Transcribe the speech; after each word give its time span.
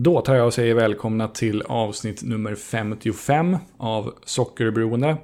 Då 0.00 0.20
tar 0.20 0.34
jag 0.34 0.46
och 0.46 0.54
säger 0.54 0.74
välkomna 0.74 1.28
till 1.28 1.62
avsnitt 1.62 2.22
nummer 2.22 2.54
55 2.54 3.56
av 3.76 4.14
Sockerberoende. 4.24 5.16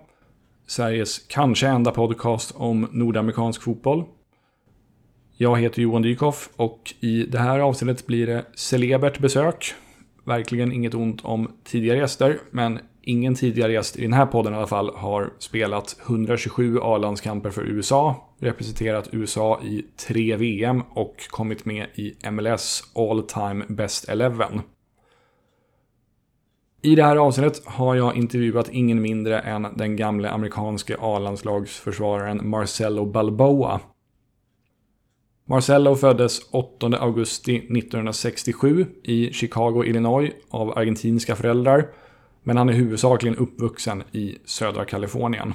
Sveriges 0.66 1.18
kanske 1.18 1.66
enda 1.66 1.90
podcast 1.90 2.54
om 2.56 2.88
nordamerikansk 2.92 3.62
fotboll. 3.62 4.04
Jag 5.36 5.60
heter 5.60 5.82
Johan 5.82 6.02
Dykhoff 6.02 6.50
och 6.56 6.94
i 7.00 7.22
det 7.22 7.38
här 7.38 7.58
avsnittet 7.58 8.06
blir 8.06 8.26
det 8.26 8.44
celebert 8.54 9.18
besök. 9.18 9.74
Verkligen 10.24 10.72
inget 10.72 10.94
ont 10.94 11.24
om 11.24 11.50
tidigare 11.64 11.98
gäster, 11.98 12.38
men 12.50 12.78
ingen 13.02 13.34
tidigare 13.34 13.72
gäst 13.72 13.96
i 13.96 14.02
den 14.02 14.12
här 14.12 14.26
podden 14.26 14.52
i 14.52 14.56
alla 14.56 14.66
fall 14.66 14.94
har 14.94 15.32
spelat 15.38 15.96
127 16.06 16.78
A-landskamper 16.82 17.50
för 17.50 17.62
USA, 17.62 18.33
representerat 18.44 19.08
USA 19.12 19.60
i 19.62 19.84
tre 19.96 20.36
VM 20.36 20.82
och 20.90 21.16
kommit 21.28 21.64
med 21.64 21.86
i 21.94 22.30
MLS 22.30 22.82
All 22.94 23.22
Time 23.22 23.64
Best 23.68 24.08
11. 24.08 24.48
I 26.82 26.94
det 26.94 27.02
här 27.02 27.16
avsnittet 27.16 27.62
har 27.64 27.94
jag 27.94 28.16
intervjuat 28.16 28.68
ingen 28.68 29.02
mindre 29.02 29.40
än 29.40 29.66
den 29.76 29.96
gamle 29.96 30.30
amerikanske 30.30 30.96
A-landslagsförsvararen 31.00 32.48
Marcelo 32.48 33.06
Balboa. 33.06 33.80
Marcelo 35.44 35.94
föddes 35.94 36.40
8 36.50 36.86
augusti 36.86 37.56
1967 37.56 38.86
i 39.02 39.32
Chicago, 39.32 39.84
Illinois 39.84 40.32
av 40.50 40.78
argentinska 40.78 41.36
föräldrar 41.36 41.88
men 42.44 42.56
han 42.56 42.68
är 42.68 42.72
huvudsakligen 42.72 43.36
uppvuxen 43.36 44.02
i 44.12 44.38
södra 44.44 44.84
Kalifornien. 44.84 45.52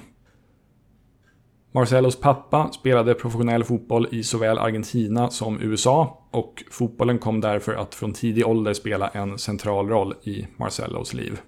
Marcellos 1.72 2.16
pappa 2.16 2.72
spelade 2.72 3.14
professionell 3.14 3.64
fotboll 3.64 4.08
i 4.12 4.24
såväl 4.24 4.58
Argentina 4.58 5.30
som 5.30 5.62
USA 5.62 6.28
och 6.32 6.64
fotbollen 6.72 7.20
kom 7.20 7.42
därför 7.42 7.74
att 7.74 7.96
från 7.96 8.14
tidig 8.14 8.48
ålder 8.48 8.74
spela 8.74 9.08
en 9.08 9.38
central 9.38 9.90
roll 9.90 10.14
i 10.24 10.48
Marcellos 10.58 11.14
liv. 11.14 11.40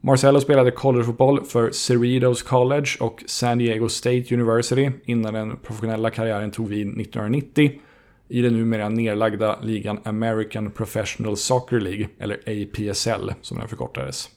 Marcello 0.00 0.40
spelade 0.40 0.70
collegefotboll 0.70 1.44
för 1.44 1.70
Cerritos 1.70 2.42
College 2.42 2.88
och 3.00 3.22
San 3.26 3.58
Diego 3.58 3.88
State 3.88 4.34
University 4.34 4.90
innan 5.04 5.34
den 5.34 5.56
professionella 5.56 6.10
karriären 6.10 6.50
tog 6.50 6.68
vid 6.68 6.86
1990 6.86 7.80
i 8.28 8.42
den 8.42 8.52
numera 8.52 8.88
nedlagda 8.88 9.60
ligan 9.62 10.00
American 10.04 10.70
Professional 10.70 11.36
Soccer 11.36 11.80
League, 11.80 12.08
eller 12.18 12.36
APSL 12.36 13.32
som 13.40 13.58
den 13.58 13.68
förkortades. 13.68 14.30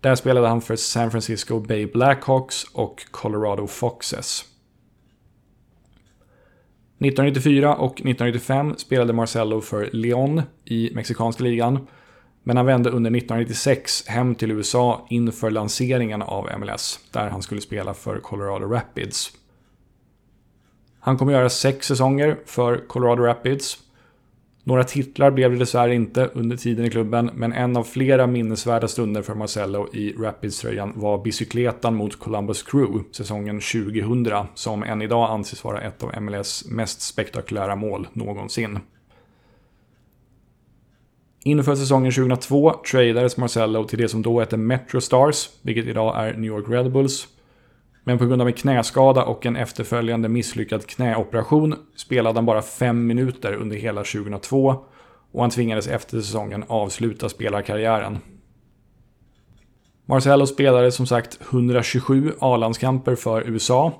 Där 0.00 0.14
spelade 0.14 0.48
han 0.48 0.60
för 0.60 0.76
San 0.76 1.10
Francisco 1.10 1.60
Bay 1.60 1.86
Blackhawks 1.86 2.64
och 2.72 3.04
Colorado 3.10 3.66
Foxes. 3.66 4.44
1994 7.00 7.74
och 7.74 7.92
1995 7.92 8.74
spelade 8.76 9.12
Marcello 9.12 9.60
för 9.60 9.90
León 9.92 10.42
i 10.64 10.90
mexikanska 10.94 11.44
ligan. 11.44 11.86
Men 12.42 12.56
han 12.56 12.66
vände 12.66 12.90
under 12.90 13.10
1996 13.10 14.06
hem 14.06 14.34
till 14.34 14.50
USA 14.50 15.06
inför 15.10 15.50
lanseringen 15.50 16.22
av 16.22 16.48
MLS, 16.58 17.00
där 17.12 17.30
han 17.30 17.42
skulle 17.42 17.60
spela 17.60 17.94
för 17.94 18.20
Colorado 18.20 18.66
Rapids. 18.66 19.32
Han 21.00 21.18
kommer 21.18 21.32
göra 21.32 21.50
sex 21.50 21.86
säsonger 21.86 22.38
för 22.46 22.88
Colorado 22.88 23.22
Rapids. 23.22 23.78
Några 24.68 24.84
titlar 24.84 25.30
blev 25.30 25.50
det 25.50 25.58
dessvärre 25.58 25.94
inte 25.94 26.30
under 26.34 26.56
tiden 26.56 26.84
i 26.84 26.90
klubben, 26.90 27.30
men 27.34 27.52
en 27.52 27.76
av 27.76 27.84
flera 27.84 28.26
minnesvärda 28.26 28.88
stunder 28.88 29.22
för 29.22 29.34
Marcello 29.34 29.88
i 29.92 30.12
Rapids-tröjan 30.12 30.92
var 30.96 31.24
bicykletan 31.24 31.94
mot 31.94 32.18
Columbus 32.18 32.62
Crew 32.62 33.04
säsongen 33.12 33.60
2000, 33.60 34.46
som 34.54 34.82
än 34.82 35.02
idag 35.02 35.30
anses 35.30 35.64
vara 35.64 35.80
ett 35.80 36.02
av 36.02 36.22
MLS 36.22 36.64
mest 36.70 37.00
spektakulära 37.00 37.76
mål 37.76 38.08
någonsin. 38.12 38.78
Inför 41.44 41.74
säsongen 41.74 42.12
2002 42.12 42.72
tradades 42.90 43.36
Marcello 43.36 43.84
till 43.84 43.98
det 43.98 44.08
som 44.08 44.22
då 44.22 44.40
hette 44.40 44.56
Metro 44.56 45.00
Stars, 45.00 45.48
vilket 45.62 45.86
idag 45.86 46.26
är 46.26 46.34
New 46.34 46.50
York 46.50 46.64
Red 46.68 46.92
Bulls. 46.92 47.28
Men 48.08 48.18
på 48.18 48.26
grund 48.26 48.42
av 48.42 48.48
en 48.48 48.54
knäskada 48.54 49.24
och 49.24 49.46
en 49.46 49.56
efterföljande 49.56 50.28
misslyckad 50.28 50.86
knäoperation 50.86 51.74
spelade 51.96 52.38
han 52.38 52.46
bara 52.46 52.62
fem 52.62 53.06
minuter 53.06 53.52
under 53.52 53.76
hela 53.76 54.04
2002 54.04 54.74
och 55.32 55.40
han 55.40 55.50
tvingades 55.50 55.88
efter 55.88 56.20
säsongen 56.20 56.64
avsluta 56.68 57.28
spelarkarriären. 57.28 58.18
Marcello 60.06 60.46
spelade 60.46 60.92
som 60.92 61.06
sagt 61.06 61.38
127 61.50 62.32
A-landskamper 62.40 63.14
för 63.14 63.48
USA. 63.48 63.92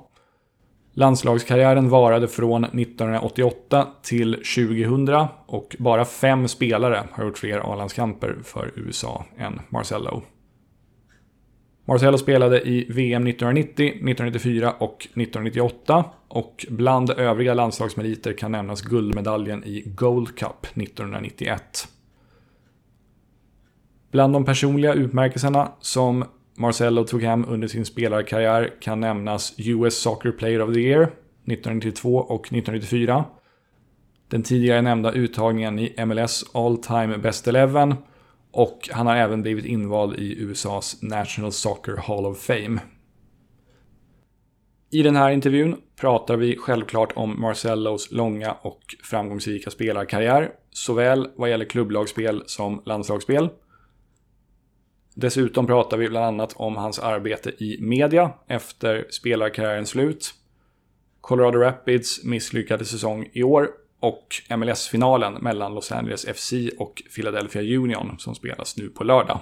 Landslagskarriären 0.93 1.89
varade 1.89 2.27
från 2.27 2.63
1988 2.63 3.87
till 4.03 4.33
2000 4.33 5.27
och 5.45 5.75
bara 5.79 6.05
fem 6.05 6.47
spelare 6.47 7.03
har 7.11 7.25
gjort 7.25 7.37
fler 7.37 7.73
A-landskamper 7.73 8.37
för 8.43 8.71
USA 8.75 9.25
än 9.37 9.59
Marcello. 11.89 12.17
Spelade 12.17 12.61
i 12.61 12.85
VM 12.89 13.27
1990, 13.27 13.87
1994 13.87 14.71
och 14.71 14.97
1998 14.97 16.05
och 16.27 16.65
bland 16.69 17.09
övriga 17.09 17.53
landslagsmeriter 17.53 18.33
kan 18.33 18.51
nämnas 18.51 18.81
guldmedaljen 18.81 19.63
i 19.63 19.83
Gold 19.85 20.27
Cup 20.37 20.65
1991. 20.65 21.87
Bland 24.11 24.33
de 24.33 24.45
personliga 24.45 24.93
utmärkelserna 24.93 25.71
som 25.79 26.25
Marcello 26.57 27.03
tog 27.03 27.23
hem 27.23 27.45
under 27.47 27.67
sin 27.67 27.85
spelarkarriär 27.85 28.73
kan 28.81 28.99
nämnas 28.99 29.53
US 29.57 29.97
Soccer 29.97 30.31
Player 30.31 30.61
of 30.61 30.73
the 30.73 30.79
Year 30.79 31.01
1992 31.01 32.15
och 32.15 32.45
1994. 32.45 33.25
Den 34.27 34.43
tidigare 34.43 34.81
nämnda 34.81 35.11
uttagningen 35.11 35.79
i 35.79 36.05
MLS 36.05 36.43
All 36.53 36.77
Time 36.77 37.17
Best 37.17 37.47
Eleven 37.47 37.95
och 38.51 38.89
han 38.91 39.07
har 39.07 39.15
även 39.15 39.41
blivit 39.41 39.65
invald 39.65 40.19
i 40.19 40.41
USAs 40.41 41.01
National 41.01 41.51
Soccer 41.51 41.97
Hall 41.97 42.25
of 42.25 42.39
Fame. 42.39 42.81
I 44.91 45.03
den 45.03 45.15
här 45.15 45.31
intervjun 45.31 45.81
pratar 45.95 46.37
vi 46.37 46.57
självklart 46.57 47.11
om 47.15 47.41
Marcellos 47.41 48.11
långa 48.11 48.51
och 48.51 48.81
framgångsrika 49.03 49.69
spelarkarriär, 49.69 50.51
såväl 50.71 51.29
vad 51.35 51.49
gäller 51.49 51.65
klubblagsspel 51.65 52.43
som 52.45 52.81
landslagsspel. 52.85 53.49
Dessutom 55.15 55.67
pratar 55.67 55.97
vi 55.97 56.09
bland 56.09 56.25
annat 56.25 56.53
om 56.55 56.75
hans 56.75 56.99
arbete 56.99 57.49
i 57.49 57.77
media 57.81 58.31
efter 58.47 59.07
spelarkarriärens 59.09 59.89
slut, 59.89 60.33
Colorado 61.21 61.57
Rapids 61.57 62.23
misslyckade 62.23 62.85
säsong 62.85 63.29
i 63.33 63.43
år 63.43 63.69
och 63.99 64.35
MLS-finalen 64.57 65.33
mellan 65.33 65.73
Los 65.73 65.91
Angeles 65.91 66.25
FC 66.25 66.53
och 66.77 67.03
Philadelphia 67.15 67.77
Union 67.77 68.15
som 68.19 68.35
spelas 68.35 68.77
nu 68.77 68.89
på 68.89 69.03
lördag. 69.03 69.39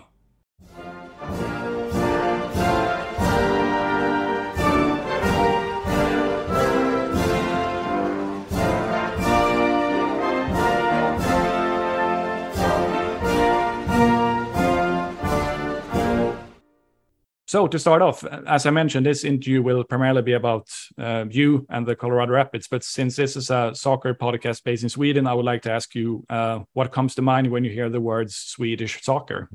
So 17.48 17.66
to 17.66 17.80
start 17.80 18.02
off, 18.02 18.26
as 18.26 18.66
I 18.66 18.72
mentioned, 18.72 19.06
this 19.06 19.24
interview 19.24 19.62
will 19.62 19.86
primarily 19.86 20.22
be 20.22 20.34
about 20.34 20.70
uh, 20.98 21.24
you 21.30 21.66
and 21.70 21.88
the 21.88 21.96
Colorado 21.96 22.34
Rapids. 22.34 22.68
But 22.68 22.84
since 22.84 23.16
this 23.16 23.38
is 23.38 23.50
a 23.50 23.72
soccer 23.74 24.14
podcast 24.14 24.66
based 24.66 24.84
in 24.84 24.90
Sweden, 24.90 25.26
I 25.26 25.34
would 25.34 25.46
like 25.46 25.62
to 25.62 25.72
ask 25.72 25.96
you 25.96 26.26
uh, 26.30 26.60
what 26.74 26.92
comes 26.92 27.16
to 27.16 27.22
mind 27.22 27.50
when 27.50 27.64
you 27.64 27.72
hear 27.72 27.90
the 27.90 28.02
words 28.02 28.36
Swedish 28.36 29.02
soccer. 29.02 29.50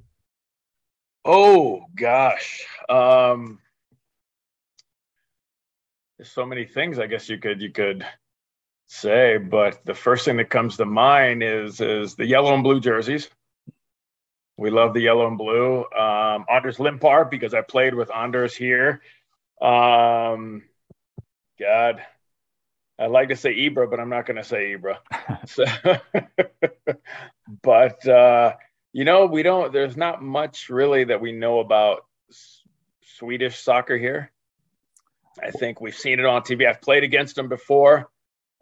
Oh 1.27 1.85
gosh, 1.95 2.67
um, 2.89 3.59
there's 6.17 6.33
so 6.33 6.47
many 6.47 6.65
things. 6.65 6.99
I 6.99 7.07
guess 7.07 7.29
you 7.29 7.37
could 7.37 7.61
you 7.61 7.73
could 7.73 8.07
say, 8.87 9.37
but 9.37 9.85
the 9.85 9.95
first 9.95 10.25
thing 10.25 10.39
that 10.39 10.49
comes 10.49 10.79
to 10.79 10.87
mind 10.87 11.43
is 11.43 11.83
is 11.83 12.15
the 12.15 12.27
yellow 12.27 12.55
and 12.55 12.65
blue 12.65 12.81
jerseys 12.81 13.29
we 14.57 14.71
love 14.71 14.95
the 14.95 15.01
yellow 15.01 15.27
and 15.27 15.39
blue. 15.39 15.85
Um, 15.97 16.45
Anders 16.51 16.79
Limpar 16.79 17.31
because 17.31 17.55
I 17.55 17.63
played 17.63 17.95
with 17.95 18.15
Anders 18.15 18.55
here. 18.55 19.03
Um, 19.61 20.63
God, 21.59 22.03
I'd 22.99 23.11
like 23.11 23.29
to 23.29 23.37
say 23.37 23.55
Ibra, 23.55 23.91
but 23.91 24.01
I'm 24.01 24.11
not 24.11 24.27
going 24.27 24.37
to 24.37 24.45
say 24.45 24.77
Ibra. 24.77 24.99
so, 25.49 25.65
but 27.63 28.07
uh, 28.07 28.55
you 28.93 29.05
know, 29.05 29.27
we 29.27 29.43
don't. 29.43 29.73
There's 29.73 29.97
not 29.97 30.23
much 30.23 30.69
really 30.69 31.05
that 31.05 31.21
we 31.21 31.33
know 31.33 31.61
about 31.61 32.05
S- 32.31 32.63
Swedish 33.19 33.59
soccer 33.59 33.97
here. 33.97 34.31
I 35.43 35.51
think 35.51 35.81
we've 35.81 35.97
seen 35.97 36.21
it 36.21 36.27
on 36.27 36.43
TV. 36.43 36.69
I've 36.69 36.83
played 36.83 37.05
against 37.05 37.37
them 37.37 37.49
before 37.49 38.11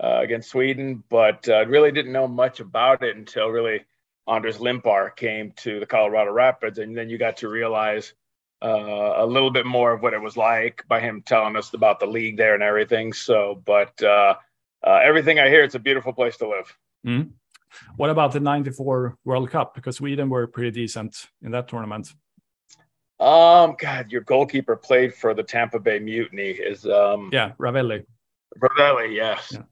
uh, 0.03 0.21
against 0.23 0.51
Sweden, 0.51 1.03
but 1.09 1.49
uh, 1.49 1.67
really 1.67 1.93
didn't 1.93 2.13
know 2.13 2.29
much 2.29 2.61
about 2.61 3.03
it 3.03 3.17
until 3.17 3.49
really 3.49 3.85
Anders 4.31 4.59
Limpar 4.59 5.15
came 5.17 5.53
to 5.56 5.81
the 5.81 5.87
Colorado 5.87 6.31
Rapids, 6.31 6.79
and 6.79 6.97
then 6.97 7.11
you 7.11 7.19
got 7.19 7.37
to 7.38 7.49
realize 7.49 8.15
uh, 8.62 9.15
a 9.17 9.27
little 9.27 9.50
bit 9.50 9.67
more 9.67 9.93
of 9.93 10.03
what 10.03 10.15
it 10.15 10.21
was 10.21 10.37
like 10.37 10.85
by 10.88 11.00
him 11.00 11.23
telling 11.25 11.56
us 11.56 11.73
about 11.75 11.99
the 11.99 12.06
league 12.06 12.37
there 12.37 12.55
and 12.55 12.62
everything. 12.62 13.12
So, 13.12 13.62
but 13.65 14.00
uh, 14.03 14.35
uh, 14.87 15.00
everything 15.03 15.38
I 15.38 15.49
hear, 15.49 15.62
it's 15.65 15.75
a 15.75 15.81
beautiful 15.81 16.12
place 16.12 16.37
to 16.38 16.49
live. 16.49 16.77
Mm. 17.06 17.31
What 17.97 18.11
about 18.11 18.32
the 18.32 18.41
94 18.41 19.17
World 19.25 19.50
Cup? 19.50 19.75
Because 19.75 19.97
Sweden 19.97 20.29
were 20.29 20.47
pretty 20.47 20.71
decent 20.71 21.29
in 21.43 21.53
that 21.53 21.69
tournament. 21.69 22.12
Um, 23.19 23.77
God, 23.79 24.11
your 24.11 24.23
goalkeeper 24.23 24.77
played 24.77 25.15
for 25.15 25.35
the 25.35 25.43
Tampa 25.43 25.79
Bay 25.79 25.99
Mutiny. 25.99 26.50
Is 26.50 26.87
um, 26.87 27.31
yeah, 27.32 27.53
Ravelli. 27.59 28.05
Ravelli, 28.59 29.15
yes. 29.15 29.53
Yeah. 29.53 29.62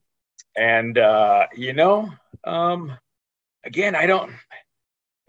And 0.56 0.98
uh, 0.98 1.46
you 1.56 1.72
know, 1.72 2.10
um, 2.44 2.92
again, 3.64 3.94
I 3.94 4.06
don't. 4.06 4.32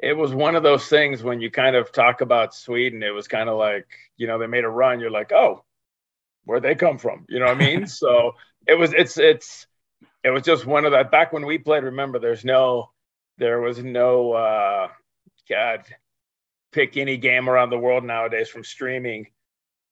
It 0.02 0.16
was 0.16 0.34
one 0.34 0.56
of 0.56 0.64
those 0.64 0.88
things 0.88 1.22
when 1.22 1.42
you 1.42 1.52
kind 1.52 1.76
of 1.76 1.92
talk 1.92 2.22
about 2.22 2.56
Sweden. 2.56 3.04
It 3.04 3.14
was 3.14 3.28
kind 3.28 3.50
of 3.50 3.58
like 3.58 3.88
you 4.18 4.28
know 4.28 4.40
they 4.40 4.48
made 4.48 4.64
a 4.64 4.70
run. 4.70 5.00
You're 5.00 5.12
like, 5.12 5.32
oh, 5.32 5.64
where'd 6.46 6.64
they 6.64 6.76
come 6.76 6.98
from? 6.98 7.26
You 7.30 7.40
know 7.40 7.46
what 7.46 7.58
I 7.62 7.66
mean? 7.66 7.88
so 8.02 8.34
it 8.68 8.76
was. 8.76 8.94
It's 8.94 9.18
it's 9.18 9.68
it 10.24 10.30
was 10.30 10.44
just 10.44 10.66
one 10.66 10.86
of 10.86 10.92
that. 10.94 11.12
Back 11.12 11.34
when 11.34 11.46
we 11.46 11.58
played, 11.58 11.84
remember, 11.84 12.20
there's 12.20 12.46
no, 12.46 12.92
there 13.38 13.60
was 13.60 13.84
no. 13.84 14.34
uh 14.34 14.88
God, 15.50 15.84
pick 16.72 16.96
any 16.96 17.18
game 17.18 17.50
around 17.50 17.72
the 17.72 17.78
world 17.80 18.04
nowadays 18.04 18.50
from 18.50 18.64
streaming, 18.64 19.28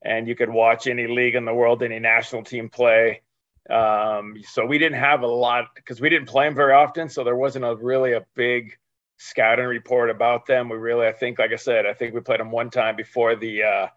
and 0.03 0.27
you 0.27 0.35
could 0.35 0.49
watch 0.49 0.85
any 0.87 1.07
league 1.07 1.35
in 1.35 1.45
the 1.45 1.53
world, 1.53 1.81
any 1.81 1.99
national 1.99 2.43
team 2.43 2.69
play. 2.69 3.21
Um, 3.69 4.35
so 4.43 4.65
we 4.65 4.77
didn't 4.77 4.99
have 4.99 5.21
a 5.21 5.27
lot 5.27 5.65
because 5.75 5.99
we 5.99 6.09
didn't 6.09 6.27
play 6.27 6.45
them 6.45 6.55
very 6.55 6.73
often, 6.73 7.09
so 7.09 7.23
there 7.23 7.35
wasn't 7.35 7.65
a 7.65 7.75
really 7.75 8.13
a 8.13 8.25
big 8.35 8.77
scouting 9.17 9.65
report 9.65 10.09
about 10.09 10.45
them. 10.45 10.69
We 10.69 10.77
really, 10.77 11.07
I 11.07 11.11
think, 11.11 11.39
like 11.39 11.51
I 11.51 11.57
said, 11.57 11.85
I 11.85 11.93
think 11.93 12.13
we 12.13 12.21
played 12.21 12.39
them 12.39 12.51
one 12.51 12.69
time 12.69 12.95
before 12.95 13.35
the 13.35 13.63
uh, 13.63 13.87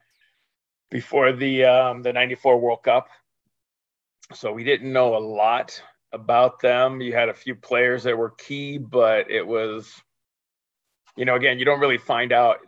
before 0.91 1.33
the 1.33 1.65
um, 1.65 2.03
the 2.03 2.13
'94 2.13 2.59
World 2.59 2.83
Cup, 2.83 3.09
so 4.35 4.53
we 4.53 4.65
didn't 4.65 4.93
know 4.93 5.17
a 5.17 5.19
lot 5.19 5.81
about 6.13 6.61
them. 6.61 7.01
You 7.01 7.13
had 7.13 7.29
a 7.29 7.35
few 7.35 7.55
players 7.55 8.05
that 8.05 8.17
were 8.17 8.31
key, 8.31 8.79
but 8.79 9.31
it 9.31 9.47
was, 9.47 9.93
you 11.17 11.25
know, 11.25 11.37
again, 11.37 11.59
you 11.59 11.65
don't 11.65 11.81
really 11.81 11.99
find 11.99 12.33
out 12.33 12.59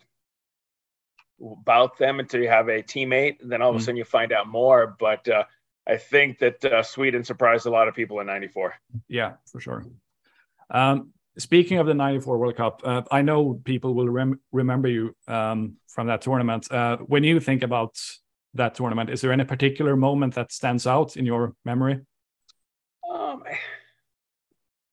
about 1.60 1.98
them 1.98 2.20
until 2.20 2.40
you 2.40 2.48
have 2.48 2.68
a 2.68 2.82
teammate. 2.82 3.40
And 3.40 3.50
then 3.50 3.62
all 3.62 3.70
of 3.70 3.74
a 3.74 3.78
mm-hmm. 3.78 3.84
sudden 3.84 3.96
you 3.96 4.04
find 4.04 4.32
out 4.32 4.46
more. 4.46 4.94
But 4.98 5.28
uh, 5.28 5.44
I 5.86 5.96
think 5.96 6.38
that 6.38 6.64
uh, 6.64 6.82
Sweden 6.82 7.24
surprised 7.24 7.66
a 7.66 7.70
lot 7.70 7.88
of 7.88 7.94
people 7.94 8.20
in 8.20 8.26
94. 8.26 8.74
Yeah, 9.08 9.34
for 9.50 9.60
sure. 9.60 9.84
Um, 10.70 11.12
speaking 11.38 11.78
of 11.78 11.86
the 11.86 11.94
94 11.94 12.38
World 12.38 12.56
Cup, 12.56 12.82
uh, 12.84 13.02
I 13.10 13.22
know 13.22 13.60
people 13.64 13.94
will 13.94 14.08
rem 14.08 14.40
remember 14.52 14.88
you 14.88 15.14
um, 15.26 15.76
from 15.88 16.06
that 16.06 16.22
tournament. 16.22 16.70
Uh, 16.70 16.98
when 16.98 17.24
you 17.24 17.40
think 17.40 17.62
about 17.62 17.96
that 18.54 18.74
tournament, 18.74 19.10
is 19.10 19.20
there 19.20 19.32
any 19.32 19.44
particular 19.44 19.96
moment 19.96 20.34
that 20.34 20.52
stands 20.52 20.86
out 20.86 21.16
in 21.16 21.26
your 21.26 21.54
memory? 21.64 22.00
Um, 23.10 23.42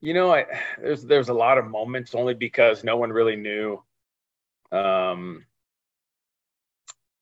you 0.01 0.13
know, 0.13 0.33
I, 0.33 0.45
there's 0.81 1.03
there's 1.03 1.29
a 1.29 1.33
lot 1.33 1.57
of 1.57 1.67
moments 1.67 2.15
only 2.15 2.33
because 2.33 2.83
no 2.83 2.97
one 2.97 3.11
really 3.11 3.35
knew 3.35 3.83
um, 4.71 5.45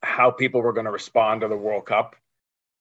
how 0.02 0.32
people 0.32 0.62
were 0.62 0.74
going 0.74 0.86
to 0.86 0.92
respond 0.92 1.42
to 1.42 1.48
the 1.48 1.58
World 1.58 1.86
Cup. 1.86 2.16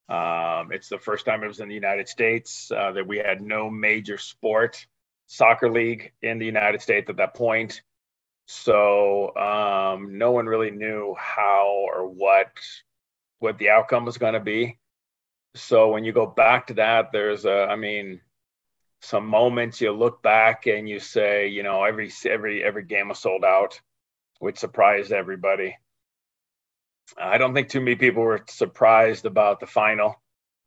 Um, 0.09 0.71
it's 0.73 0.89
the 0.89 0.99
first 0.99 1.25
time 1.27 1.43
it 1.43 1.49
was 1.49 1.61
in 1.61 1.69
the 1.69 1.75
United 1.75 2.09
States 2.09 2.71
uh, 2.71 2.93
that 2.93 3.07
we 3.07 3.19
had 3.19 3.41
no 3.41 3.69
major 3.69 4.19
sport 4.19 4.87
soccer 5.27 5.71
league 5.71 6.13
in 6.23 6.39
the 6.39 6.47
United 6.47 6.81
States 6.81 7.11
at 7.11 7.17
that 7.17 7.35
point. 7.35 7.83
So 8.47 9.37
um, 9.37 10.19
no 10.19 10.31
one 10.31 10.47
really 10.47 10.71
knew 10.71 11.17
how 11.19 11.87
or 11.93 12.09
what 12.09 12.53
what 13.41 13.59
the 13.59 13.71
outcome 13.71 14.05
was 14.05 14.19
going 14.19 14.35
to 14.35 14.41
be. 14.41 14.79
So 15.57 15.91
when 15.91 16.05
you 16.05 16.13
go 16.13 16.27
back 16.27 16.69
to 16.69 16.75
that, 16.75 17.13
there's 17.13 17.45
a, 17.45 17.65
I 17.65 17.77
mean, 17.77 18.21
some 19.03 19.27
moments 19.27 19.81
you 19.81 19.93
look 19.93 20.23
back 20.23 20.67
and 20.67 20.89
you 20.89 21.01
say, 21.01 21.49
you 21.49 21.63
know, 21.63 21.85
every 21.85 22.11
every 22.25 22.63
every 22.63 22.85
game 22.85 23.09
was 23.09 23.19
sold 23.19 23.45
out, 23.45 23.81
which 24.39 24.59
surprised 24.59 25.13
everybody. 25.13 25.77
I 27.17 27.39
don't 27.39 27.55
think 27.55 27.69
too 27.69 27.81
many 27.81 27.97
people 27.97 28.23
were 28.23 28.45
surprised 28.49 29.27
about 29.27 29.61
the 29.61 29.67
final. 29.67 30.21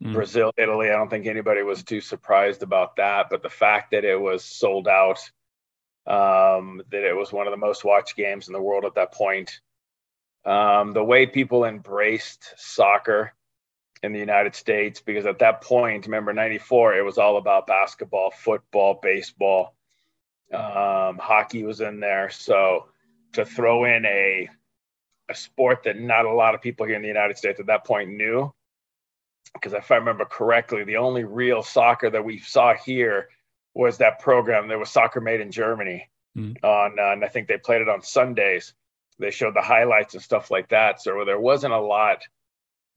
Mm. 0.04 0.14
Brazil, 0.14 0.54
Italy. 0.58 0.90
I 0.90 0.94
don't 0.94 1.10
think 1.10 1.28
anybody 1.28 1.62
was 1.62 1.84
too 1.84 2.02
surprised 2.02 2.64
about 2.64 2.96
that. 2.96 3.28
But 3.30 3.44
the 3.44 3.50
fact 3.50 3.92
that 3.92 4.06
it 4.06 4.20
was 4.20 4.44
sold 4.46 4.88
out, 4.88 5.20
um, 6.08 6.82
that 6.92 7.04
it 7.04 7.16
was 7.16 7.34
one 7.34 7.48
of 7.48 7.52
the 7.52 7.58
most 7.58 7.84
watched 7.84 8.16
games 8.16 8.48
in 8.48 8.54
the 8.54 8.62
world 8.62 8.86
at 8.86 8.96
that 8.96 9.14
point, 9.14 9.60
um, 10.46 10.94
the 10.94 11.04
way 11.04 11.26
people 11.26 11.66
embraced 11.66 12.54
soccer 12.58 13.34
in 14.02 14.14
the 14.14 14.20
United 14.20 14.56
States, 14.56 15.02
because 15.02 15.26
at 15.26 15.40
that 15.40 15.62
point, 15.62 16.06
remember 16.06 16.32
94, 16.32 16.96
it 16.96 17.04
was 17.04 17.18
all 17.18 17.36
about 17.36 17.68
basketball, 17.68 18.32
football, 18.32 18.98
baseball, 19.04 19.76
um, 20.54 21.18
hockey 21.18 21.64
was 21.64 21.82
in 21.82 22.00
there. 22.00 22.30
So 22.30 22.88
to 23.34 23.46
throw 23.46 23.84
in 23.84 24.06
a 24.06 24.50
a 25.30 25.36
sport 25.36 25.84
that 25.84 26.00
not 26.00 26.26
a 26.26 26.34
lot 26.34 26.56
of 26.56 26.62
people 26.62 26.86
here 26.86 26.96
in 26.96 27.02
the 27.02 27.08
United 27.08 27.38
States 27.38 27.60
at 27.60 27.68
that 27.68 27.86
point 27.86 28.10
knew. 28.10 28.52
Because 29.54 29.74
if 29.74 29.92
I 29.92 29.96
remember 29.96 30.26
correctly, 30.26 30.84
the 30.84 30.98
only 30.98 31.24
real 31.24 31.64
soccer 31.64 32.10
that 32.10 32.24
we 32.24 32.40
saw 32.40 32.74
here 32.74 33.30
was 33.74 33.98
that 33.98 34.20
program. 34.20 34.68
There 34.68 34.80
was 34.80 34.90
Soccer 34.90 35.22
Made 35.22 35.42
in 35.42 35.52
Germany 35.52 36.10
mm. 36.38 36.56
on, 36.64 37.00
uh, 37.00 37.14
and 37.14 37.24
I 37.24 37.28
think 37.28 37.48
they 37.48 37.58
played 37.58 37.82
it 37.82 37.90
on 37.90 38.02
Sundays. 38.02 38.74
They 39.18 39.32
showed 39.32 39.56
the 39.56 39.62
highlights 39.62 40.14
and 40.14 40.24
stuff 40.24 40.50
like 40.50 40.70
that. 40.70 41.02
So 41.02 41.24
there 41.26 41.40
wasn't 41.40 41.74
a 41.74 41.80
lot 41.80 42.20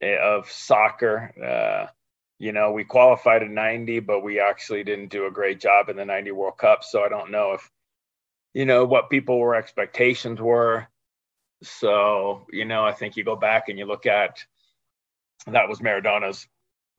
eh, 0.00 0.16
of 0.20 0.50
soccer. 0.50 1.32
Uh, 1.42 1.90
you 2.38 2.52
know, 2.52 2.72
we 2.72 2.84
qualified 2.84 3.42
in 3.42 3.54
90, 3.54 4.00
but 4.00 4.20
we 4.20 4.40
actually 4.40 4.84
didn't 4.84 5.10
do 5.10 5.26
a 5.26 5.30
great 5.30 5.60
job 5.60 5.88
in 5.88 5.96
the 5.96 6.04
90 6.04 6.32
World 6.32 6.58
Cup. 6.58 6.84
So 6.84 7.02
I 7.02 7.08
don't 7.08 7.30
know 7.30 7.52
if, 7.52 7.70
you 8.54 8.66
know, 8.66 8.84
what 8.84 9.10
people 9.10 9.38
were 9.38 9.54
expectations 9.54 10.40
were. 10.40 10.88
So, 11.62 12.46
you 12.50 12.64
know, 12.64 12.84
I 12.84 12.92
think 12.92 13.16
you 13.16 13.24
go 13.24 13.36
back 13.36 13.68
and 13.68 13.78
you 13.78 13.86
look 13.86 14.06
at 14.06 14.44
that 15.46 15.68
was 15.68 15.80
Maradona's 15.80 16.46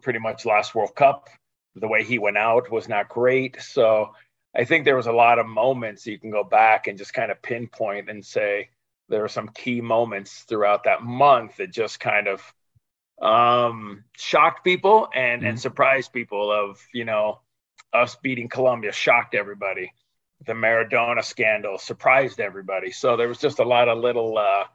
pretty 0.01 0.19
much 0.19 0.45
last 0.45 0.75
World 0.75 0.95
Cup. 0.95 1.30
The 1.75 1.88
way 1.88 2.04
he 2.04 2.19
went 2.19 2.38
out 2.38 2.71
was 2.71 2.88
not 2.88 3.10
great. 3.10 3.62
So 3.62 4.13
I 4.56 4.65
think 4.65 4.86
there 4.86 4.95
was 4.95 5.07
a 5.07 5.13
lot 5.13 5.39
of 5.39 5.48
moments 5.48 6.06
you 6.06 6.19
can 6.19 6.31
go 6.31 6.44
back 6.44 6.88
and 6.88 6.98
just 6.98 7.13
kind 7.13 7.31
of 7.31 7.42
pinpoint 7.42 8.10
and 8.10 8.24
say 8.24 8.69
there 9.10 9.21
were 9.21 9.30
some 9.30 9.50
key 9.50 9.81
moments 9.81 10.44
throughout 10.44 10.83
that 10.83 11.04
month 11.04 11.57
that 11.57 11.71
just 11.71 12.00
kind 12.00 12.27
of 12.27 12.54
um, 13.21 14.04
shocked 14.15 14.63
people 14.63 15.07
and, 15.13 15.42
mm-hmm. 15.42 15.50
and 15.50 15.60
surprised 15.60 16.13
people 16.13 16.51
of, 16.51 16.80
you 16.94 17.06
know, 17.06 17.39
us 17.94 18.15
beating 18.21 18.50
Colombia 18.50 18.92
shocked 18.92 19.36
everybody 19.36 19.92
the 20.45 20.54
Maradona 20.54 21.24
scandal 21.24 21.77
surprised 21.77 22.39
everybody. 22.39 22.91
So 22.91 23.17
there 23.17 23.27
was 23.27 23.39
just 23.39 23.60
a 23.60 23.63
lot 23.63 23.88
of 23.88 23.98
little, 23.98 24.38
uh, 24.38 24.65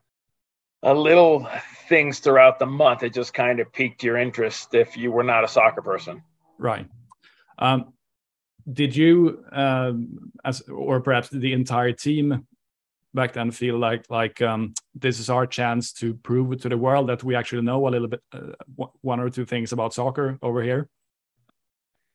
a 0.83 0.95
little 0.95 1.49
things 1.89 2.21
throughout 2.21 2.59
the 2.59 2.67
month. 2.67 3.03
It 3.03 3.13
just 3.13 3.35
kind 3.35 3.61
of 3.61 3.73
piqued 3.73 4.03
your 4.03 4.17
interest 4.17 4.75
if 4.75 4.97
you 4.97 5.11
were 5.11 5.25
not 5.25 5.45
a 5.45 5.49
soccer 5.49 5.83
person. 5.83 6.23
Right. 6.59 6.87
Um, 7.59 7.93
did 8.71 8.95
you, 8.95 9.45
um, 9.53 10.33
as 10.45 10.61
or 10.63 11.01
perhaps 11.01 11.31
the 11.31 11.53
entire 11.53 11.93
team 11.93 12.47
back 13.15 13.33
then, 13.33 13.51
feel 13.51 13.79
like 13.79 14.05
like 14.11 14.43
um, 14.43 14.75
this 14.95 15.19
is 15.19 15.31
our 15.31 15.47
chance 15.47 15.93
to 15.95 16.15
prove 16.15 16.61
to 16.61 16.69
the 16.69 16.77
world 16.77 17.09
that 17.09 17.25
we 17.25 17.35
actually 17.35 17.63
know 17.63 17.89
a 17.89 17.91
little 17.91 18.09
bit, 18.09 18.21
uh, 18.33 18.53
one 19.01 19.21
or 19.21 19.31
two 19.31 19.47
things 19.47 19.73
about 19.73 19.95
soccer 19.95 20.39
over 20.43 20.63
here? 20.63 20.89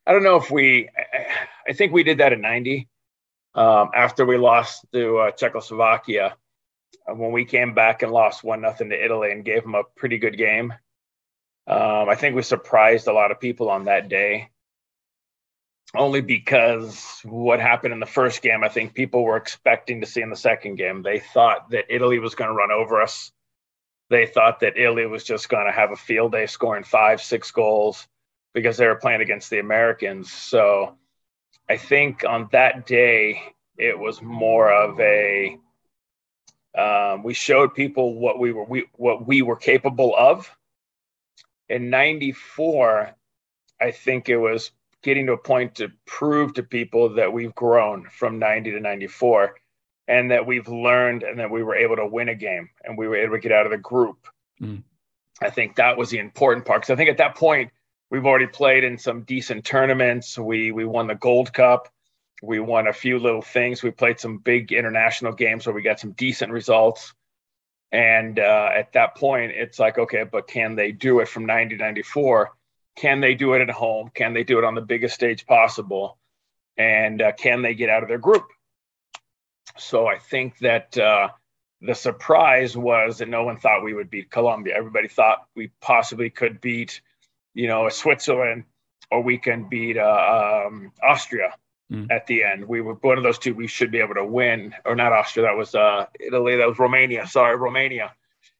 I 0.05 0.11
don't 0.11 0.23
know 0.23 0.35
if 0.35 0.51
we. 0.51 0.89
I 1.67 1.73
think 1.73 1.91
we 1.91 2.03
did 2.03 2.19
that 2.19 2.33
in 2.33 2.41
'90 2.41 2.87
um, 3.55 3.91
after 3.93 4.25
we 4.25 4.37
lost 4.37 4.85
to 4.93 5.17
uh, 5.17 5.31
Czechoslovakia. 5.31 6.35
Uh, 7.07 7.15
when 7.15 7.31
we 7.31 7.45
came 7.45 7.73
back 7.73 8.01
and 8.01 8.11
lost 8.11 8.43
one 8.43 8.61
nothing 8.61 8.89
to 8.89 9.03
Italy 9.03 9.31
and 9.31 9.45
gave 9.45 9.63
them 9.63 9.75
a 9.75 9.83
pretty 9.95 10.17
good 10.17 10.37
game, 10.37 10.73
um, 11.67 12.09
I 12.09 12.15
think 12.15 12.35
we 12.35 12.41
surprised 12.41 13.07
a 13.07 13.13
lot 13.13 13.31
of 13.31 13.39
people 13.39 13.69
on 13.69 13.85
that 13.85 14.09
day. 14.09 14.49
Only 15.95 16.21
because 16.21 17.19
what 17.23 17.59
happened 17.59 17.93
in 17.93 17.99
the 17.99 18.05
first 18.05 18.41
game, 18.41 18.63
I 18.63 18.69
think 18.69 18.95
people 18.95 19.23
were 19.23 19.37
expecting 19.37 20.01
to 20.01 20.07
see 20.07 20.21
in 20.21 20.31
the 20.31 20.35
second 20.35 20.75
game. 20.75 21.03
They 21.03 21.19
thought 21.19 21.69
that 21.69 21.93
Italy 21.93 22.17
was 22.17 22.33
going 22.33 22.49
to 22.49 22.55
run 22.55 22.71
over 22.71 23.01
us. 23.01 23.31
They 24.09 24.25
thought 24.25 24.61
that 24.61 24.77
Italy 24.77 25.05
was 25.05 25.23
just 25.23 25.49
going 25.49 25.67
to 25.67 25.71
have 25.71 25.91
a 25.91 25.95
field 25.95 26.31
day 26.31 26.47
scoring 26.47 26.83
five, 26.83 27.21
six 27.21 27.51
goals 27.51 28.07
because 28.53 28.77
they 28.77 28.87
were 28.87 28.95
playing 28.95 29.21
against 29.21 29.49
the 29.49 29.59
Americans. 29.59 30.31
So 30.31 30.97
I 31.69 31.77
think 31.77 32.23
on 32.27 32.49
that 32.51 32.85
day 32.85 33.41
it 33.77 33.97
was 33.97 34.21
more 34.21 34.71
of 34.71 34.99
a 34.99 35.57
um, 36.77 37.23
we 37.23 37.33
showed 37.33 37.75
people 37.75 38.15
what 38.15 38.39
we 38.39 38.51
were 38.51 38.63
we, 38.63 38.85
what 38.93 39.27
we 39.27 39.41
were 39.41 39.55
capable 39.55 40.15
of. 40.17 40.49
In 41.69 41.89
'94, 41.89 43.15
I 43.79 43.91
think 43.91 44.27
it 44.27 44.37
was 44.37 44.71
getting 45.03 45.27
to 45.27 45.33
a 45.33 45.37
point 45.37 45.75
to 45.75 45.91
prove 46.05 46.53
to 46.55 46.63
people 46.63 47.15
that 47.15 47.31
we've 47.31 47.53
grown 47.53 48.05
from 48.05 48.39
90 48.39 48.71
to 48.71 48.79
94 48.79 49.55
and 50.07 50.31
that 50.31 50.47
we've 50.47 50.67
learned 50.67 51.23
and 51.23 51.39
that 51.39 51.51
we 51.51 51.61
were 51.61 51.75
able 51.75 51.97
to 51.97 52.07
win 52.07 52.29
a 52.29 52.35
game 52.35 52.69
and 52.83 52.97
we 52.97 53.07
were 53.07 53.17
able 53.17 53.35
to 53.35 53.41
get 53.41 53.51
out 53.51 53.65
of 53.65 53.71
the 53.71 53.77
group. 53.77 54.27
Mm. 54.61 54.83
I 55.41 55.49
think 55.49 55.75
that 55.75 55.97
was 55.97 56.09
the 56.09 56.19
important 56.19 56.65
part 56.65 56.81
because 56.81 56.93
I 56.93 56.95
think 56.95 57.09
at 57.09 57.17
that 57.17 57.35
point 57.35 57.71
we've 58.13 58.27
already 58.27 58.45
played 58.45 58.83
in 58.83 58.95
some 58.95 59.23
decent 59.23 59.65
tournaments. 59.65 60.37
We 60.37 60.71
we 60.71 60.85
won 60.85 61.07
the 61.07 61.15
Gold 61.15 61.51
Cup. 61.51 61.89
We 62.43 62.59
won 62.59 62.87
a 62.87 62.93
few 62.93 63.17
little 63.17 63.41
things. 63.41 63.81
We 63.81 63.89
played 63.89 64.19
some 64.19 64.37
big 64.37 64.71
international 64.71 65.33
games 65.33 65.65
where 65.65 65.73
we 65.73 65.81
got 65.81 65.99
some 65.99 66.11
decent 66.11 66.51
results. 66.51 67.13
And 67.91 68.37
uh, 68.37 68.69
at 68.75 68.93
that 68.93 69.15
point, 69.15 69.53
it's 69.55 69.79
like, 69.79 69.97
okay, 69.97 70.23
but 70.23 70.47
can 70.47 70.75
they 70.75 70.91
do 70.91 71.21
it 71.21 71.27
from 71.27 71.45
90 71.45 71.77
94? 71.77 72.51
Can 72.95 73.19
they 73.19 73.33
do 73.33 73.53
it 73.53 73.61
at 73.61 73.69
home? 73.69 74.11
Can 74.13 74.33
they 74.33 74.43
do 74.43 74.59
it 74.59 74.63
on 74.63 74.75
the 74.75 74.81
biggest 74.81 75.15
stage 75.15 75.47
possible? 75.47 76.19
And 76.77 77.21
uh, 77.21 77.31
can 77.31 77.63
they 77.63 77.73
get 77.73 77.89
out 77.89 78.03
of 78.03 78.09
their 78.09 78.19
group? 78.19 78.45
So 79.77 80.05
I 80.05 80.19
think 80.19 80.59
that 80.59 80.95
uh, 80.97 81.29
the 81.81 81.95
surprise 81.95 82.77
was 82.77 83.19
that 83.19 83.29
no 83.29 83.43
one 83.43 83.57
thought 83.57 83.83
we 83.83 83.93
would 83.93 84.11
beat 84.11 84.29
Colombia. 84.29 84.75
Everybody 84.75 85.07
thought 85.07 85.47
we 85.55 85.71
possibly 85.81 86.29
could 86.29 86.61
beat, 86.61 87.01
you 87.53 87.67
know, 87.67 87.89
Switzerland 87.89 88.65
or 89.11 89.21
we 89.21 89.37
can 89.37 89.69
beat 89.69 89.97
uh, 89.97 90.65
um, 90.65 90.91
Austria 91.01 91.55
mm. 91.91 92.07
at 92.09 92.25
the 92.27 92.43
end. 92.43 92.67
We 92.67 92.81
were 92.81 92.95
one 92.95 93.17
of 93.17 93.23
those 93.23 93.37
two. 93.37 93.53
We 93.53 93.67
should 93.67 93.91
be 93.91 93.99
able 93.99 94.15
to 94.15 94.25
win, 94.25 94.73
or 94.85 94.95
not 94.95 95.13
Austria. 95.13 95.45
That 95.45 95.57
was 95.57 95.75
uh, 95.75 96.07
Italy. 96.19 96.57
That 96.57 96.67
was 96.67 96.79
Romania. 96.79 97.27
Sorry, 97.27 97.55
Romania 97.55 98.13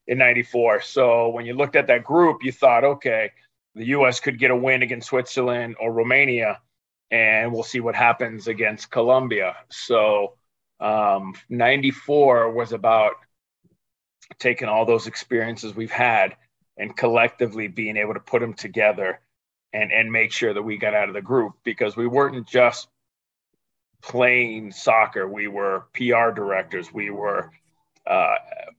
in 0.06 0.18
'94. 0.18 0.82
So 0.82 1.30
when 1.30 1.44
you 1.44 1.54
looked 1.54 1.76
at 1.76 1.88
that 1.88 2.04
group, 2.04 2.44
you 2.44 2.52
thought, 2.52 2.84
okay, 2.84 3.32
the 3.74 3.86
U.S. 3.86 4.20
could 4.20 4.38
get 4.38 4.52
a 4.52 4.56
win 4.56 4.82
against 4.82 5.08
Switzerland 5.08 5.76
or 5.80 5.92
Romania, 5.92 6.60
and 7.10 7.52
we'll 7.52 7.64
see 7.64 7.80
what 7.80 7.96
happens 7.96 8.46
against 8.46 8.90
Colombia. 8.90 9.56
So 9.70 10.34
um, 10.78 11.34
94 11.48 12.52
was 12.52 12.72
about 12.72 13.14
taking 14.38 14.68
all 14.68 14.86
those 14.86 15.06
experiences 15.06 15.74
we've 15.74 15.90
had 15.90 16.36
and 16.76 16.96
collectively 16.96 17.68
being 17.68 17.96
able 17.96 18.14
to 18.14 18.20
put 18.20 18.40
them 18.40 18.54
together 18.54 19.20
and 19.72 19.92
and 19.92 20.10
make 20.10 20.32
sure 20.32 20.54
that 20.54 20.62
we 20.62 20.76
got 20.76 20.94
out 20.94 21.08
of 21.08 21.14
the 21.14 21.22
group 21.22 21.54
because 21.64 21.96
we 21.96 22.06
weren't 22.06 22.46
just 22.46 22.88
playing 24.02 24.70
soccer. 24.70 25.26
We 25.26 25.48
were 25.48 25.86
pr 25.92 26.30
directors. 26.34 26.92
We 26.92 27.10
were 27.10 27.50
uh, 28.06 28.34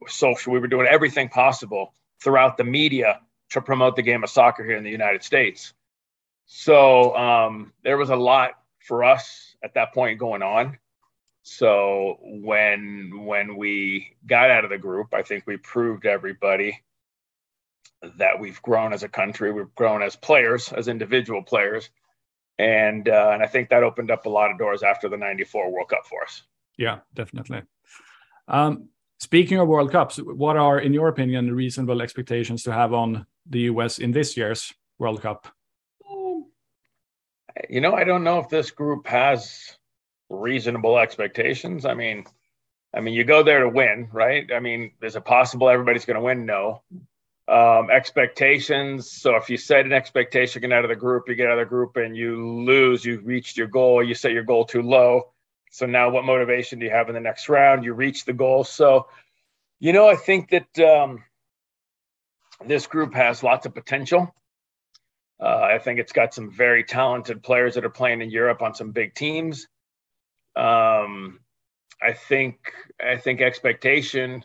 social 0.08 0.54
we 0.54 0.60
were 0.60 0.68
doing 0.68 0.88
everything 0.88 1.30
possible 1.30 1.94
throughout 2.22 2.58
the 2.58 2.64
media 2.64 3.20
to 3.50 3.62
promote 3.62 3.96
the 3.96 4.02
game 4.02 4.24
of 4.24 4.30
soccer 4.30 4.64
here 4.64 4.78
in 4.78 4.84
the 4.84 4.90
united 4.90 5.24
states. 5.24 5.74
So 6.46 7.16
um, 7.16 7.74
there 7.84 7.98
was 7.98 8.10
a 8.10 8.16
lot 8.16 8.52
for 8.80 9.04
us 9.04 9.56
at 9.64 9.74
that 9.74 9.94
point 9.94 10.20
going 10.20 10.44
on. 10.44 10.78
So 11.42 12.18
when 12.22 13.25
when 13.25 13.58
we 13.58 14.16
got 14.25 14.52
out 14.52 14.64
of 14.64 14.70
the 14.70 14.78
group, 14.78 15.14
I 15.14 15.24
think 15.24 15.46
we 15.46 15.58
proved 15.58 16.06
everybody 16.06 16.82
that 18.18 18.40
we've 18.40 18.62
grown 18.62 18.94
as 18.94 19.04
a 19.04 19.10
country, 19.10 19.52
we've 19.52 19.74
grown 19.76 20.02
as 20.02 20.16
players, 20.16 20.72
as 20.72 20.88
individual 20.88 21.44
players, 21.44 21.90
and 22.58 23.10
uh, 23.10 23.32
and 23.34 23.44
I 23.44 23.48
think 23.48 23.70
that 23.70 23.84
opened 23.84 24.12
up 24.12 24.26
a 24.26 24.30
lot 24.30 24.52
of 24.52 24.58
doors 24.58 24.84
after 24.84 25.10
the 25.10 25.18
'94 25.18 25.72
World 25.72 25.90
Cup 25.90 26.06
for 26.06 26.24
us. 26.24 26.44
Yeah, 26.78 27.00
definitely. 27.14 27.64
Um, 28.48 28.90
speaking 29.20 29.60
of 29.60 29.68
World 29.68 29.92
Cups, 29.92 30.18
what 30.18 30.58
are, 30.58 30.80
in 30.80 30.94
your 30.94 31.08
opinion, 31.08 31.48
the 31.48 31.54
reasonable 31.54 32.02
expectations 32.02 32.64
to 32.64 32.72
have 32.72 32.94
on 32.94 33.26
the 33.46 33.62
US 33.62 34.00
in 34.00 34.12
this 34.12 34.38
year's 34.38 34.74
World 35.00 35.22
Cup? 35.22 35.48
You 37.70 37.80
know, 37.80 37.94
I 37.94 38.04
don't 38.04 38.24
know 38.24 38.40
if 38.40 38.50
this 38.50 38.72
group 38.72 39.08
has 39.08 39.78
reasonable 40.30 40.98
expectations. 40.98 41.86
I 41.86 41.94
mean, 41.94 42.26
I 42.94 43.02
mean, 43.02 43.14
you 43.14 43.24
go 43.24 43.44
there 43.44 43.62
to 43.62 43.70
win, 43.70 44.10
right? 44.12 44.50
I 44.54 44.60
mean, 44.60 44.92
is 45.02 45.16
it 45.16 45.26
possible 45.26 45.70
everybody's 45.70 46.06
going 46.06 46.16
to 46.16 46.22
win? 46.22 46.46
No. 46.46 46.82
Um, 47.48 47.92
expectations. 47.92 49.12
So 49.12 49.36
if 49.36 49.52
you 49.52 49.58
set 49.58 49.86
an 49.86 49.94
expectation 49.94 50.64
get 50.64 50.72
out 50.72 50.84
of 50.84 50.90
the 50.90 50.96
group, 50.96 51.30
you 51.30 51.36
get 51.36 51.46
out 51.46 51.60
of 51.60 51.66
the 51.68 51.70
group 51.70 51.96
and 51.96 52.18
you 52.18 52.50
lose, 52.64 53.06
you 53.06 53.20
reached 53.20 53.56
your 53.56 53.68
goal, 53.68 54.04
you 54.04 54.16
set 54.16 54.32
your 54.32 54.42
goal 54.42 54.66
too 54.66 54.82
low. 54.82 55.32
So 55.70 55.86
now 55.86 56.10
what 56.10 56.25
motivation 56.25 56.80
do 56.80 56.86
you 56.86 56.92
have 56.92 57.08
in 57.08 57.14
the 57.14 57.22
next 57.22 57.48
round? 57.48 57.84
You 57.84 57.94
reach 57.94 58.25
the 58.25 58.34
goal. 58.34 58.64
So, 58.64 59.10
you 59.80 59.94
know, 59.94 60.08
I 60.08 60.16
think 60.16 60.50
that 60.50 60.80
um, 60.80 61.24
this 62.66 62.88
group 62.88 63.14
has 63.14 63.44
lots 63.44 63.68
of 63.68 63.75
potential. 63.75 64.34
Uh, 65.40 65.68
I 65.75 65.78
think 65.78 66.00
it's 66.00 66.14
got 66.14 66.34
some 66.34 66.50
very 66.50 66.84
talented 66.84 67.44
players 67.44 67.75
that 67.75 67.86
are 67.86 67.92
playing 67.92 68.24
in 68.24 68.32
Europe 68.32 68.64
on 68.64 68.74
some 68.74 68.92
big 68.92 69.14
teams. 69.14 69.68
Um, 70.56 71.42
I 72.02 72.14
think 72.14 72.74
I 73.00 73.18
think 73.18 73.42
expectation 73.42 74.44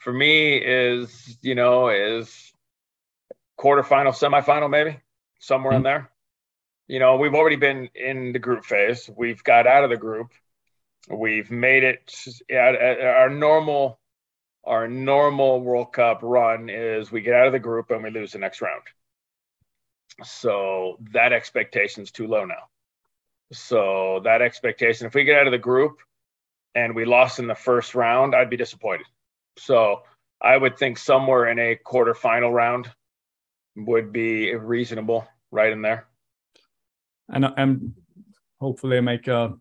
for 0.00 0.12
me 0.12 0.56
is 0.56 1.38
you 1.42 1.54
know 1.54 1.88
is 1.88 2.52
quarterfinal, 3.58 4.12
semifinal, 4.12 4.68
maybe 4.68 4.98
somewhere 5.38 5.72
mm-hmm. 5.72 5.78
in 5.78 5.82
there. 5.84 6.10
You 6.88 6.98
know, 6.98 7.16
we've 7.16 7.34
already 7.34 7.56
been 7.56 7.88
in 7.94 8.32
the 8.32 8.40
group 8.40 8.64
phase. 8.64 9.08
We've 9.14 9.44
got 9.44 9.68
out 9.68 9.84
of 9.84 9.90
the 9.90 9.96
group. 9.96 10.32
We've 11.08 11.50
made 11.50 11.84
it. 11.84 12.12
Yeah, 12.48 13.14
our 13.18 13.30
normal 13.30 14.00
our 14.64 14.88
normal 14.88 15.60
World 15.60 15.92
Cup 15.92 16.20
run 16.22 16.68
is 16.68 17.12
we 17.12 17.22
get 17.22 17.34
out 17.34 17.46
of 17.46 17.52
the 17.52 17.58
group 17.58 17.90
and 17.90 18.02
we 18.02 18.10
lose 18.10 18.32
the 18.32 18.38
next 18.38 18.60
round. 18.60 18.82
So 20.24 20.98
that 21.12 21.32
expectation's 21.32 22.10
too 22.10 22.26
low 22.26 22.44
now. 22.44 22.68
So 23.52 24.20
that 24.24 24.42
expectation, 24.42 25.06
if 25.06 25.14
we 25.14 25.24
get 25.24 25.38
out 25.38 25.46
of 25.46 25.52
the 25.52 25.58
group 25.58 25.98
and 26.74 26.94
we 26.94 27.04
lost 27.04 27.38
in 27.38 27.46
the 27.46 27.54
first 27.54 27.94
round, 27.94 28.34
I'd 28.34 28.50
be 28.50 28.56
disappointed. 28.56 29.06
So 29.60 30.02
I 30.40 30.56
would 30.56 30.78
think 30.78 30.98
somewhere 30.98 31.48
in 31.48 31.58
a 31.58 31.76
quarterfinal 31.76 32.52
round 32.52 32.90
would 33.76 34.12
be 34.12 34.54
reasonable, 34.54 35.26
right 35.50 35.72
in 35.72 35.82
there. 35.82 36.06
And 37.28 37.44
and 37.56 37.94
hopefully 38.60 39.00
make 39.00 39.28
a 39.28 39.54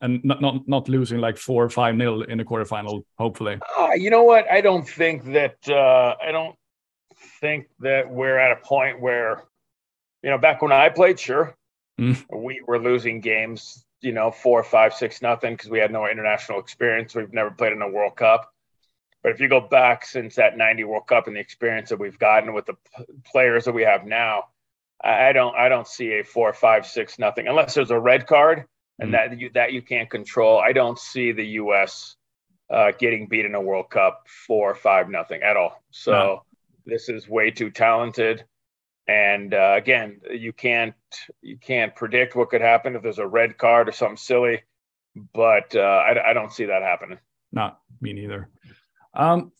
and 0.00 0.24
not 0.24 0.40
not 0.40 0.68
not 0.68 0.88
losing 0.88 1.18
like 1.18 1.36
four 1.36 1.64
or 1.64 1.70
five 1.70 1.94
nil 1.96 2.22
in 2.22 2.38
the 2.38 2.44
quarterfinal. 2.44 3.02
Hopefully. 3.18 3.58
Uh, 3.78 3.90
you 3.94 4.10
know 4.10 4.24
what? 4.24 4.50
I 4.50 4.60
don't 4.60 4.88
think 4.88 5.24
that 5.32 5.56
uh, 5.68 6.16
I 6.22 6.32
don't 6.32 6.56
think 7.40 7.68
that 7.80 8.08
we're 8.10 8.38
at 8.38 8.52
a 8.52 8.56
point 8.56 9.00
where, 9.00 9.42
you 10.22 10.30
know, 10.30 10.38
back 10.38 10.62
when 10.62 10.72
I 10.72 10.88
played, 10.88 11.18
sure, 11.18 11.56
Mm. 12.00 12.24
We 12.32 12.62
were 12.66 12.78
losing 12.78 13.20
games, 13.20 13.84
you 14.00 14.12
know, 14.12 14.30
four, 14.30 14.64
five, 14.64 14.94
six, 14.94 15.20
nothing 15.20 15.54
because 15.54 15.68
we 15.68 15.78
had 15.78 15.92
no 15.92 16.08
international 16.08 16.58
experience. 16.58 17.14
We've 17.14 17.32
never 17.32 17.50
played 17.50 17.72
in 17.72 17.82
a 17.82 17.88
World 17.88 18.16
Cup. 18.16 18.50
But 19.22 19.32
if 19.32 19.40
you 19.40 19.48
go 19.48 19.60
back 19.60 20.06
since 20.06 20.36
that 20.36 20.56
90 20.56 20.84
World 20.84 21.06
Cup 21.06 21.26
and 21.26 21.36
the 21.36 21.40
experience 21.40 21.90
that 21.90 21.98
we've 21.98 22.18
gotten 22.18 22.54
with 22.54 22.66
the 22.66 22.74
p- 22.74 23.04
players 23.30 23.66
that 23.66 23.72
we 23.72 23.82
have 23.82 24.06
now, 24.06 24.44
I 25.02 25.32
don't 25.32 25.56
I 25.56 25.68
don't 25.68 25.88
see 25.88 26.18
a 26.18 26.24
four, 26.24 26.52
five, 26.52 26.86
six, 26.86 27.18
nothing 27.18 27.48
unless 27.48 27.74
there's 27.74 27.90
a 27.90 27.98
red 27.98 28.26
card 28.26 28.66
and 28.98 29.10
mm. 29.10 29.12
that 29.12 29.38
you 29.38 29.50
that 29.54 29.72
you 29.72 29.82
can't 29.82 30.10
control. 30.10 30.58
I 30.58 30.72
don't 30.72 30.98
see 30.98 31.32
the 31.32 31.46
U.S. 31.46 32.16
Uh, 32.70 32.92
getting 32.98 33.26
beat 33.26 33.46
in 33.46 33.54
a 33.54 33.60
World 33.60 33.90
Cup 33.90 34.26
four, 34.46 34.74
five, 34.74 35.08
nothing 35.08 35.42
at 35.42 35.56
all. 35.56 35.82
So 35.90 36.12
no. 36.12 36.42
this 36.86 37.08
is 37.08 37.28
way 37.28 37.50
too 37.50 37.70
talented. 37.70 38.44
And 39.08 39.54
uh, 39.54 39.74
again, 39.76 40.20
you 40.30 40.52
can't 40.52 40.94
you 41.42 41.56
can't 41.56 41.94
predict 41.96 42.36
what 42.36 42.50
could 42.50 42.60
happen 42.60 42.94
if 42.94 43.02
there's 43.02 43.18
a 43.18 43.26
red 43.26 43.58
card 43.58 43.88
or 43.88 43.92
something 43.92 44.16
silly, 44.16 44.62
but 45.34 45.74
uh, 45.74 45.80
I, 45.80 46.30
I, 46.30 46.32
don't 46.32 46.52
see 46.52 46.66
that 46.66 46.82
happening. 46.82 47.18
Not 47.50 47.80
me 48.00 48.12
neither. 48.12 48.48
Um, 49.14 49.52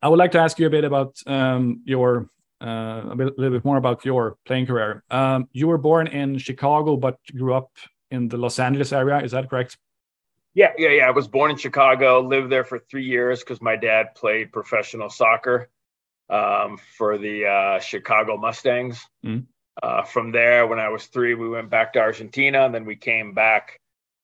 I 0.00 0.08
would 0.08 0.18
like 0.18 0.32
to 0.32 0.40
ask 0.40 0.58
you 0.58 0.66
a 0.66 0.70
bit 0.70 0.84
about 0.84 1.16
um, 1.26 1.82
your 1.84 2.28
uh, 2.60 3.02
a, 3.10 3.16
bit, 3.16 3.28
a 3.28 3.40
little 3.40 3.58
bit 3.58 3.64
more 3.64 3.76
about 3.76 4.04
your 4.04 4.36
playing 4.44 4.66
career. 4.66 5.02
Um, 5.10 5.48
you 5.52 5.66
were 5.66 5.78
born 5.78 6.06
in 6.06 6.38
Chicago, 6.38 6.96
but 6.96 7.18
grew 7.36 7.54
up 7.54 7.70
in 8.10 8.28
the 8.28 8.36
Los 8.36 8.58
Angeles 8.58 8.92
area. 8.92 9.18
Is 9.18 9.32
that 9.32 9.50
correct? 9.50 9.78
Yeah, 10.54 10.72
yeah, 10.76 10.90
yeah. 10.90 11.08
I 11.08 11.10
was 11.10 11.26
born 11.26 11.50
in 11.50 11.56
Chicago, 11.56 12.20
lived 12.20 12.50
there 12.50 12.64
for 12.64 12.78
three 12.78 13.04
years 13.04 13.40
because 13.40 13.60
my 13.60 13.76
dad 13.76 14.14
played 14.14 14.52
professional 14.52 15.08
soccer 15.08 15.70
um, 16.28 16.78
for 16.96 17.18
the 17.18 17.46
uh, 17.46 17.80
Chicago 17.80 18.36
Mustangs. 18.36 19.00
Mm. 19.24 19.46
Uh, 19.82 20.02
from 20.02 20.30
there, 20.30 20.66
when 20.66 20.78
I 20.78 20.90
was 20.90 21.06
three, 21.06 21.34
we 21.34 21.48
went 21.48 21.70
back 21.70 21.94
to 21.94 22.00
Argentina, 22.00 22.66
and 22.66 22.74
then 22.74 22.84
we 22.84 22.96
came 22.96 23.32
back. 23.32 23.80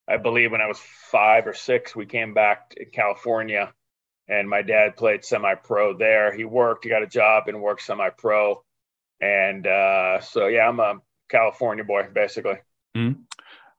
I 0.07 0.17
believe 0.17 0.51
when 0.51 0.61
I 0.61 0.67
was 0.67 0.79
five 0.79 1.47
or 1.47 1.53
six, 1.53 1.95
we 1.95 2.05
came 2.05 2.33
back 2.33 2.69
to 2.71 2.85
California, 2.85 3.73
and 4.29 4.47
my 4.47 4.61
dad 4.61 4.95
played 4.95 5.25
semi-pro 5.25 5.97
there. 5.97 6.31
He 6.31 6.45
worked, 6.45 6.83
he 6.83 6.89
got 6.89 7.03
a 7.03 7.07
job, 7.07 7.47
and 7.47 7.61
worked 7.61 7.81
semi-pro. 7.81 8.63
And 9.19 9.67
uh, 9.67 10.21
so, 10.21 10.47
yeah, 10.47 10.67
I'm 10.67 10.79
a 10.79 11.01
California 11.29 11.83
boy, 11.83 12.07
basically. 12.13 12.59
Mm. 12.95 13.23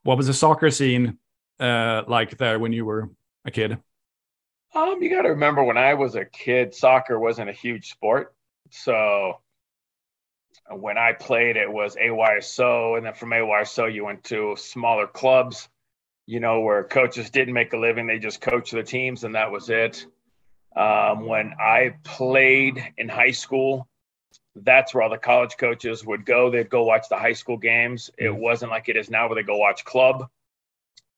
What 0.03 0.17
was 0.17 0.27
the 0.27 0.35
soccer 0.35 0.71
scene 0.71 1.19
uh, 1.59 2.03
like 2.09 2.37
there 2.37 2.59
when 2.59 2.73
you 2.73 2.85
were 2.85 3.11
a 3.45 3.51
kid? 3.51 3.79
Um, 4.75 5.03
you 5.03 5.11
got 5.11 5.23
to 5.23 5.31
remember 5.31 5.65
when 5.65 5.79
I 5.79 5.95
was 5.95 6.15
a 6.15 6.25
kid, 6.25 6.75
soccer 6.75 7.19
wasn't 7.19 7.51
a 7.51 7.55
huge 7.55 7.91
sport. 7.91 8.35
So 8.71 9.41
when 10.71 10.97
I 10.97 11.13
played, 11.13 11.57
it 11.57 11.71
was 11.71 11.97
AYSO, 11.97 12.97
and 12.97 13.07
then 13.07 13.15
from 13.15 13.31
AYSO 13.31 13.93
you 13.93 14.05
went 14.05 14.25
to 14.25 14.55
smaller 14.57 15.07
clubs, 15.07 15.69
you 16.27 16.39
know, 16.39 16.61
where 16.61 16.85
coaches 16.85 17.31
didn't 17.31 17.55
make 17.55 17.73
a 17.73 17.77
living; 17.77 18.07
they 18.07 18.21
just 18.21 18.41
coached 18.41 18.73
the 18.73 18.85
teams, 18.85 19.25
and 19.25 19.35
that 19.35 19.51
was 19.51 19.69
it. 19.71 20.07
Um, 20.77 21.27
when 21.27 21.55
I 21.61 21.95
played 22.05 22.83
in 22.97 23.09
high 23.09 23.33
school, 23.33 23.89
that's 24.55 24.95
where 24.95 25.03
all 25.03 25.11
the 25.11 25.19
college 25.19 25.57
coaches 25.57 26.05
would 26.05 26.25
go. 26.25 26.51
They'd 26.51 26.71
go 26.71 26.85
watch 26.85 27.09
the 27.09 27.17
high 27.17 27.33
school 27.33 27.57
games. 27.57 28.11
It 28.19 28.25
mm-hmm. 28.25 28.41
wasn't 28.41 28.71
like 28.71 28.89
it 28.89 28.97
is 28.97 29.11
now, 29.11 29.29
where 29.29 29.37
they 29.37 29.43
go 29.43 29.57
watch 29.57 29.85
club. 29.85 30.29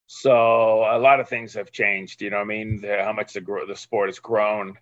So 0.06 0.84
a 0.84 0.98
lot 0.98 1.20
of 1.20 1.28
things 1.28 1.54
have 1.54 1.72
changed. 1.72 2.22
You 2.22 2.30
know, 2.30 2.38
I 2.38 2.44
mean, 2.44 2.80
the, 2.80 3.02
how 3.02 3.12
much 3.12 3.32
the 3.32 3.64
the 3.66 3.76
sport 3.76 4.08
has 4.08 4.18
grown. 4.18 4.78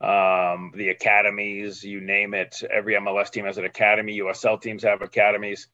Um, 0.00 0.72
the 0.74 0.88
academies, 0.88 1.84
you 1.84 2.00
name 2.00 2.32
it. 2.32 2.62
Every 2.70 2.94
MLS 2.94 3.30
team 3.30 3.44
has 3.44 3.58
an 3.58 3.66
academy. 3.66 4.18
USL 4.20 4.60
teams 4.60 4.82
have 4.82 5.02
academies. 5.02 5.68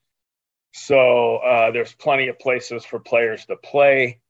So 0.73 1.37
uh, 1.37 1.71
there's 1.71 1.93
plenty 1.95 2.29
of 2.29 2.39
places 2.39 2.85
for 2.85 2.99
players 2.99 3.47
to 3.47 3.57
play 3.57 4.21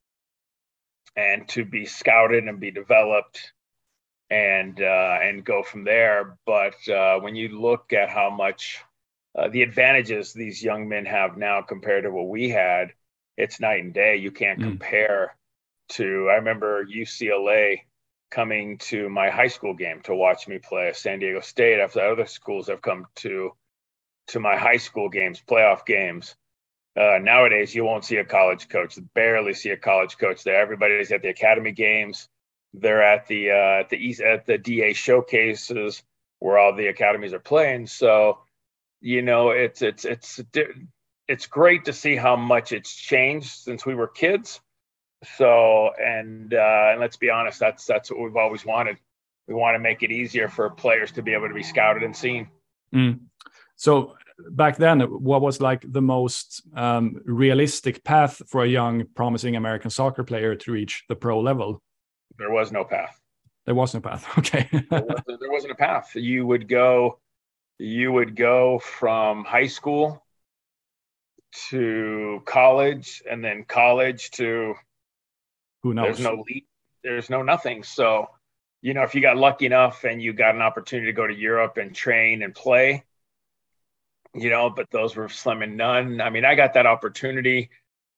and 1.17 1.49
to 1.49 1.65
be 1.65 1.87
scouted 1.87 2.45
and 2.45 2.61
be 2.61 2.71
developed 2.71 3.53
and 4.31 4.81
uh, 4.81 5.19
and 5.23 5.45
go 5.45 5.63
from 5.63 5.85
there. 5.85 6.37
But 6.47 6.89
uh, 6.89 7.21
when 7.21 7.37
you 7.37 7.61
look 7.61 7.93
at 7.93 8.09
how 8.09 8.31
much 8.31 8.83
uh, 9.37 9.49
the 9.49 9.63
advantages 9.63 10.33
these 10.33 10.63
young 10.63 10.89
men 10.89 11.07
have 11.07 11.37
now 11.37 11.63
compared 11.63 12.05
to 12.05 12.11
what 12.11 12.29
we 12.29 12.49
had, 12.49 12.93
it's 13.37 13.61
night 13.61 13.83
and 13.83 13.93
day. 13.93 14.17
You 14.17 14.31
can't 14.31 14.59
mm. 14.59 14.65
compare 14.65 15.37
to. 15.91 16.29
I 16.31 16.37
remember 16.37 16.85
UCLA 16.85 17.81
coming 18.31 18.79
to 18.79 19.09
my 19.09 19.31
high 19.31 19.47
school 19.47 19.75
game 19.75 20.01
to 20.03 20.15
watch 20.15 20.49
me 20.49 20.59
play 20.59 20.93
San 20.95 21.21
Diego 21.21 21.41
State 21.41 21.81
after 21.81 22.01
other 22.01 22.27
schools 22.27 22.69
have 22.69 22.83
come 22.83 23.07
to 23.17 23.53
to 24.29 24.41
my 24.41 24.57
high 24.57 24.79
school 24.79 25.09
games, 25.09 25.41
playoff 25.47 25.87
games. 25.87 26.35
Uh, 26.99 27.19
nowadays, 27.21 27.75
you 27.75 27.85
won't 27.85 28.05
see 28.05 28.17
a 28.17 28.25
college 28.25 28.69
coach. 28.69 28.99
Barely 29.15 29.55
see 29.55 29.71
a 29.71 29.77
college 29.77 30.17
coach 30.19 30.43
there. 30.43 30.61
Everybody's 30.61 31.13
at 31.13 31.23
the 31.23 31.29
academy 31.29 31.73
games. 31.73 32.29
They're 32.75 33.03
at 33.03 33.27
the 33.27 33.51
uh, 33.51 33.81
at 33.81 33.91
the 33.91 33.97
East 33.97 34.21
at 34.21 34.47
the 34.47 34.59
DA 34.59 34.93
showcases 34.93 36.03
where 36.39 36.59
all 36.59 36.75
the 36.75 36.89
academies 36.89 37.33
are 37.33 37.41
playing. 37.41 37.87
So, 37.87 38.39
you 39.01 39.23
know, 39.23 39.51
it's 39.51 39.83
it's 39.83 40.05
it's 40.05 40.41
it's 41.29 41.47
great 41.47 41.85
to 41.87 41.93
see 41.93 42.17
how 42.17 42.37
much 42.37 42.73
it's 42.73 42.95
changed 42.95 43.49
since 43.49 43.87
we 43.87 43.95
were 43.95 44.09
kids. 44.09 44.61
So, 45.37 45.91
and 45.99 46.53
uh, 46.53 46.89
and 46.91 47.01
let's 47.01 47.17
be 47.17 47.31
honest, 47.31 47.59
that's 47.59 47.87
that's 47.87 48.11
what 48.11 48.21
we've 48.21 48.37
always 48.37 48.65
wanted. 48.65 48.99
We 49.49 49.55
want 49.55 49.75
to 49.75 49.79
make 49.79 50.03
it 50.03 50.11
easier 50.11 50.49
for 50.49 50.69
players 50.71 51.13
to 51.13 51.23
be 51.23 51.33
able 51.33 51.49
to 51.49 51.55
be 51.55 51.63
scouted 51.63 52.03
and 52.03 52.17
seen. 52.17 52.49
Mm. 52.95 53.21
So 53.77 54.17
back 54.51 54.77
then, 54.77 55.01
what 55.01 55.41
was 55.41 55.61
like 55.61 55.85
the 55.91 56.03
most 56.03 56.63
um, 56.75 57.21
realistic 57.25 58.05
path 58.05 58.43
for 58.47 58.65
a 58.65 58.69
young, 58.69 59.07
promising 59.15 59.57
American 59.57 59.91
soccer 59.91 60.25
player 60.25 60.55
to 60.55 60.73
reach 60.73 61.05
the 61.09 61.17
pro 61.17 61.41
level? 61.41 61.83
There 62.39 62.51
was 62.51 62.73
no 62.73 62.85
path. 62.85 63.21
There 63.65 63.75
was 63.75 63.95
no 63.95 64.01
path. 64.01 64.27
Okay. 64.39 64.69
there, 64.71 65.03
wasn't, 65.03 65.41
there 65.41 65.51
wasn't 65.51 65.73
a 65.73 65.77
path. 65.77 66.15
You 66.15 66.47
would 66.47 66.69
go, 66.69 67.19
you 67.79 68.13
would 68.13 68.37
go 68.37 68.79
from 68.79 69.45
high 69.45 69.67
school 69.67 70.25
to 71.71 72.43
college, 72.45 73.23
and 73.29 73.43
then 73.45 73.65
college 73.65 74.31
to 74.33 74.75
who 75.83 75.95
knows? 75.95 76.19
There's 76.19 76.21
no 76.21 76.45
leap. 76.49 76.67
There's 77.03 77.31
no 77.31 77.43
nothing. 77.43 77.83
So, 77.83 78.29
you 78.83 78.95
know, 78.95 79.03
if 79.03 79.15
you 79.15 79.21
got 79.21 79.37
lucky 79.37 79.67
enough 79.67 80.05
and 80.05 80.21
you 80.21 80.33
got 80.33 80.55
an 80.55 80.63
opportunity 80.63 81.07
to 81.07 81.17
go 81.17 81.27
to 81.27 81.35
Europe 81.35 81.77
and 81.77 81.95
train 81.95 82.43
and 82.43 82.55
play, 82.55 83.05
you 84.35 84.51
know, 84.51 84.69
but 84.69 84.91
those 84.91 85.15
were 85.17 85.29
slim 85.29 85.63
and 85.63 85.77
none. 85.77 86.21
I 86.21 86.31
mean, 86.31 86.45
I 86.45 86.57
got 86.57 86.75
that 86.75 86.87
opportunity 86.87 87.71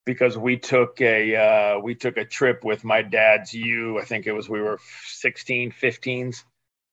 because 0.05 0.37
we 0.37 0.57
took 0.57 1.01
a 1.01 1.35
uh, 1.35 1.79
we 1.79 1.95
took 1.95 2.17
a 2.17 2.25
trip 2.25 2.63
with 2.63 2.83
my 2.83 3.01
dad's 3.01 3.53
U. 3.53 3.99
I 3.99 4.05
think 4.05 4.27
it 4.27 4.31
was 4.31 4.49
we 4.49 4.61
were 4.61 4.79
16, 5.07 5.71
15s. 5.71 6.43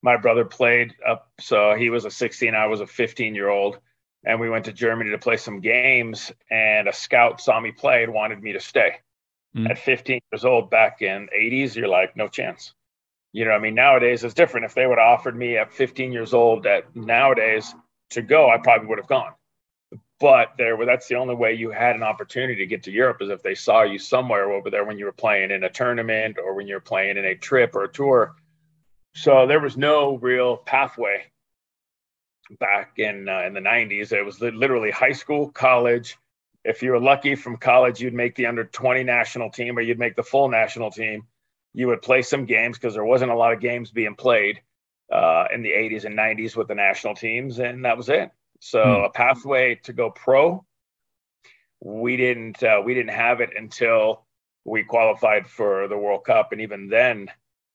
My 0.02 0.16
brother 0.16 0.44
played 0.44 0.94
up, 1.06 1.28
so 1.40 1.74
he 1.74 1.90
was 1.90 2.04
a 2.04 2.10
16. 2.10 2.54
I 2.54 2.66
was 2.66 2.80
a 2.80 2.86
15 2.86 3.34
year 3.34 3.48
old, 3.48 3.78
and 4.24 4.40
we 4.40 4.50
went 4.50 4.66
to 4.66 4.72
Germany 4.72 5.10
to 5.10 5.18
play 5.18 5.36
some 5.36 5.60
games. 5.60 6.32
And 6.50 6.88
a 6.88 6.92
scout 6.92 7.40
saw 7.40 7.58
me 7.58 7.72
play 7.72 8.04
and 8.04 8.12
wanted 8.12 8.42
me 8.42 8.52
to 8.52 8.60
stay. 8.60 8.96
Mm. 9.56 9.70
At 9.70 9.78
15 9.78 10.20
years 10.32 10.44
old, 10.44 10.70
back 10.70 11.00
in 11.00 11.28
80s, 11.34 11.74
you're 11.74 11.88
like, 11.88 12.16
no 12.16 12.28
chance. 12.28 12.74
You 13.32 13.44
know, 13.44 13.52
I 13.52 13.58
mean, 13.58 13.74
nowadays 13.74 14.24
it's 14.24 14.34
different. 14.34 14.66
If 14.66 14.74
they 14.74 14.86
would 14.86 14.98
have 14.98 15.08
offered 15.08 15.36
me 15.36 15.56
at 15.56 15.72
15 15.72 16.12
years 16.12 16.34
old, 16.34 16.66
at 16.66 16.94
nowadays 16.94 17.74
to 18.10 18.22
go, 18.22 18.50
I 18.50 18.58
probably 18.58 18.88
would 18.88 18.98
have 18.98 19.08
gone. 19.08 19.32
But 20.18 20.52
there, 20.56 20.76
well, 20.76 20.86
that's 20.86 21.08
the 21.08 21.16
only 21.16 21.34
way 21.34 21.54
you 21.54 21.70
had 21.70 21.94
an 21.94 22.02
opportunity 22.02 22.56
to 22.56 22.66
get 22.66 22.84
to 22.84 22.90
Europe 22.90 23.20
is 23.20 23.28
if 23.28 23.42
they 23.42 23.54
saw 23.54 23.82
you 23.82 23.98
somewhere 23.98 24.50
over 24.50 24.70
there 24.70 24.84
when 24.84 24.98
you 24.98 25.04
were 25.04 25.12
playing 25.12 25.50
in 25.50 25.64
a 25.64 25.68
tournament 25.68 26.38
or 26.42 26.54
when 26.54 26.66
you're 26.66 26.80
playing 26.80 27.18
in 27.18 27.26
a 27.26 27.34
trip 27.34 27.74
or 27.74 27.84
a 27.84 27.92
tour. 27.92 28.34
So 29.14 29.46
there 29.46 29.60
was 29.60 29.76
no 29.76 30.16
real 30.16 30.56
pathway 30.56 31.24
back 32.58 32.98
in 32.98 33.28
uh, 33.28 33.42
in 33.42 33.52
the 33.52 33.60
90s. 33.60 34.12
It 34.12 34.24
was 34.24 34.40
literally 34.40 34.90
high 34.90 35.12
school, 35.12 35.50
college. 35.50 36.16
If 36.64 36.82
you 36.82 36.92
were 36.92 37.00
lucky 37.00 37.34
from 37.34 37.58
college, 37.58 38.00
you'd 38.00 38.14
make 38.14 38.34
the 38.36 38.46
under 38.46 38.64
20 38.64 39.04
national 39.04 39.50
team 39.50 39.78
or 39.78 39.82
you'd 39.82 39.98
make 39.98 40.16
the 40.16 40.22
full 40.22 40.48
national 40.48 40.90
team. 40.90 41.26
You 41.74 41.88
would 41.88 42.02
play 42.02 42.22
some 42.22 42.46
games 42.46 42.78
because 42.78 42.94
there 42.94 43.04
wasn't 43.04 43.30
a 43.30 43.36
lot 43.36 43.52
of 43.52 43.60
games 43.60 43.90
being 43.90 44.14
played 44.14 44.60
uh, 45.12 45.44
in 45.52 45.62
the 45.62 45.70
80s 45.70 46.04
and 46.04 46.18
90s 46.18 46.56
with 46.56 46.68
the 46.68 46.74
national 46.74 47.14
teams, 47.14 47.58
and 47.58 47.84
that 47.84 47.96
was 47.96 48.08
it. 48.08 48.30
So 48.60 48.82
hmm. 48.82 49.04
a 49.04 49.10
pathway 49.10 49.76
to 49.84 49.92
go 49.92 50.10
pro, 50.10 50.64
we 51.80 52.16
didn't 52.16 52.62
uh, 52.62 52.82
we 52.84 52.94
didn't 52.94 53.14
have 53.14 53.40
it 53.40 53.50
until 53.56 54.26
we 54.64 54.82
qualified 54.82 55.46
for 55.46 55.88
the 55.88 55.96
World 55.96 56.24
Cup, 56.24 56.52
and 56.52 56.60
even 56.60 56.88
then, 56.88 57.28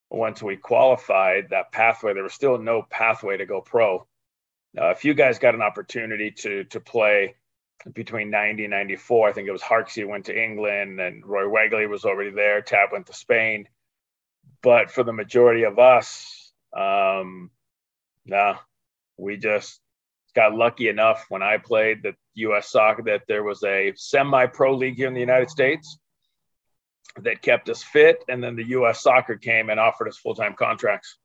once 0.10 0.42
we 0.44 0.58
qualified, 0.58 1.50
that 1.50 1.72
pathway 1.72 2.14
there 2.14 2.24
was 2.24 2.34
still 2.34 2.58
no 2.58 2.82
pathway 2.90 3.38
to 3.38 3.46
go 3.46 3.62
pro. 3.62 4.08
Uh, 4.78 4.92
a 4.92 4.96
few 4.96 5.14
guys 5.14 5.40
got 5.40 5.56
an 5.56 5.62
opportunity 5.62 6.32
to 6.32 6.64
to 6.66 6.80
play 6.80 7.36
between 7.94 8.30
90 8.30 8.66
and 8.66 8.72
94. 8.72 9.30
I 9.30 9.34
think 9.34 9.48
it 9.48 9.52
was 9.52 9.62
Harksey 9.62 10.04
went 10.04 10.26
to 10.26 10.44
England 10.44 11.00
and 11.00 11.26
Roy 11.26 11.44
Wegerle 11.44 11.90
was 11.90 12.06
already 12.06 12.32
there. 12.32 12.62
Tab 12.62 12.92
went 12.92 13.08
to 13.08 13.14
Spain. 13.14 13.68
But 14.62 14.92
for 14.92 15.04
the 15.04 15.14
majority 15.14 15.64
of 15.64 15.80
us, 15.80 16.54
um, 16.78 17.50
no, 18.26 18.56
we 19.18 19.38
just 19.38 19.81
got 20.36 20.54
lucky 20.54 20.88
enough 20.88 21.26
when 21.30 21.44
I 21.44 21.58
played 21.58 22.04
the 22.04 22.14
U.S. 22.36 22.72
soccer 22.72 23.04
that 23.04 23.24
there 23.28 23.44
was 23.44 23.64
a 23.64 23.94
semi-pro 23.96 24.76
league 24.76 24.96
here 24.96 25.08
in 25.08 25.14
the 25.14 25.20
United 25.20 25.50
States 25.50 25.98
that 27.22 27.42
kept 27.42 27.70
us 27.70 27.84
fit, 27.84 28.24
and 28.30 28.44
then 28.44 28.56
the 28.56 28.68
U.S. 28.70 29.02
soccer 29.02 29.36
came 29.36 29.70
and 29.70 29.80
offered 29.80 30.08
us 30.08 30.18
full-time 30.18 30.56
contracts. 30.58 31.18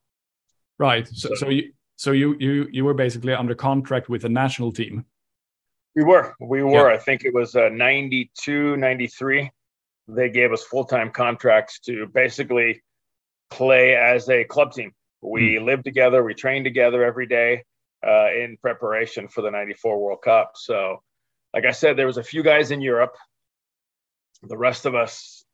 Right. 0.79 1.07
So, 1.09 1.35
so 1.35 1.49
you 1.49 1.73
so 1.97 2.13
you 2.13 2.37
you 2.39 2.69
you 2.71 2.85
were 2.85 2.95
basically 2.95 3.33
under 3.33 3.55
contract 3.55 4.09
with 4.09 4.23
the 4.23 4.29
national 4.29 4.73
team. 4.73 5.05
We 5.95 6.05
were. 6.05 6.35
We 6.41 6.63
were. 6.63 6.91
Yeah. 6.91 6.95
I 6.95 6.99
think 6.99 7.25
it 7.25 7.33
was 7.33 7.57
uh, 7.57 7.71
92, 7.71 8.77
93. 8.77 9.51
They 10.09 10.29
gave 10.29 10.53
us 10.53 10.63
full-time 10.65 11.11
contracts 11.11 11.81
to 11.81 12.07
basically 12.07 12.83
play 13.51 13.97
as 13.97 14.29
a 14.29 14.45
club 14.45 14.73
team. 14.73 14.93
We 15.23 15.55
mm. 15.55 15.65
lived 15.65 15.85
together, 15.85 16.23
we 16.23 16.35
trained 16.35 16.65
together 16.65 17.03
every 17.03 17.27
day 17.27 17.65
uh, 18.07 18.29
in 18.33 18.57
preparation 18.61 19.29
for 19.29 19.43
the 19.43 19.51
94 19.51 19.99
World 19.99 20.23
Cup. 20.23 20.53
So, 20.55 21.03
like 21.53 21.65
I 21.65 21.73
said, 21.73 21.97
there 21.97 22.07
was 22.07 22.19
a 22.19 22.23
few 22.23 22.43
guys 22.43 22.71
in 22.71 22.81
Europe. 22.81 23.17
The 24.43 24.57
rest 24.57 24.87
of 24.87 24.95
us, 24.95 25.45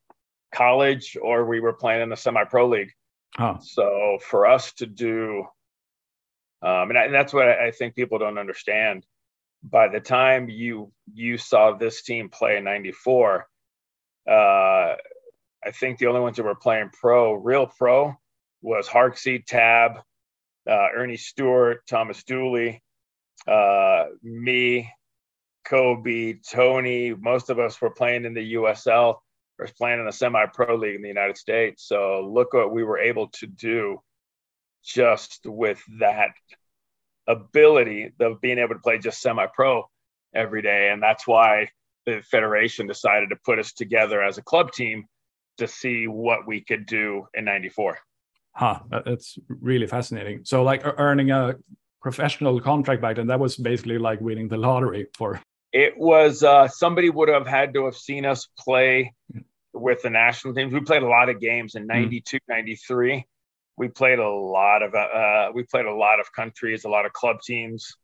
college, 0.55 1.17
or 1.21 1.47
we 1.47 1.61
were 1.61 1.73
playing 1.73 2.03
in 2.03 2.09
the 2.09 2.17
semi-pro 2.17 2.69
league. 2.69 2.91
Huh. 3.37 3.59
So 3.61 4.19
for 4.21 4.47
us 4.47 4.73
to 4.75 4.87
do, 4.87 5.47
um, 6.61 6.91
and, 6.91 6.99
I, 6.99 7.05
and 7.05 7.15
that's 7.15 7.33
what 7.33 7.49
I 7.49 7.71
think 7.71 7.95
people 7.95 8.19
don't 8.19 8.39
understand. 8.39 9.07
By 9.63 9.89
the 9.89 10.01
time 10.01 10.49
you 10.49 10.93
you 11.15 11.39
saw 11.39 11.73
this 11.73 12.03
team 12.03 12.29
play 12.29 12.57
in 12.57 12.65
'94, 12.65 13.47
uh, 14.29 14.33
I 14.33 15.71
think 15.73 15.99
the 15.99 16.07
only 16.07 16.21
ones 16.21 16.37
that 16.37 16.43
were 16.43 16.55
playing 16.57 16.91
pro, 16.93 17.33
real 17.35 17.67
pro, 17.67 18.15
was 18.61 18.89
Harksey, 18.89 19.39
Tab, 19.47 20.01
uh, 20.69 20.89
Earnie 20.97 21.19
Stewart, 21.19 21.87
Thomas 21.87 22.23
Dooley, 22.25 22.83
uh, 23.47 24.05
me, 24.23 24.91
Cobi, 25.65 26.41
Tony. 26.49 27.15
Most 27.15 27.51
of 27.51 27.59
us 27.59 27.81
were 27.81 27.91
playing 27.91 28.25
in 28.25 28.35
the 28.35 28.55
USL 28.55 29.17
or 29.59 29.69
playing 29.79 30.01
in 30.01 30.07
the 30.07 30.13
semi-pro 30.13 30.77
league 30.77 30.97
in 30.97 31.03
the 31.03 31.09
United 31.09 31.37
States. 31.37 31.87
So 31.87 32.29
look 32.33 32.53
what 32.53 32.73
we 32.73 32.85
were 32.85 32.99
able 32.99 33.29
to 33.29 33.47
do 33.47 34.01
just 34.85 35.41
with 35.45 35.83
that 36.01 36.31
ability 37.27 38.13
of 38.21 38.41
being 38.41 38.59
able 38.59 38.75
to 38.75 38.81
play 38.81 38.99
just 38.99 39.21
semi-pro 39.21 39.89
every 40.35 40.63
day, 40.63 40.91
and 40.93 41.03
that's 41.03 41.27
why 41.27 41.69
the 42.07 42.23
federation 42.23 42.87
decided 42.87 43.29
to 43.29 43.37
put 43.45 43.59
us 43.59 43.73
together 43.73 44.23
as 44.23 44.39
a 44.39 44.43
club 44.43 44.73
team 44.73 45.05
to 45.59 45.69
see 45.69 46.07
what 46.09 46.47
we 46.47 46.61
could 46.61 46.87
do 46.87 47.27
in 47.35 47.45
94 47.45 47.99
huh. 48.53 48.81
That's 48.91 49.39
really 49.49 49.87
fascinating. 49.87 50.45
So 50.45 50.63
like 50.63 50.83
earning 50.85 51.31
a 51.31 51.57
professional 52.01 52.61
contract 52.61 53.01
back 53.01 53.17
then 53.17 53.29
that 53.29 53.39
was 53.39 53.57
basically 53.57 53.99
like 53.99 54.21
winning 54.21 54.49
the 54.49 54.57
lottery 54.57 55.07
for 55.15 55.41
it 55.73 55.97
was 55.97 56.43
uh, 56.43 56.67
somebody 56.67 57.09
would 57.11 57.29
have 57.29 57.47
had 57.47 57.73
to 57.75 57.85
have 57.85 57.97
seen 57.97 58.27
us 58.27 58.49
play 58.59 59.15
with 59.73 60.03
the 60.03 60.11
national 60.11 60.55
teams. 60.55 60.73
We 60.73 60.81
played 60.81 61.03
a 61.03 61.09
lot 61.09 61.29
of 61.29 61.41
games 61.41 61.77
in 61.77 61.87
92 61.87 62.37
mm. 62.37 62.41
93 62.49 63.25
we 63.77 63.89
played 63.89 64.19
a 64.19 64.29
lot 64.29 64.83
of 64.83 64.95
uh, 64.95 65.51
we 65.55 65.63
played 65.65 65.87
a 65.87 65.95
lot 65.95 66.21
of 66.21 66.33
countries 66.33 66.85
a 66.85 66.89
lot 66.89 67.07
of 67.07 67.13
club 67.13 67.41
teams. 67.43 67.97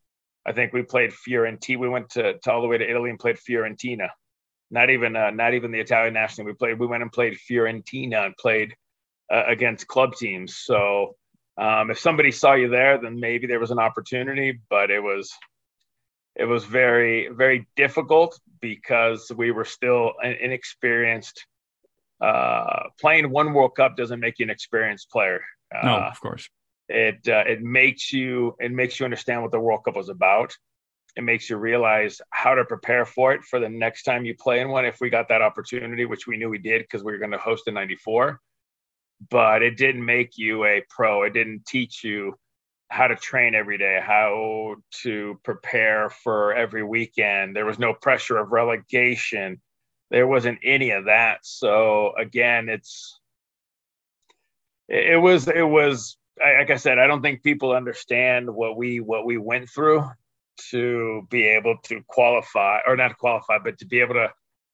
I 0.46 0.52
think 0.52 0.72
we 0.72 0.82
played 0.82 1.12
fiorentina. 1.12 1.78
We 1.78 1.88
went 1.88 2.10
to, 2.10 2.38
to 2.38 2.52
all 2.52 2.62
the 2.62 2.68
way 2.68 2.78
to 2.78 2.88
italy 2.88 3.10
and 3.10 3.18
played 3.18 3.36
fiorentina. 3.36 4.08
Not 4.70 4.90
even 4.90 5.16
uh, 5.16 5.30
not 5.30 5.54
even 5.54 5.70
the 5.70 5.80
Italian 5.80 6.14
national. 6.14 6.46
We 6.46 6.52
played. 6.54 6.78
We 6.78 6.86
went 6.86 7.02
and 7.02 7.12
played 7.12 7.38
Fiorentina 7.50 8.26
and 8.26 8.36
played 8.36 8.74
uh, 9.32 9.44
against 9.46 9.86
club 9.86 10.14
teams. 10.14 10.56
So 10.56 11.16
um, 11.58 11.90
if 11.90 11.98
somebody 11.98 12.30
saw 12.30 12.54
you 12.54 12.68
there, 12.68 12.98
then 12.98 13.18
maybe 13.18 13.46
there 13.46 13.60
was 13.60 13.70
an 13.70 13.78
opportunity. 13.78 14.60
But 14.70 14.90
it 14.90 15.02
was 15.02 15.32
it 16.36 16.44
was 16.44 16.64
very 16.64 17.28
very 17.28 17.66
difficult 17.76 18.38
because 18.60 19.30
we 19.36 19.50
were 19.50 19.64
still 19.64 20.12
inexperienced. 20.22 21.46
Uh, 22.20 22.88
playing 23.00 23.30
one 23.30 23.52
World 23.52 23.76
Cup 23.76 23.96
doesn't 23.96 24.20
make 24.20 24.38
you 24.38 24.44
an 24.44 24.50
experienced 24.50 25.10
player. 25.10 25.40
Uh, 25.74 25.86
no, 25.86 25.94
of 25.96 26.20
course. 26.20 26.48
It 26.88 27.28
uh, 27.28 27.44
it 27.46 27.60
makes 27.60 28.12
you 28.12 28.56
it 28.60 28.72
makes 28.72 28.98
you 28.98 29.04
understand 29.04 29.42
what 29.42 29.52
the 29.52 29.60
World 29.60 29.84
Cup 29.84 29.96
was 29.96 30.08
about. 30.08 30.56
It 31.16 31.22
makes 31.22 31.50
you 31.50 31.56
realize 31.56 32.20
how 32.30 32.54
to 32.54 32.64
prepare 32.64 33.04
for 33.04 33.32
it 33.32 33.42
for 33.42 33.58
the 33.58 33.68
next 33.68 34.04
time 34.04 34.24
you 34.24 34.36
play 34.36 34.60
in 34.60 34.68
one. 34.68 34.84
If 34.84 35.00
we 35.00 35.10
got 35.10 35.28
that 35.28 35.42
opportunity, 35.42 36.04
which 36.04 36.28
we 36.28 36.36
knew 36.36 36.48
we 36.48 36.58
did 36.58 36.82
because 36.82 37.02
we 37.02 37.10
were 37.10 37.18
going 37.18 37.32
to 37.32 37.38
host 37.38 37.66
in 37.66 37.74
'94, 37.74 38.40
but 39.30 39.62
it 39.62 39.76
didn't 39.76 40.04
make 40.04 40.38
you 40.38 40.64
a 40.64 40.82
pro. 40.88 41.22
It 41.22 41.32
didn't 41.32 41.66
teach 41.66 42.04
you 42.04 42.34
how 42.90 43.06
to 43.06 43.16
train 43.16 43.54
every 43.54 43.78
day, 43.78 44.00
how 44.02 44.76
to 45.02 45.38
prepare 45.44 46.10
for 46.10 46.54
every 46.54 46.82
weekend. 46.82 47.54
There 47.54 47.66
was 47.66 47.78
no 47.78 47.92
pressure 47.92 48.38
of 48.38 48.52
relegation. 48.52 49.60
There 50.10 50.26
wasn't 50.26 50.58
any 50.64 50.90
of 50.90 51.04
that. 51.04 51.40
So 51.42 52.14
again, 52.16 52.68
it's 52.68 53.20
it 54.88 55.20
was 55.20 55.48
it 55.48 55.68
was 55.68 56.16
like 56.40 56.70
I 56.70 56.76
said, 56.76 56.98
I 56.98 57.06
don't 57.06 57.22
think 57.22 57.42
people 57.42 57.72
understand 57.72 58.48
what 58.48 58.76
we 58.76 59.00
what 59.00 59.26
we 59.26 59.36
went 59.36 59.68
through 59.68 60.08
to 60.70 61.26
be 61.30 61.44
able 61.44 61.76
to 61.84 62.02
qualify 62.06 62.80
or 62.86 62.96
not 62.96 63.18
qualify, 63.18 63.58
but 63.58 63.78
to 63.78 63.86
be 63.86 64.00
able 64.00 64.14
to 64.14 64.30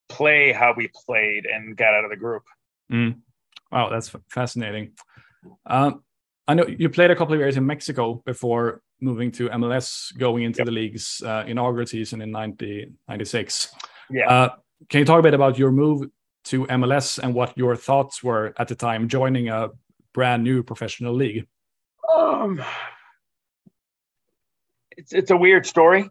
play 0.08 0.52
how 0.52 0.74
we 0.76 0.90
played 1.06 1.46
and 1.46 1.76
got 1.76 1.94
out 1.94 2.04
of 2.04 2.10
the 2.10 2.16
group. 2.16 2.44
Mm. 2.92 3.20
Wow, 3.74 3.88
that's 3.90 4.14
fascinating. 4.30 4.92
Um, 5.66 6.04
I 6.46 6.54
know 6.54 6.64
you 6.64 6.88
played 6.88 7.10
a 7.10 7.16
couple 7.16 7.34
of 7.34 7.40
years 7.40 7.56
in 7.56 7.66
Mexico 7.66 8.22
before 8.24 8.82
moving 9.00 9.32
to 9.32 9.48
MLS, 9.48 10.16
going 10.16 10.44
into 10.44 10.58
yep. 10.58 10.66
the 10.66 10.70
league's 10.70 11.20
uh, 11.26 11.42
inaugural 11.44 11.84
season 11.84 12.22
in 12.22 12.30
1996. 12.30 13.74
Yeah. 14.10 14.30
Uh, 14.30 14.48
can 14.88 15.00
you 15.00 15.04
talk 15.04 15.18
a 15.18 15.22
bit 15.22 15.34
about 15.34 15.58
your 15.58 15.72
move 15.72 16.08
to 16.44 16.66
MLS 16.66 17.18
and 17.18 17.34
what 17.34 17.58
your 17.58 17.74
thoughts 17.74 18.22
were 18.22 18.54
at 18.58 18.68
the 18.68 18.76
time 18.76 19.08
joining 19.08 19.48
a 19.48 19.70
brand 20.12 20.44
new 20.44 20.62
professional 20.62 21.12
league? 21.12 21.48
Um, 22.16 22.62
it's 24.92 25.12
it's 25.12 25.32
a 25.32 25.36
weird 25.36 25.66
story 25.66 26.08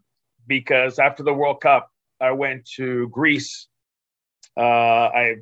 because 0.47 0.99
after 0.99 1.23
the 1.23 1.33
World 1.33 1.61
Cup, 1.61 1.89
I 2.19 2.31
went 2.31 2.65
to 2.75 3.07
Greece. 3.07 3.67
Uh, 4.57 5.07
I 5.15 5.35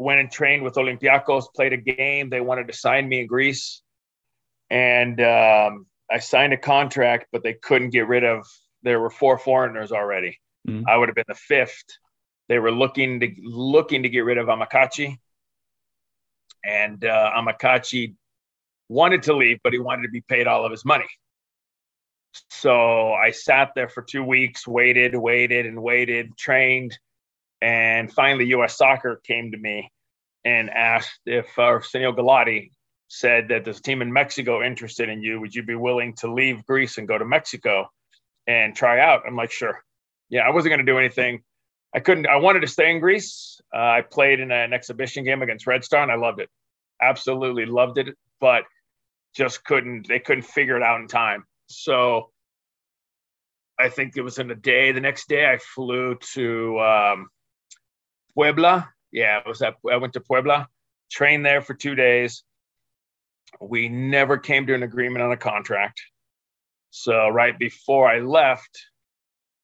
went 0.00 0.18
and 0.18 0.30
trained 0.30 0.62
with 0.62 0.74
Olympiacos, 0.74 1.44
played 1.54 1.74
a 1.74 1.76
game. 1.76 2.30
They 2.30 2.40
wanted 2.40 2.68
to 2.68 2.72
sign 2.72 3.08
me 3.08 3.20
in 3.20 3.26
Greece, 3.26 3.82
and 4.70 5.20
um, 5.20 5.86
I 6.10 6.18
signed 6.18 6.52
a 6.52 6.56
contract, 6.56 7.26
but 7.32 7.42
they 7.42 7.54
couldn't 7.54 7.90
get 7.90 8.08
rid 8.08 8.24
of. 8.24 8.46
There 8.82 8.98
were 8.98 9.10
four 9.10 9.36
foreigners 9.38 9.92
already. 9.92 10.38
Mm. 10.66 10.84
I 10.88 10.96
would 10.96 11.08
have 11.08 11.16
been 11.16 11.24
the 11.28 11.34
fifth. 11.34 11.84
They 12.48 12.58
were 12.58 12.72
looking 12.72 13.20
to 13.20 13.28
looking 13.42 14.02
to 14.04 14.08
get 14.08 14.20
rid 14.20 14.38
of 14.38 14.46
Amokachi, 14.46 15.18
and 16.64 17.04
uh, 17.04 17.30
Amokachi 17.36 18.14
wanted 18.88 19.22
to 19.24 19.36
leave, 19.36 19.58
but 19.62 19.72
he 19.72 19.78
wanted 19.78 20.02
to 20.04 20.10
be 20.10 20.22
paid 20.22 20.46
all 20.46 20.64
of 20.64 20.72
his 20.72 20.84
money. 20.84 21.08
So 22.48 23.12
I 23.12 23.32
sat 23.32 23.72
there 23.74 23.88
for 23.88 24.02
two 24.02 24.24
weeks, 24.24 24.66
waited, 24.66 25.14
waited, 25.14 25.66
and 25.66 25.82
waited, 25.82 26.36
trained. 26.38 26.98
And 27.62 28.12
finally, 28.12 28.46
US 28.46 28.76
Soccer 28.76 29.20
came 29.24 29.52
to 29.52 29.58
me 29.58 29.90
and 30.44 30.70
asked 30.70 31.20
if 31.26 31.46
uh, 31.58 31.80
Sunil 31.80 32.16
Gulati 32.16 32.70
said 33.08 33.48
that 33.48 33.64
this 33.64 33.80
team 33.80 34.02
in 34.02 34.12
Mexico 34.12 34.62
interested 34.62 35.08
in 35.08 35.22
you. 35.22 35.40
Would 35.40 35.54
you 35.54 35.62
be 35.62 35.74
willing 35.74 36.14
to 36.16 36.32
leave 36.32 36.64
Greece 36.64 36.96
and 36.96 37.08
go 37.08 37.18
to 37.18 37.24
Mexico 37.24 37.90
and 38.46 38.74
try 38.74 39.00
out? 39.00 39.22
I'm 39.26 39.36
like, 39.36 39.50
sure. 39.50 39.82
Yeah, 40.28 40.42
I 40.42 40.50
wasn't 40.50 40.70
going 40.70 40.86
to 40.86 40.90
do 40.90 40.98
anything. 40.98 41.42
I 41.94 41.98
couldn't, 42.00 42.28
I 42.28 42.36
wanted 42.36 42.60
to 42.60 42.68
stay 42.68 42.90
in 42.90 43.00
Greece. 43.00 43.60
Uh, 43.74 43.78
I 43.78 44.02
played 44.02 44.38
in 44.38 44.52
an 44.52 44.72
exhibition 44.72 45.24
game 45.24 45.42
against 45.42 45.66
Red 45.66 45.84
Star 45.84 46.02
and 46.02 46.12
I 46.12 46.14
loved 46.14 46.40
it. 46.40 46.48
Absolutely 47.02 47.66
loved 47.66 47.98
it. 47.98 48.16
But 48.40 48.62
just 49.34 49.64
couldn't 49.64 50.08
they 50.08 50.18
couldn't 50.18 50.44
figure 50.44 50.76
it 50.76 50.82
out 50.82 51.00
in 51.00 51.08
time. 51.08 51.44
So 51.66 52.30
I 53.78 53.88
think 53.88 54.16
it 54.16 54.22
was 54.22 54.38
in 54.38 54.50
a 54.50 54.54
day. 54.54 54.92
The 54.92 55.00
next 55.00 55.28
day 55.28 55.46
I 55.46 55.58
flew 55.58 56.16
to 56.34 56.80
um, 56.80 57.28
Puebla. 58.34 58.88
Yeah, 59.12 59.38
it 59.38 59.46
was 59.46 59.62
at, 59.62 59.76
I 59.90 59.96
went 59.96 60.12
to 60.14 60.20
Puebla, 60.20 60.68
trained 61.10 61.44
there 61.44 61.62
for 61.62 61.74
two 61.74 61.94
days. 61.94 62.44
We 63.60 63.88
never 63.88 64.38
came 64.38 64.66
to 64.66 64.74
an 64.74 64.82
agreement 64.82 65.22
on 65.22 65.32
a 65.32 65.36
contract. 65.36 66.00
So 66.90 67.28
right 67.28 67.58
before 67.58 68.08
I 68.08 68.20
left, 68.20 68.86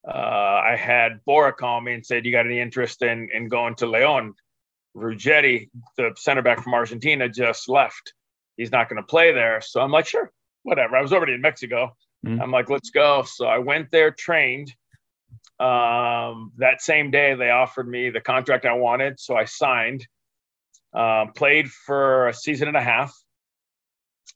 uh, 0.07 0.11
I 0.11 0.76
had 0.79 1.24
Bora 1.24 1.52
call 1.52 1.81
me 1.81 1.94
and 1.94 2.05
said, 2.05 2.24
"You 2.24 2.33
got 2.33 2.46
any 2.46 2.61
interest 2.61 3.02
in 3.02 3.29
in 3.33 3.48
going 3.48 3.74
to 3.76 3.87
Leon?" 3.87 4.35
Ruggeri, 4.96 5.68
the 5.96 6.14
center 6.16 6.42
back 6.42 6.62
from 6.62 6.74
Argentina, 6.74 7.29
just 7.29 7.68
left 7.68 8.14
he's 8.57 8.72
not 8.72 8.88
going 8.88 9.00
to 9.00 9.07
play 9.07 9.33
there. 9.33 9.61
So 9.61 9.81
I'm 9.81 9.90
like, 9.90 10.07
sure, 10.07 10.33
whatever. 10.62 10.96
I 10.96 11.02
was 11.02 11.12
already 11.12 11.35
in 11.35 11.40
Mexico. 11.40 11.96
Mm-hmm. 12.26 12.40
I'm 12.40 12.50
like, 12.50 12.70
let's 12.70 12.90
go. 12.90 13.24
So 13.26 13.46
I 13.46 13.59
went 13.59 13.90
there, 13.90 14.11
trained. 14.11 14.72
Um, 15.58 16.52
that 16.58 16.82
same 16.82 17.10
day, 17.10 17.34
they 17.34 17.50
offered 17.50 17.88
me 17.88 18.10
the 18.10 18.20
contract 18.20 18.66
I 18.66 18.74
wanted. 18.74 19.18
So 19.18 19.36
I 19.36 19.44
signed, 19.44 20.06
um, 20.92 21.32
played 21.32 21.70
for 21.70 22.28
a 22.28 22.34
season 22.34 22.68
and 22.68 22.76
a 22.76 22.82
half, 22.82 23.14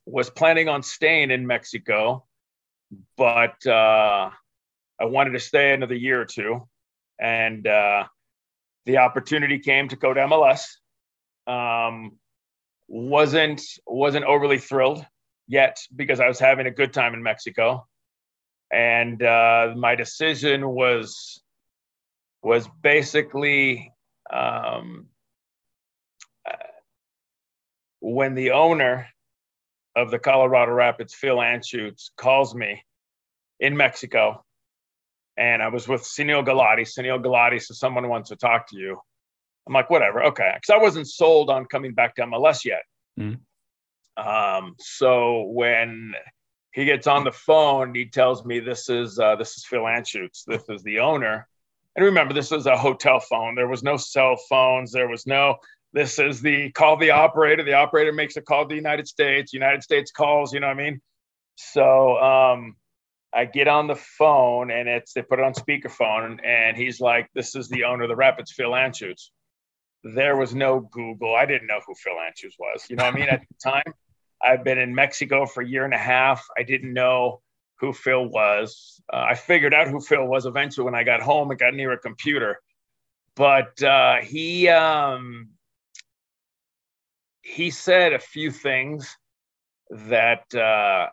was 0.06 0.30
planning 0.30 0.68
on 0.68 0.82
staying 0.82 1.30
in 1.30 1.46
Mexico, 1.46 2.24
but 3.16 3.64
uh, 3.66 4.30
I 5.00 5.04
wanted 5.04 5.32
to 5.32 5.40
stay 5.40 5.72
another 5.72 5.94
year 5.94 6.20
or 6.20 6.24
two. 6.24 6.66
And 7.20 7.66
uh, 7.66 8.04
the 8.86 8.98
opportunity 8.98 9.58
came 9.58 9.88
to 9.88 9.96
go 9.96 10.14
to 10.14 10.20
MLS. 10.20 10.64
Um, 11.46 12.18
wasn't 12.88 13.62
wasn't 13.86 14.24
overly 14.24 14.58
thrilled 14.58 15.06
yet 15.46 15.78
because 15.94 16.18
I 16.18 16.26
was 16.26 16.38
having 16.38 16.66
a 16.66 16.70
good 16.70 16.92
time 16.92 17.14
in 17.14 17.22
Mexico, 17.22 17.86
and 18.70 19.22
uh, 19.22 19.74
my 19.76 19.94
decision 19.94 20.68
was 20.68 21.42
was 22.42 22.68
basically 22.82 23.92
um, 24.32 25.06
uh, 26.48 26.54
when 28.00 28.34
the 28.34 28.52
owner 28.52 29.08
of 29.96 30.10
the 30.10 30.18
Colorado 30.18 30.72
Rapids, 30.72 31.14
Phil 31.14 31.36
Anschutz, 31.36 32.10
calls 32.16 32.54
me 32.54 32.82
in 33.58 33.76
Mexico, 33.76 34.44
and 35.36 35.62
I 35.62 35.68
was 35.68 35.86
with 35.86 36.02
Sunil 36.02 36.46
Gulati. 36.46 36.82
Sunil 36.82 37.22
Gulati 37.22 37.60
says 37.60 37.78
someone 37.78 38.08
wants 38.08 38.30
to 38.30 38.36
talk 38.36 38.68
to 38.68 38.76
you. 38.76 38.98
I'm 39.66 39.74
like, 39.74 39.90
whatever, 39.90 40.24
okay, 40.24 40.52
because 40.54 40.74
I 40.74 40.82
wasn't 40.82 41.08
sold 41.08 41.50
on 41.50 41.66
coming 41.66 41.92
back 41.92 42.14
to 42.16 42.22
MLS 42.22 42.64
yet. 42.64 42.82
Mm. 43.18 43.40
Um, 44.16 44.74
so 44.78 45.42
when 45.48 46.14
he 46.72 46.84
gets 46.84 47.06
on 47.06 47.24
the 47.24 47.32
phone, 47.32 47.94
he 47.94 48.06
tells 48.06 48.44
me 48.44 48.60
this 48.60 48.88
is 48.88 49.18
uh, 49.18 49.36
this 49.36 49.56
is 49.56 49.64
Phil 49.64 49.82
Anschutz. 49.82 50.44
This 50.46 50.62
is 50.68 50.82
the 50.82 51.00
owner. 51.00 51.48
And 51.96 52.04
remember, 52.04 52.32
this 52.32 52.50
was 52.50 52.66
a 52.66 52.76
hotel 52.76 53.18
phone. 53.18 53.56
There 53.56 53.68
was 53.68 53.82
no 53.82 53.96
cell 53.96 54.36
phones. 54.48 54.92
There 54.92 55.08
was 55.08 55.26
no. 55.26 55.56
This 55.92 56.20
is 56.20 56.40
the 56.40 56.70
call 56.70 56.96
the 56.96 57.10
operator. 57.10 57.64
The 57.64 57.74
operator 57.74 58.12
makes 58.12 58.36
a 58.36 58.42
call 58.42 58.64
to 58.64 58.68
the 58.68 58.76
United 58.76 59.08
States. 59.08 59.52
United 59.52 59.82
States 59.82 60.12
calls. 60.12 60.52
You 60.52 60.60
know 60.60 60.68
what 60.68 60.78
I 60.78 60.82
mean? 60.82 61.00
So 61.56 62.16
um, 62.18 62.76
I 63.34 63.44
get 63.44 63.66
on 63.66 63.88
the 63.88 63.96
phone 63.96 64.70
and 64.70 64.88
it's 64.88 65.12
they 65.12 65.22
put 65.22 65.40
it 65.40 65.44
on 65.44 65.52
speakerphone 65.52 66.38
and 66.44 66.76
he's 66.76 67.00
like, 67.00 67.28
"This 67.34 67.56
is 67.56 67.68
the 67.68 67.84
owner 67.84 68.04
of 68.04 68.08
the 68.08 68.16
Rapids, 68.16 68.52
Phil 68.52 68.70
Anschutz." 68.70 69.30
there 70.02 70.36
was 70.36 70.54
no 70.54 70.80
Google. 70.80 71.34
I 71.34 71.46
didn't 71.46 71.66
know 71.66 71.80
who 71.86 71.94
Phil 71.94 72.14
Anschutz 72.14 72.54
was. 72.58 72.84
You 72.88 72.96
know 72.96 73.04
what 73.04 73.14
I 73.14 73.18
mean? 73.18 73.28
At 73.28 73.40
the 73.40 73.70
time, 73.70 73.94
I've 74.42 74.64
been 74.64 74.78
in 74.78 74.94
Mexico 74.94 75.46
for 75.46 75.62
a 75.62 75.66
year 75.66 75.84
and 75.84 75.94
a 75.94 75.98
half. 75.98 76.46
I 76.58 76.62
didn't 76.62 76.92
know 76.92 77.40
who 77.78 77.92
Phil 77.92 78.26
was. 78.26 79.00
Uh, 79.12 79.26
I 79.30 79.34
figured 79.34 79.74
out 79.74 79.88
who 79.88 80.00
Phil 80.00 80.26
was 80.26 80.46
eventually 80.46 80.84
when 80.84 80.94
I 80.94 81.04
got 81.04 81.20
home 81.20 81.50
and 81.50 81.58
got 81.58 81.74
near 81.74 81.92
a 81.92 81.98
computer. 81.98 82.58
But 83.36 83.82
uh, 83.82 84.16
he 84.16 84.68
um, 84.68 85.50
he 87.42 87.70
said 87.70 88.12
a 88.12 88.18
few 88.18 88.50
things 88.50 89.16
that 89.90 90.52
uh, 90.54 91.08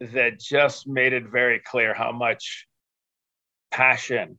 that 0.00 0.40
just 0.40 0.86
made 0.86 1.12
it 1.12 1.28
very 1.28 1.60
clear 1.60 1.94
how 1.94 2.12
much 2.12 2.66
passion 3.70 4.38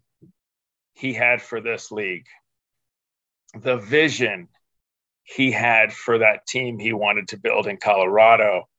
he 0.94 1.14
had 1.14 1.42
for 1.42 1.60
this 1.60 1.92
league 1.92 2.26
the 3.62 3.78
vision 3.78 4.48
he 5.26 5.52
had 5.52 5.92
for 5.92 6.20
that 6.20 6.46
team 6.48 6.80
he 6.80 6.94
wanted 6.94 7.28
to 7.30 7.38
build 7.38 7.68
in 7.68 7.78
Colorado. 7.78 8.70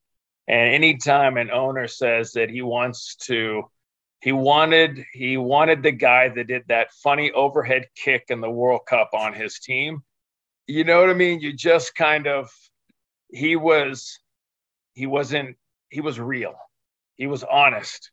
And 0.49 0.75
anytime 0.75 1.37
an 1.37 1.51
owner 1.51 1.89
says 1.89 2.33
that 2.33 2.51
he 2.51 2.63
wants 2.63 3.17
to 3.27 3.65
he 4.21 4.33
wanted 4.33 5.05
he 5.13 5.37
wanted 5.37 5.83
the 5.83 5.93
guy 5.93 6.29
that 6.29 6.47
did 6.47 6.63
that 6.69 6.93
funny 7.03 7.33
overhead 7.33 7.87
kick 7.97 8.27
in 8.29 8.41
the 8.41 8.51
World 8.51 8.83
Cup 8.89 9.11
on 9.13 9.35
his 9.35 9.59
team. 9.59 10.03
You 10.69 10.85
know 10.85 11.01
what 11.01 11.11
I 11.11 11.15
mean? 11.15 11.41
You 11.41 11.53
just 11.53 11.95
kind 11.95 12.29
of 12.29 12.49
he 13.29 13.57
was 13.57 14.19
he 14.95 15.07
wasn't 15.07 15.57
he 15.91 16.01
was 16.01 16.19
real. 16.21 16.55
He 17.17 17.27
was 17.27 17.43
honest. 17.43 18.11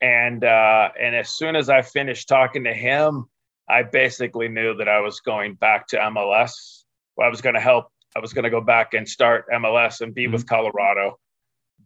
And 0.00 0.42
uh 0.44 0.90
and 0.98 1.14
as 1.14 1.28
soon 1.28 1.56
as 1.56 1.68
I 1.68 1.82
finished 1.82 2.26
talking 2.26 2.64
to 2.64 2.72
him, 2.72 3.26
I 3.68 3.82
basically 3.82 4.48
knew 4.48 4.76
that 4.76 4.88
I 4.88 5.00
was 5.00 5.20
going 5.20 5.54
back 5.54 5.88
to 5.88 5.98
MLS. 5.98 6.84
Well, 7.16 7.26
I 7.26 7.30
was 7.30 7.40
going 7.40 7.54
to 7.54 7.60
help 7.60 7.86
I 8.16 8.18
was 8.18 8.32
going 8.32 8.44
to 8.44 8.50
go 8.50 8.62
back 8.62 8.94
and 8.94 9.06
start 9.06 9.44
MLS 9.52 10.00
and 10.00 10.14
be 10.14 10.24
mm-hmm. 10.24 10.32
with 10.32 10.46
Colorado. 10.46 11.18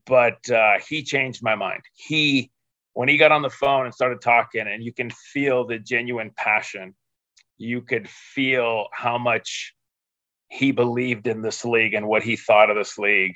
But 0.06 0.48
uh, 0.48 0.78
he 0.88 1.02
changed 1.02 1.42
my 1.42 1.56
mind. 1.56 1.82
He 1.94 2.50
when 2.94 3.08
he 3.08 3.16
got 3.16 3.32
on 3.32 3.42
the 3.42 3.50
phone 3.50 3.86
and 3.86 3.94
started 3.94 4.20
talking, 4.20 4.66
and 4.66 4.82
you 4.82 4.92
can 4.92 5.10
feel 5.10 5.66
the 5.66 5.78
genuine 5.78 6.30
passion, 6.36 6.94
you 7.56 7.82
could 7.82 8.08
feel 8.08 8.86
how 8.92 9.18
much 9.18 9.74
he 10.48 10.72
believed 10.72 11.26
in 11.26 11.42
this 11.42 11.64
league 11.64 11.94
and 11.94 12.06
what 12.06 12.22
he 12.22 12.36
thought 12.36 12.70
of 12.70 12.76
this 12.76 12.98
league. 12.98 13.34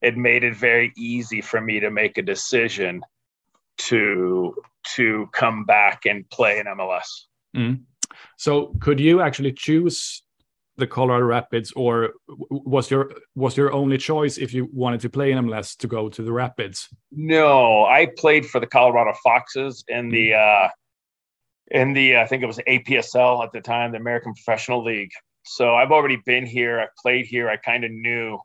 It 0.00 0.16
made 0.16 0.44
it 0.44 0.56
very 0.56 0.92
easy 0.96 1.40
for 1.40 1.60
me 1.60 1.80
to 1.80 1.90
make 1.90 2.18
a 2.18 2.22
decision 2.22 3.02
to 3.78 4.54
to 4.96 5.28
come 5.32 5.64
back 5.64 6.06
and 6.06 6.28
play 6.30 6.58
in 6.58 6.66
MLS. 6.66 7.06
Mm. 7.56 7.82
So, 8.36 8.74
could 8.80 8.98
you 8.98 9.20
actually 9.20 9.52
choose 9.52 10.22
the 10.82 10.86
Colorado 10.88 11.24
Rapids, 11.24 11.72
or 11.76 12.10
was 12.50 12.90
your 12.90 13.12
was 13.36 13.56
your 13.56 13.72
only 13.72 13.98
choice 13.98 14.36
if 14.36 14.52
you 14.52 14.68
wanted 14.72 15.00
to 15.02 15.08
play 15.08 15.30
in 15.30 15.38
MLS 15.46 15.76
to 15.76 15.86
go 15.86 16.08
to 16.08 16.22
the 16.22 16.32
Rapids? 16.32 16.88
No, 17.12 17.84
I 17.84 18.08
played 18.18 18.44
for 18.46 18.58
the 18.60 18.66
Colorado 18.66 19.14
Foxes 19.22 19.84
in 19.86 20.08
the 20.08 20.30
mm. 20.30 20.66
uh, 20.66 20.68
in 21.70 21.92
the 21.92 22.18
I 22.18 22.26
think 22.26 22.42
it 22.42 22.46
was 22.46 22.58
APSL 22.58 23.44
at 23.44 23.52
the 23.52 23.60
time, 23.60 23.92
the 23.92 23.98
American 23.98 24.34
Professional 24.34 24.82
League. 24.82 25.12
So 25.44 25.74
I've 25.76 25.92
already 25.92 26.16
been 26.16 26.46
here. 26.46 26.80
I 26.80 26.88
played 27.00 27.26
here. 27.26 27.48
I 27.48 27.58
kind 27.58 27.84
of 27.84 27.92
knew 27.92 28.38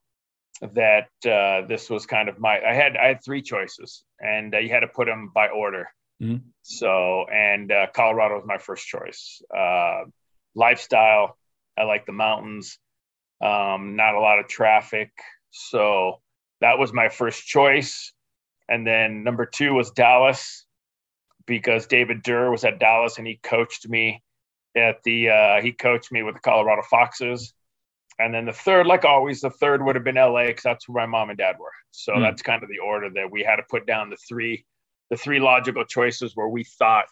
that 0.62 1.10
uh, 1.26 1.68
this 1.68 1.90
was 1.90 2.06
kind 2.06 2.30
of 2.30 2.40
my. 2.40 2.62
I 2.62 2.74
had 2.74 2.96
I 2.98 3.08
had 3.08 3.24
three 3.26 3.42
choices, 3.42 4.04
and 4.20 4.54
uh, 4.54 4.60
you 4.60 4.70
had 4.70 4.82
to 4.82 4.88
put 4.88 5.08
them 5.08 5.32
by 5.34 5.48
order. 5.48 5.88
Mm. 6.22 6.42
So 6.62 7.26
and 7.34 7.72
uh, 7.72 7.88
Colorado 7.96 8.36
was 8.36 8.46
my 8.46 8.60
first 8.60 8.86
choice. 8.86 9.42
Uh, 9.56 10.04
lifestyle 10.54 11.38
I 11.78 11.84
like 11.84 12.06
the 12.06 12.14
mountains. 12.14 12.80
Um, 13.42 13.96
not 13.96 14.16
a 14.16 14.20
lot 14.20 14.40
of 14.40 14.48
traffic. 14.48 15.12
So 15.52 16.22
that 16.62 16.80
was 16.80 16.94
my 16.94 17.10
first 17.10 17.46
choice. 17.46 18.14
And 18.70 18.86
then 18.86 19.24
number 19.24 19.46
two 19.46 19.74
was 19.74 19.92
Dallas 19.92 20.66
because 21.46 21.88
David 21.88 22.24
Dir 22.24 22.52
was 22.52 22.66
at 22.66 22.80
Dallas 22.80 23.18
and 23.18 23.28
he 23.28 23.40
coached 23.42 23.88
me 23.88 24.24
at 24.76 25.02
the 25.04 25.30
uh, 25.30 25.62
he 25.62 25.72
coached 25.72 26.12
me 26.12 26.24
with 26.24 26.36
the 26.36 26.42
Colorado 26.42 26.82
Foxes. 26.90 27.54
And 28.20 28.34
then 28.34 28.46
the 28.46 28.54
third, 28.54 28.88
like 28.88 29.06
always, 29.06 29.42
the 29.42 29.52
third 29.52 29.86
would 29.86 29.96
have 29.96 30.04
been 30.04 30.16
LA 30.16 30.48
because 30.48 30.64
that's 30.64 30.90
where 30.90 31.06
my 31.06 31.20
mom 31.20 31.30
and 31.30 31.38
dad 31.38 31.58
were. 31.60 31.72
So 31.92 32.14
mm. 32.14 32.22
that's 32.22 32.42
kind 32.42 32.64
of 32.64 32.70
the 32.70 32.80
order 32.80 33.10
that 33.12 33.32
we 33.32 33.44
had 33.44 33.58
to 33.58 33.64
put 33.70 33.86
down 33.86 34.10
the 34.10 34.18
three 34.28 34.66
the 35.10 35.18
three 35.18 35.40
logical 35.40 35.86
choices 35.86 36.36
where 36.36 36.50
we 36.50 36.64
thought 36.64 37.08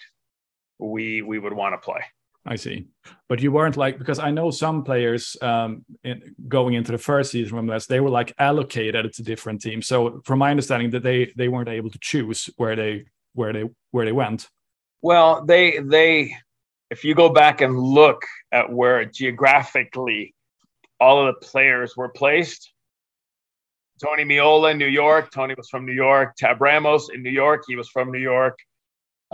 we 0.79 1.21
we 1.21 1.39
would 1.39 1.53
want 1.53 1.73
to 1.73 1.77
play. 1.77 2.01
I 2.45 2.55
see. 2.57 2.87
But 3.27 3.41
you 3.41 3.51
weren't 3.51 3.75
like 3.75 3.97
because 3.97 4.19
I 4.19 4.29
know 4.29 4.51
some 4.51 4.83
players 4.83 5.35
um, 5.41 5.83
in, 6.03 6.35
going 6.47 6.75
into 6.75 6.91
the 6.91 6.97
first 6.97 7.31
season 7.31 7.49
from 7.49 7.67
MLS, 7.67 7.87
they 7.87 7.99
were 7.99 8.09
like 8.09 8.33
allocated 8.37 9.11
to 9.13 9.23
different 9.23 9.61
teams. 9.61 9.87
So 9.87 10.21
from 10.25 10.39
my 10.39 10.51
understanding, 10.51 10.91
that 10.91 11.03
they 11.03 11.33
they 11.35 11.47
weren't 11.47 11.69
able 11.69 11.89
to 11.89 11.99
choose 11.99 12.49
where 12.57 12.75
they 12.75 13.05
where 13.33 13.51
they 13.51 13.63
where 13.91 14.05
they 14.05 14.11
went. 14.11 14.47
Well, 15.01 15.43
they 15.43 15.79
they 15.79 16.35
if 16.91 17.03
you 17.03 17.15
go 17.15 17.29
back 17.29 17.61
and 17.61 17.79
look 17.79 18.23
at 18.51 18.71
where 18.71 19.03
geographically 19.05 20.35
all 20.99 21.27
of 21.27 21.33
the 21.33 21.45
players 21.45 21.97
were 21.97 22.09
placed. 22.09 22.71
Tony 24.03 24.23
Meola 24.23 24.71
in 24.71 24.77
New 24.77 24.87
York. 24.87 25.31
Tony 25.31 25.55
was 25.55 25.69
from 25.69 25.85
New 25.85 25.93
York. 25.93 26.35
Tab 26.37 26.61
Ramos 26.61 27.09
in 27.09 27.23
New 27.23 27.29
York. 27.29 27.63
He 27.67 27.75
was 27.75 27.89
from 27.89 28.11
New 28.11 28.19
York. 28.19 28.57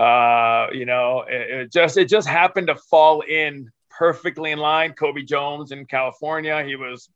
Uh, 0.02 0.68
you 0.74 0.86
know, 0.86 1.24
it, 1.28 1.50
it, 1.52 1.72
just 1.72 1.96
it 1.96 2.10
just 2.10 2.28
happened 2.28 2.68
to 2.68 2.76
fall 2.76 3.22
in 3.22 3.70
perfectly 3.92 4.52
in 4.52 4.58
line. 4.58 4.94
Cobi 4.94 5.24
Jones 5.24 5.72
in 5.72 5.86
California, 5.86 6.64
he 6.64 6.76
was 6.76 7.08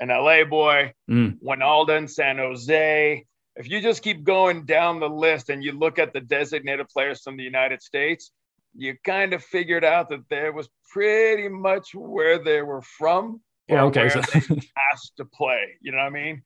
an 0.00 0.08
LA 0.08 0.42
boy. 0.42 0.92
Mm. 1.08 1.38
Wynalda 1.40 1.96
in 1.96 2.08
San 2.08 2.38
Jose. 2.38 3.24
If 3.54 3.68
you 3.68 3.80
just 3.80 4.02
keep 4.02 4.24
going 4.24 4.64
down 4.64 4.98
the 4.98 5.08
list 5.08 5.50
and 5.50 5.62
you 5.62 5.70
look 5.70 6.00
at 6.00 6.12
the 6.12 6.20
designated 6.20 6.88
players 6.88 7.22
from 7.22 7.36
the 7.36 7.44
United 7.44 7.80
States, 7.80 8.32
you 8.74 8.96
kind 9.04 9.34
of 9.34 9.44
figured 9.44 9.84
out 9.84 10.08
that 10.08 10.28
there 10.28 10.52
was 10.52 10.68
pretty 10.90 11.48
much 11.48 11.94
where 11.94 12.42
they 12.42 12.60
were 12.60 12.82
from. 12.82 13.40
Yeah, 13.68 13.84
okay. 13.84 14.08
So. 14.08 14.20
asked 14.92 15.16
to 15.18 15.26
play. 15.26 15.76
You 15.80 15.92
know 15.92 15.98
what 15.98 16.06
I 16.06 16.10
mean? 16.10 16.42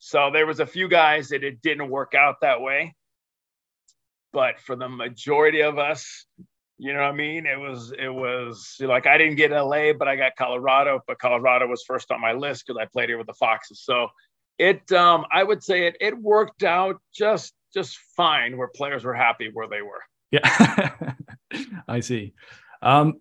So 0.00 0.30
there 0.30 0.46
was 0.46 0.60
a 0.60 0.66
few 0.66 0.86
guys 0.86 1.30
that 1.30 1.44
it 1.44 1.62
didn't 1.62 1.88
work 1.88 2.14
out 2.14 2.42
that 2.42 2.60
way. 2.60 2.94
But 4.32 4.60
for 4.60 4.76
the 4.76 4.88
majority 4.88 5.62
of 5.62 5.78
us, 5.78 6.26
you 6.78 6.92
know 6.92 7.00
what 7.00 7.08
I 7.08 7.12
mean? 7.12 7.46
It 7.46 7.58
was 7.58 7.92
it 7.98 8.08
was 8.08 8.76
like 8.80 9.06
I 9.06 9.18
didn't 9.18 9.36
get 9.36 9.50
LA, 9.50 9.92
but 9.92 10.08
I 10.08 10.16
got 10.16 10.32
Colorado. 10.36 11.00
But 11.06 11.18
Colorado 11.18 11.66
was 11.66 11.84
first 11.86 12.10
on 12.10 12.20
my 12.20 12.32
list 12.32 12.66
because 12.66 12.80
I 12.80 12.86
played 12.86 13.08
here 13.08 13.18
with 13.18 13.26
the 13.26 13.34
Foxes. 13.34 13.82
So 13.84 14.08
it 14.58 14.90
um, 14.92 15.26
I 15.32 15.42
would 15.42 15.62
say 15.62 15.86
it 15.86 15.96
it 16.00 16.16
worked 16.16 16.62
out 16.62 16.96
just 17.14 17.52
just 17.74 17.98
fine 18.16 18.56
where 18.56 18.68
players 18.68 19.04
were 19.04 19.14
happy 19.14 19.50
where 19.52 19.68
they 19.68 19.82
were. 19.82 20.02
Yeah, 20.30 21.12
I 21.88 22.00
see. 22.00 22.34
Um, 22.82 23.20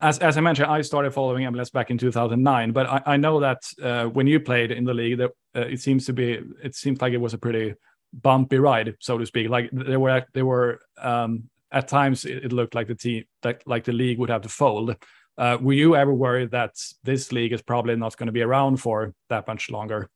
as, 0.00 0.18
as 0.18 0.36
I 0.36 0.40
mentioned, 0.40 0.70
I 0.70 0.82
started 0.82 1.12
following 1.12 1.46
MLS 1.46 1.72
back 1.72 1.90
in 1.90 1.98
2009, 1.98 2.72
but 2.72 2.86
I, 2.86 3.02
I 3.06 3.16
know 3.16 3.40
that 3.40 3.62
uh, 3.82 4.04
when 4.06 4.26
you 4.26 4.40
played 4.40 4.70
in 4.70 4.84
the 4.84 4.92
league, 4.92 5.18
that 5.18 5.30
uh, 5.54 5.60
it 5.60 5.80
seems 5.80 6.04
to 6.06 6.12
be, 6.12 6.40
it 6.62 6.74
seems 6.74 7.00
like 7.00 7.14
it 7.14 7.20
was 7.20 7.32
a 7.34 7.38
pretty 7.38 7.74
bumpy 8.22 8.58
ride, 8.58 8.94
so 9.00 9.18
to 9.18 9.26
speak. 9.26 9.48
Like 9.48 9.70
there 9.72 10.00
were 10.00 10.24
there 10.34 10.46
were 10.46 10.80
um, 11.00 11.44
at 11.72 11.88
times 11.88 12.24
it, 12.24 12.52
looked 12.52 12.74
like 12.74 12.88
the 12.88 12.94
team 12.94 13.24
that 13.42 13.62
like 13.66 13.84
the 13.84 13.92
league 13.92 14.18
would 14.18 14.30
have 14.30 14.42
to 14.42 14.48
fold. 14.48 14.96
Uh, 15.38 15.58
were 15.60 15.74
you 15.74 15.94
ever 15.96 16.14
worried 16.14 16.50
that 16.52 16.74
this 17.04 17.30
league 17.30 17.52
is 17.52 17.60
probably 17.60 17.94
not 17.94 18.16
going 18.16 18.26
to 18.26 18.32
be 18.32 18.42
around 18.42 18.78
for 18.78 19.12
that 19.28 19.46
much 19.46 19.70
longer? 19.70 20.08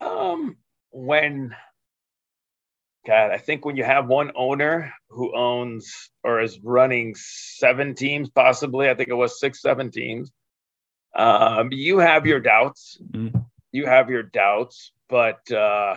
Um, 0.00 0.56
when 0.90 1.54
God, 3.06 3.32
I 3.32 3.38
think 3.38 3.64
when 3.64 3.76
you 3.76 3.84
have 3.84 4.06
one 4.06 4.30
owner 4.34 4.92
who 5.08 5.36
owns 5.36 6.10
or 6.22 6.40
is 6.40 6.60
running 6.62 7.14
seven 7.16 7.94
teams, 7.94 8.30
possibly, 8.30 8.88
I 8.88 8.94
think 8.94 9.08
it 9.08 9.14
was 9.14 9.40
six, 9.40 9.60
seven 9.60 9.90
teams, 9.90 10.30
um, 11.14 11.68
you 11.70 11.98
have 11.98 12.26
your 12.26 12.40
doubts. 12.40 12.98
Mm-hmm. 13.10 13.38
You 13.72 13.86
have 13.86 14.08
your 14.08 14.22
doubts, 14.22 14.92
but 15.08 15.50
uh, 15.50 15.96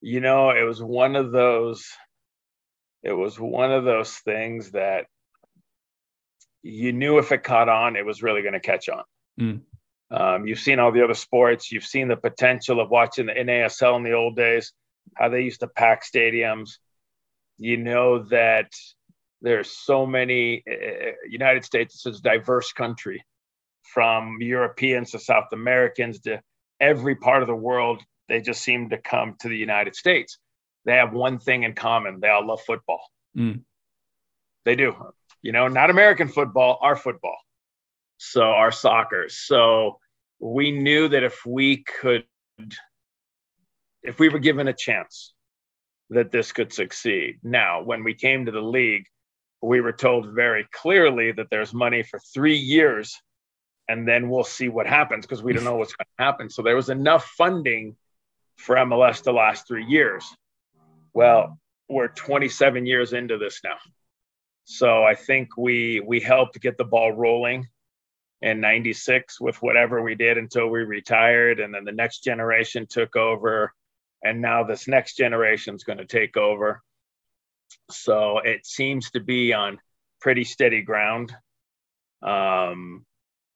you 0.00 0.20
know, 0.20 0.50
it 0.50 0.62
was 0.62 0.82
one 0.82 1.16
of 1.16 1.32
those 1.32 1.84
it 3.02 3.12
was 3.12 3.40
one 3.40 3.72
of 3.72 3.84
those 3.84 4.12
things 4.12 4.72
that 4.72 5.06
you 6.62 6.92
knew 6.92 7.18
if 7.18 7.32
it 7.32 7.42
caught 7.42 7.70
on, 7.70 7.96
it 7.96 8.04
was 8.04 8.22
really 8.22 8.42
going 8.42 8.52
to 8.52 8.60
catch 8.60 8.90
on. 8.90 9.04
Mm. 9.40 9.60
Um, 10.10 10.46
you've 10.46 10.58
seen 10.58 10.78
all 10.78 10.92
the 10.92 11.02
other 11.02 11.14
sports. 11.14 11.72
You've 11.72 11.84
seen 11.84 12.08
the 12.08 12.16
potential 12.16 12.78
of 12.78 12.90
watching 12.90 13.26
the 13.26 13.32
NASL 13.32 13.96
in 13.96 14.02
the 14.02 14.12
old 14.12 14.36
days, 14.36 14.72
how 15.14 15.30
they 15.30 15.42
used 15.42 15.60
to 15.60 15.68
pack 15.68 16.04
stadiums. 16.04 16.72
You 17.56 17.78
know 17.78 18.24
that 18.24 18.70
there's 19.40 19.70
so 19.70 20.04
many. 20.04 20.62
Uh, 20.70 21.12
United 21.28 21.64
States 21.64 22.04
is 22.04 22.18
a 22.18 22.22
diverse 22.22 22.72
country, 22.72 23.24
from 23.94 24.38
Europeans 24.40 25.12
to 25.12 25.18
South 25.18 25.48
Americans 25.52 26.20
to 26.20 26.40
every 26.80 27.16
part 27.16 27.42
of 27.42 27.48
the 27.48 27.54
world 27.54 28.02
they 28.30 28.40
just 28.40 28.62
seem 28.62 28.90
to 28.90 28.96
come 28.96 29.34
to 29.40 29.48
the 29.48 29.56
United 29.56 29.96
States. 29.96 30.38
They 30.84 30.94
have 30.94 31.12
one 31.12 31.40
thing 31.40 31.64
in 31.64 31.74
common: 31.74 32.20
they 32.20 32.28
all 32.28 32.46
love 32.46 32.60
football. 32.62 33.02
Mm. 33.36 33.64
They 34.64 34.76
do, 34.76 34.94
you 35.42 35.52
know, 35.52 35.66
not 35.68 35.90
American 35.90 36.28
football, 36.28 36.78
our 36.80 36.96
football. 36.96 37.36
So 38.18 38.42
our 38.42 38.70
soccer. 38.70 39.28
So 39.28 39.98
we 40.38 40.70
knew 40.70 41.08
that 41.08 41.24
if 41.24 41.44
we 41.44 41.82
could, 41.82 42.24
if 44.02 44.18
we 44.20 44.28
were 44.28 44.38
given 44.38 44.68
a 44.68 44.72
chance, 44.72 45.34
that 46.10 46.30
this 46.30 46.52
could 46.52 46.72
succeed. 46.72 47.38
Now, 47.42 47.82
when 47.82 48.04
we 48.04 48.14
came 48.14 48.46
to 48.46 48.52
the 48.52 48.60
league, 48.60 49.06
we 49.62 49.80
were 49.80 49.92
told 49.92 50.34
very 50.34 50.68
clearly 50.72 51.32
that 51.32 51.48
there's 51.50 51.74
money 51.74 52.02
for 52.02 52.20
three 52.32 52.56
years 52.56 53.20
and 53.90 54.06
then 54.06 54.30
we'll 54.30 54.44
see 54.44 54.68
what 54.68 54.86
happens 54.86 55.26
because 55.26 55.42
we 55.42 55.52
don't 55.52 55.64
know 55.64 55.74
what's 55.74 55.94
going 55.94 56.06
to 56.16 56.24
happen. 56.24 56.48
So 56.48 56.62
there 56.62 56.76
was 56.76 56.90
enough 56.90 57.24
funding 57.36 57.96
for 58.60 58.76
MLS 58.76 59.22
the 59.22 59.32
last 59.32 59.66
three 59.66 59.86
years. 59.86 60.24
Well, 61.12 61.58
we're 61.88 62.08
27 62.08 62.86
years 62.86 63.12
into 63.12 63.38
this 63.38 63.60
now. 63.64 63.78
So 64.64 65.02
I 65.04 65.14
think 65.14 65.56
we 65.56 66.00
we 66.00 66.20
helped 66.20 66.60
get 66.60 66.78
the 66.78 66.84
ball 66.84 67.12
rolling 67.12 67.68
in 68.42 68.60
96 68.60 69.40
with 69.40 69.56
whatever 69.62 70.02
we 70.02 70.14
did 70.14 70.38
until 70.38 70.68
we 70.68 70.80
retired 70.80 71.60
and 71.60 71.74
then 71.74 71.84
the 71.84 71.92
next 71.92 72.24
generation 72.24 72.86
took 72.86 73.16
over 73.16 73.74
and 74.22 74.40
now 74.40 74.64
this 74.64 74.88
next 74.88 75.16
generation 75.16 75.74
is 75.74 75.84
going 75.84 75.98
to 75.98 76.06
take 76.06 76.36
over 76.36 76.82
So 77.90 78.38
it 78.38 78.66
seems 78.66 79.10
to 79.12 79.20
be 79.20 79.52
on 79.52 79.78
pretty 80.20 80.44
steady 80.44 80.82
ground. 80.82 81.34
Um, 82.22 83.04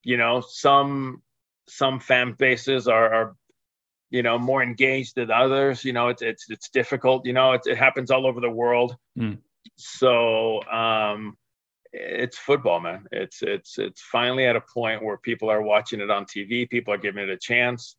you 0.02 0.16
know, 0.16 0.42
some 0.46 1.22
some 1.68 2.00
fan 2.00 2.34
bases 2.38 2.88
are, 2.88 3.14
are 3.14 3.36
you 4.14 4.22
know 4.22 4.38
more 4.38 4.62
engaged 4.62 5.16
than 5.16 5.32
others. 5.32 5.84
You 5.84 5.92
know, 5.92 6.06
it's 6.06 6.22
it's 6.22 6.48
it's 6.48 6.68
difficult. 6.68 7.26
You 7.26 7.32
know, 7.32 7.52
it, 7.52 7.62
it 7.66 7.76
happens 7.76 8.12
all 8.12 8.28
over 8.28 8.40
the 8.40 8.48
world. 8.48 8.96
Mm. 9.18 9.38
So 9.76 10.62
um, 10.70 11.36
it's 11.92 12.38
football, 12.38 12.78
man. 12.78 13.06
It's 13.10 13.42
it's 13.42 13.76
it's 13.76 14.00
finally 14.00 14.46
at 14.46 14.54
a 14.54 14.60
point 14.60 15.02
where 15.02 15.18
people 15.18 15.50
are 15.50 15.60
watching 15.60 16.00
it 16.00 16.12
on 16.12 16.26
TV. 16.26 16.70
People 16.70 16.94
are 16.94 16.98
giving 16.98 17.24
it 17.24 17.28
a 17.28 17.36
chance. 17.36 17.96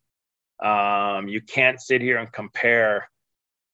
Um, 0.64 1.28
you 1.28 1.42
can't 1.42 1.82
sit 1.82 2.00
here 2.00 2.16
and 2.16 2.32
compare. 2.32 3.10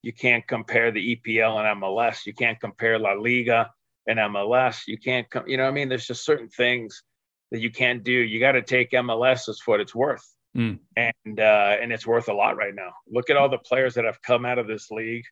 You 0.03 0.13
can't 0.13 0.45
compare 0.45 0.91
the 0.91 1.15
EPL 1.15 1.61
and 1.61 1.81
MLS. 1.81 2.27
You 2.27 2.35
can't 2.35 2.59
compare 2.59 2.99
La 2.99 3.13
Liga 3.13 3.71
and 4.09 4.19
MLS. 4.19 4.89
You 4.89 4.99
can't 4.99 5.31
come. 5.31 5.47
You 5.47 5.59
know, 5.59 5.69
I 5.69 5.71
mean, 5.71 5.89
there's 5.89 6.09
just 6.09 6.25
certain 6.25 6.49
things 6.49 7.05
that 7.53 7.61
you 7.61 7.71
can't 7.71 8.03
do. 8.03 8.11
You 8.11 8.41
got 8.41 8.53
to 8.53 8.63
take 8.63 8.91
MLS 8.91 9.49
as 9.49 9.61
what 9.65 9.79
it's 9.79 9.95
worth, 9.95 10.27
mm. 10.57 10.79
and 10.97 11.41
uh, 11.41 11.77
and 11.81 11.93
it's 11.93 12.07
worth 12.07 12.29
a 12.29 12.35
lot 12.35 12.57
right 12.57 12.75
now. 12.75 12.93
Look 13.11 13.31
at 13.31 13.37
all 13.37 13.49
the 13.49 13.59
players 13.59 13.95
that 13.95 14.05
have 14.05 14.23
come 14.23 14.45
out 14.45 14.59
of 14.59 14.67
this 14.67 14.91
league, 14.91 15.25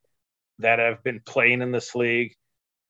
that 0.58 0.78
have 0.78 1.02
been 1.02 1.20
playing 1.24 1.62
in 1.62 1.72
this 1.72 1.94
league 1.94 2.34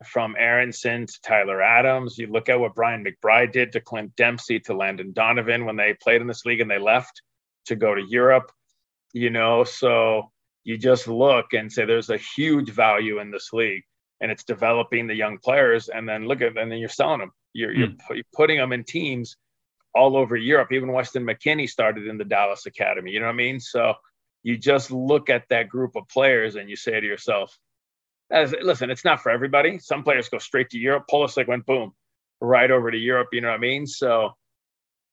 from 0.06 0.34
Aaronson 0.38 1.06
to 1.06 1.20
Tyler 1.22 1.62
Adams. 1.62 2.16
You 2.18 2.28
look 2.28 2.48
at 2.48 2.58
what 2.58 2.74
Brian 2.74 3.04
McBride 3.04 3.52
did 3.52 3.72
to 3.72 3.80
Clint 3.80 4.16
Dempsey 4.16 4.60
to 4.60 4.74
Landon 4.74 5.12
Donovan 5.12 5.66
when 5.66 5.76
they 5.76 5.94
played 6.00 6.20
in 6.20 6.26
this 6.26 6.44
league 6.46 6.60
and 6.60 6.70
they 6.70 6.78
left 6.78 7.22
to 7.66 7.76
go 7.76 7.94
to 7.94 8.02
Europe, 8.08 8.50
you 9.12 9.30
know. 9.30 9.64
So 9.64 10.30
you 10.64 10.78
just 10.78 11.06
look 11.06 11.52
and 11.52 11.70
say 11.70 11.84
there's 11.84 12.10
a 12.10 12.16
huge 12.16 12.70
value 12.70 13.18
in 13.18 13.30
this 13.30 13.52
league 13.52 13.82
and 14.20 14.30
it's 14.30 14.44
developing 14.44 15.06
the 15.06 15.14
young 15.14 15.38
players. 15.38 15.88
And 15.88 16.08
then 16.08 16.26
look 16.26 16.40
at, 16.40 16.56
and 16.56 16.70
then 16.70 16.78
you're 16.78 16.88
selling 16.88 17.20
them. 17.20 17.32
You're, 17.52 17.72
you're, 17.72 17.88
hmm. 17.88 18.14
you're 18.14 18.24
putting 18.34 18.58
them 18.58 18.72
in 18.72 18.84
teams 18.84 19.36
all 19.94 20.16
over 20.16 20.36
Europe. 20.36 20.72
Even 20.72 20.92
Weston 20.92 21.24
McKennie 21.24 21.68
started 21.68 22.06
in 22.06 22.18
the 22.18 22.24
Dallas 22.24 22.66
Academy. 22.66 23.10
You 23.10 23.20
know 23.20 23.26
what 23.26 23.32
I 23.32 23.36
mean? 23.36 23.60
So 23.60 23.94
you 24.42 24.56
just 24.56 24.90
look 24.90 25.30
at 25.30 25.48
that 25.50 25.68
group 25.68 25.96
of 25.96 26.08
players 26.08 26.56
and 26.56 26.70
you 26.70 26.76
say 26.76 26.98
to 26.98 27.06
yourself, 27.06 27.56
as 28.30 28.54
listen, 28.62 28.90
it's 28.90 29.04
not 29.04 29.22
for 29.22 29.30
everybody. 29.30 29.78
Some 29.78 30.04
players 30.04 30.28
go 30.28 30.38
straight 30.38 30.70
to 30.70 30.78
Europe. 30.78 31.04
Pulisic 31.10 31.48
went 31.48 31.66
boom, 31.66 31.92
right 32.40 32.70
over 32.70 32.90
to 32.90 32.96
Europe. 32.96 33.28
You 33.32 33.40
know 33.40 33.48
what 33.48 33.54
I 33.54 33.58
mean? 33.58 33.86
So 33.86 34.30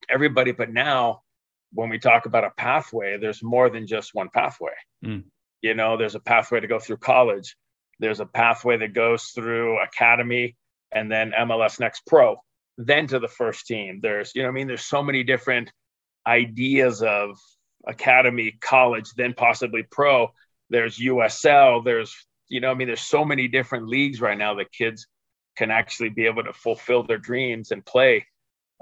everybody, 0.09 0.51
but 0.51 0.71
now 0.71 1.21
when 1.73 1.89
we 1.89 1.99
talk 1.99 2.25
about 2.25 2.43
a 2.43 2.51
pathway, 2.51 3.17
there's 3.17 3.43
more 3.43 3.69
than 3.69 3.87
just 3.87 4.13
one 4.13 4.29
pathway. 4.33 4.71
Mm. 5.03 5.23
You 5.61 5.73
know, 5.73 5.97
there's 5.97 6.15
a 6.15 6.19
pathway 6.19 6.59
to 6.59 6.67
go 6.67 6.79
through 6.79 6.97
college. 6.97 7.55
There's 7.99 8.19
a 8.19 8.25
pathway 8.25 8.77
that 8.77 8.93
goes 8.93 9.31
through 9.35 9.81
academy 9.81 10.55
and 10.91 11.11
then 11.11 11.33
MLS 11.37 11.79
Next 11.79 12.05
Pro, 12.05 12.37
then 12.77 13.07
to 13.07 13.19
the 13.19 13.27
first 13.27 13.65
team. 13.65 13.99
There's, 14.01 14.33
you 14.35 14.43
know, 14.43 14.49
I 14.49 14.51
mean, 14.51 14.67
there's 14.67 14.85
so 14.85 15.03
many 15.03 15.23
different 15.23 15.71
ideas 16.25 17.01
of 17.01 17.37
academy, 17.87 18.57
college, 18.61 19.11
then 19.15 19.33
possibly 19.33 19.83
pro. 19.83 20.29
There's 20.69 20.97
USL. 20.99 21.83
There's 21.83 22.13
you 22.49 22.61
know, 22.61 22.71
I 22.71 22.73
mean, 22.73 22.87
there's 22.87 23.01
so 23.01 23.25
many 23.25 23.47
different 23.47 23.87
leagues 23.87 24.21
right 24.21 24.37
now 24.37 24.55
that 24.55 24.71
kids 24.71 25.07
can 25.57 25.71
actually 25.71 26.09
be 26.09 26.25
able 26.25 26.43
to 26.43 26.53
fulfill 26.53 27.03
their 27.03 27.17
dreams 27.17 27.71
and 27.71 27.85
play, 27.85 28.25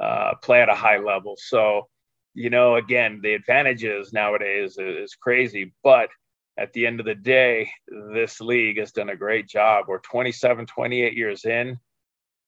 uh, 0.01 0.33
play 0.41 0.61
at 0.61 0.69
a 0.69 0.75
high 0.75 0.97
level. 0.97 1.35
So, 1.37 1.87
you 2.33 2.49
know, 2.49 2.75
again, 2.75 3.21
the 3.23 3.33
advantages 3.33 4.13
nowadays 4.13 4.77
is, 4.77 5.11
is 5.11 5.15
crazy, 5.15 5.73
but 5.83 6.09
at 6.57 6.73
the 6.73 6.85
end 6.85 6.99
of 6.99 7.05
the 7.05 7.15
day, 7.15 7.69
this 8.13 8.39
league 8.39 8.77
has 8.77 8.91
done 8.91 9.09
a 9.09 9.15
great 9.15 9.47
job. 9.47 9.85
We're 9.87 9.99
27, 9.99 10.65
28 10.65 11.13
years 11.13 11.45
in. 11.45 11.77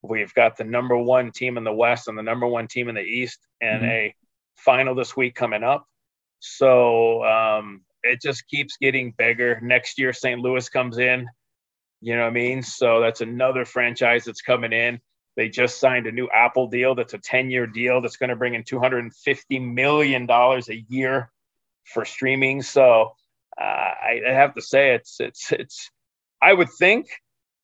We've 0.02 0.34
got 0.34 0.58
the 0.58 0.64
number 0.64 0.98
one 0.98 1.32
team 1.32 1.58
in 1.58 1.64
the 1.64 1.74
West 1.74 2.08
and 2.08 2.18
the 2.18 2.24
number 2.24 2.48
one 2.48 2.68
team 2.68 2.90
in 2.90 2.96
the 2.96 3.02
East, 3.02 3.40
and 3.62 3.82
mm-hmm. 3.82 3.92
a 3.92 4.16
final 4.56 4.96
this 4.96 5.18
week 5.18 5.36
coming 5.36 5.64
up. 5.64 5.86
So, 6.40 7.24
um, 7.24 7.82
it 8.04 8.22
just 8.22 8.48
keeps 8.48 8.78
getting 8.78 9.14
bigger. 9.18 9.60
Next 9.62 10.00
year, 10.00 10.14
St. 10.14 10.40
Louis 10.40 10.68
comes 10.70 10.98
in. 10.98 11.28
You 12.02 12.16
know 12.16 12.22
what 12.22 12.30
I 12.30 12.34
mean? 12.34 12.62
So 12.62 13.02
that's 13.02 13.22
another 13.22 13.66
franchise 13.66 14.26
that's 14.26 14.42
coming 14.42 14.72
in. 14.72 15.00
They 15.36 15.50
just 15.50 15.80
signed 15.80 16.08
a 16.08 16.12
new 16.12 16.28
Apple 16.34 16.68
deal 16.68 16.96
that's 16.96 17.14
a 17.14 17.20
10 17.20 17.50
year 17.50 17.68
deal 17.68 18.02
that's 18.02 18.18
going 18.18 18.30
to 18.30 18.36
bring 18.36 18.56
in 18.56 18.64
$250 18.64 19.74
million 19.74 20.30
a 20.30 20.86
year 20.90 21.32
for 21.86 22.06
streaming. 22.06 22.62
So 22.62 23.12
uh, 23.60 23.64
I, 23.64 24.22
I 24.28 24.34
have 24.34 24.56
to 24.56 24.62
say, 24.62 24.94
it's, 24.94 25.20
it's, 25.20 25.52
it's, 25.52 25.90
I 26.42 26.54
would 26.54 26.70
think 26.78 27.08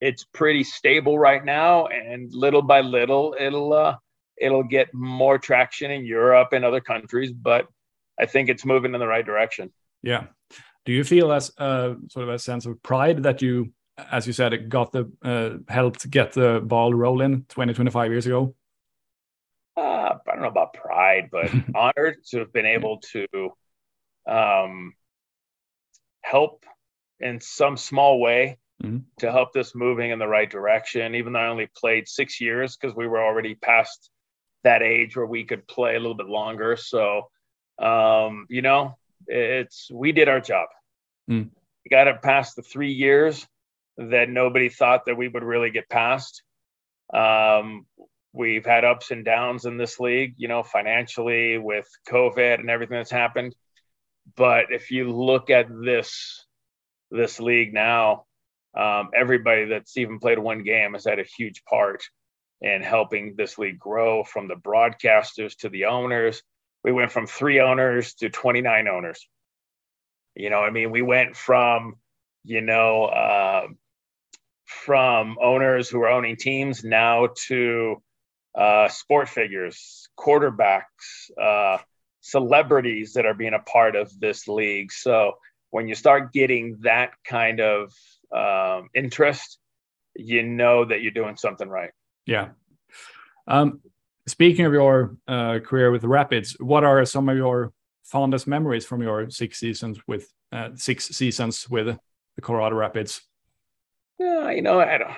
it's 0.04 0.26
pretty 0.26 0.66
stable 0.66 1.18
right 1.18 1.44
now. 1.46 1.88
And 1.88 2.34
little 2.34 2.62
by 2.62 2.82
little, 2.82 3.36
it'll, 3.40 3.72
uh, 3.72 3.96
it'll 4.38 4.64
get 4.64 4.94
more 4.94 5.38
traction 5.40 5.92
in 5.92 6.06
Europe 6.06 6.50
and 6.52 6.66
other 6.66 6.82
countries. 6.82 7.32
But 7.32 7.68
I 8.20 8.26
think 8.26 8.50
it's 8.50 8.66
moving 8.66 8.94
in 8.94 9.00
the 9.00 9.08
right 9.08 9.26
direction. 9.26 9.72
Yeah. 10.02 10.26
Do 10.86 10.92
you 10.92 11.06
feel 11.06 11.32
as 11.32 11.52
uh, 11.58 11.94
sort 12.10 12.28
of 12.28 12.36
a 12.36 12.40
sense 12.40 12.66
of 12.66 12.84
pride 12.84 13.24
that 13.24 13.42
you, 13.42 13.72
as 14.12 14.28
you 14.28 14.34
said, 14.34 14.52
it 14.52 14.68
got 14.68 14.92
the 14.92 15.10
uh, 15.24 15.72
helped 15.72 16.10
get 16.12 16.34
the 16.34 16.60
ball 16.62 16.94
rolling 16.94 17.46
20, 17.48 17.74
25 17.74 18.12
years 18.12 18.26
ago? 18.26 18.54
Uh, 19.78 19.82
I 19.82 20.18
don't 20.28 20.42
know 20.42 20.50
about 20.50 20.74
pride, 20.74 21.30
but 21.32 21.50
honored 21.76 22.18
to 22.32 22.40
have 22.40 22.52
been 22.52 22.66
able 22.66 23.00
to 23.14 23.26
um, 24.28 24.96
help 26.22 26.66
in 27.22 27.40
some 27.40 27.78
small 27.78 28.20
way 28.20 28.58
mm-hmm. 28.84 28.98
to 29.20 29.32
help 29.32 29.54
this 29.54 29.76
moving 29.76 30.12
in 30.12 30.20
the 30.20 30.28
right 30.28 30.50
direction. 30.50 31.16
Even 31.16 31.34
though 31.34 31.40
I 31.40 31.48
only 31.48 31.70
played 31.76 32.08
six 32.08 32.42
years 32.42 32.76
because 32.76 32.96
we 32.96 33.08
were 33.08 33.24
already 33.24 33.56
past 33.56 34.10
that 34.64 34.82
age 34.82 35.16
where 35.16 35.26
we 35.26 35.44
could 35.44 35.68
play 35.68 35.96
a 35.96 36.00
little 36.00 36.16
bit 36.16 36.28
longer. 36.28 36.76
So, 36.78 37.30
um, 37.80 38.46
you 38.50 38.62
know, 38.62 38.98
it's 39.28 39.90
we 39.92 40.12
did 40.12 40.30
our 40.30 40.40
job. 40.40 40.68
Mm. 41.30 41.50
We 41.86 41.90
got 41.90 42.08
it 42.08 42.22
past 42.22 42.56
the 42.56 42.62
three 42.62 42.94
years 42.94 43.46
that 43.98 44.30
nobody 44.30 44.70
thought 44.70 45.06
that 45.06 45.18
we 45.18 45.28
would 45.28 45.44
really 45.44 45.70
get 45.70 45.90
past. 45.90 46.44
Um, 47.14 47.86
we've 48.32 48.66
had 48.66 48.84
ups 48.86 49.12
and 49.12 49.24
downs 49.24 49.66
in 49.66 49.78
this 49.78 50.00
league, 50.00 50.34
you 50.38 50.48
know, 50.48 50.64
financially 50.64 51.58
with 51.58 51.88
COVID 52.10 52.60
and 52.60 52.70
everything 52.70 52.98
that's 52.98 53.12
happened. 53.12 53.56
But 54.36 54.66
if 54.70 54.92
you 54.92 55.12
look 55.12 55.50
at 55.50 55.68
this 55.70 56.46
this 57.12 57.40
league 57.40 57.74
now, 57.74 58.26
um, 58.78 59.10
everybody 59.16 59.66
that's 59.66 59.98
even 59.98 60.20
played 60.20 60.40
one 60.40 60.64
game 60.64 60.94
has 60.94 61.06
had 61.06 61.20
a 61.20 61.24
huge 61.24 61.64
part 61.66 62.04
in 62.62 62.82
helping 62.82 63.36
this 63.36 63.58
league 63.58 63.80
grow 63.80 64.24
from 64.24 64.48
the 64.48 64.56
broadcasters 64.56 65.56
to 65.58 65.70
the 65.70 65.86
owners 65.86 66.42
we 66.84 66.92
went 66.92 67.12
from 67.12 67.28
three 67.28 67.60
owners 67.60 68.14
to 68.16 68.30
29 68.30 68.88
owners. 68.88 69.28
You 70.36 70.50
know, 70.50 70.60
I 70.60 70.70
mean, 70.70 70.92
we 70.92 71.02
went 71.02 71.36
from, 71.36 71.96
you 72.44 72.62
know, 72.62 73.06
uh, 73.06 73.68
from 74.66 75.38
owners 75.42 75.90
who 75.90 76.02
are 76.02 76.10
owning 76.10 76.36
teams 76.36 76.84
now 76.84 77.30
to 77.48 78.02
uh, 78.56 78.90
sport 78.90 79.30
figures, 79.30 80.10
quarterbacks, 80.20 80.84
uh, 81.42 81.78
celebrities 82.22 83.14
that 83.14 83.26
are 83.26 83.34
being 83.34 83.54
a 83.54 83.60
part 83.60 83.96
of 83.96 84.12
this 84.20 84.48
league. 84.48 84.92
So 84.92 85.34
when 85.70 85.88
you 85.88 85.96
start 85.96 86.34
getting 86.34 86.80
that 86.82 87.12
kind 87.26 87.60
of 87.60 87.94
um, 88.36 88.90
interest, 88.94 89.60
you 90.16 90.44
know 90.44 90.86
that 90.86 91.02
you're 91.02 91.12
doing 91.12 91.38
something 91.38 91.70
right. 91.70 91.92
Yeah. 92.26 92.50
Um, 93.48 93.82
Speaking 94.26 94.66
of 94.66 94.72
your 94.72 95.18
uh, 95.28 95.60
career 95.60 95.92
with 95.92 96.02
the 96.02 96.08
Rapids, 96.08 96.56
what 96.60 96.86
are 96.86 97.04
some 97.04 97.28
of 97.28 97.36
your 97.36 97.74
fondest 98.06 98.48
memories 98.48 98.86
from 98.86 99.02
your 99.02 99.30
six 99.30 99.60
seasons 99.60 100.00
with 100.08 100.32
uh, 100.54 100.70
six 100.76 101.08
seasons 101.10 101.70
with 101.70 101.88
the 101.88 102.42
Colorado 102.42 102.78
Rapids? 102.78 103.22
Yeah, 104.18 104.50
you 104.52 104.62
know, 104.62 104.80
I 104.80 104.98
don't. 104.98 105.12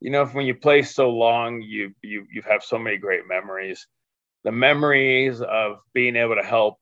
You 0.00 0.10
know, 0.10 0.26
when 0.26 0.46
you 0.46 0.56
play 0.56 0.82
so 0.82 1.10
long, 1.10 1.62
you 1.62 1.94
you 2.02 2.26
you 2.32 2.42
have 2.42 2.64
so 2.64 2.78
many 2.78 2.96
great 2.96 3.28
memories. 3.28 3.86
The 4.42 4.52
memories 4.52 5.40
of 5.40 5.78
being 5.92 6.16
able 6.16 6.34
to 6.34 6.42
help 6.42 6.78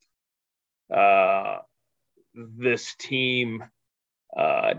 uh, 0.95 1.59
this 2.35 2.95
team 2.99 3.65
uh, 4.35 4.75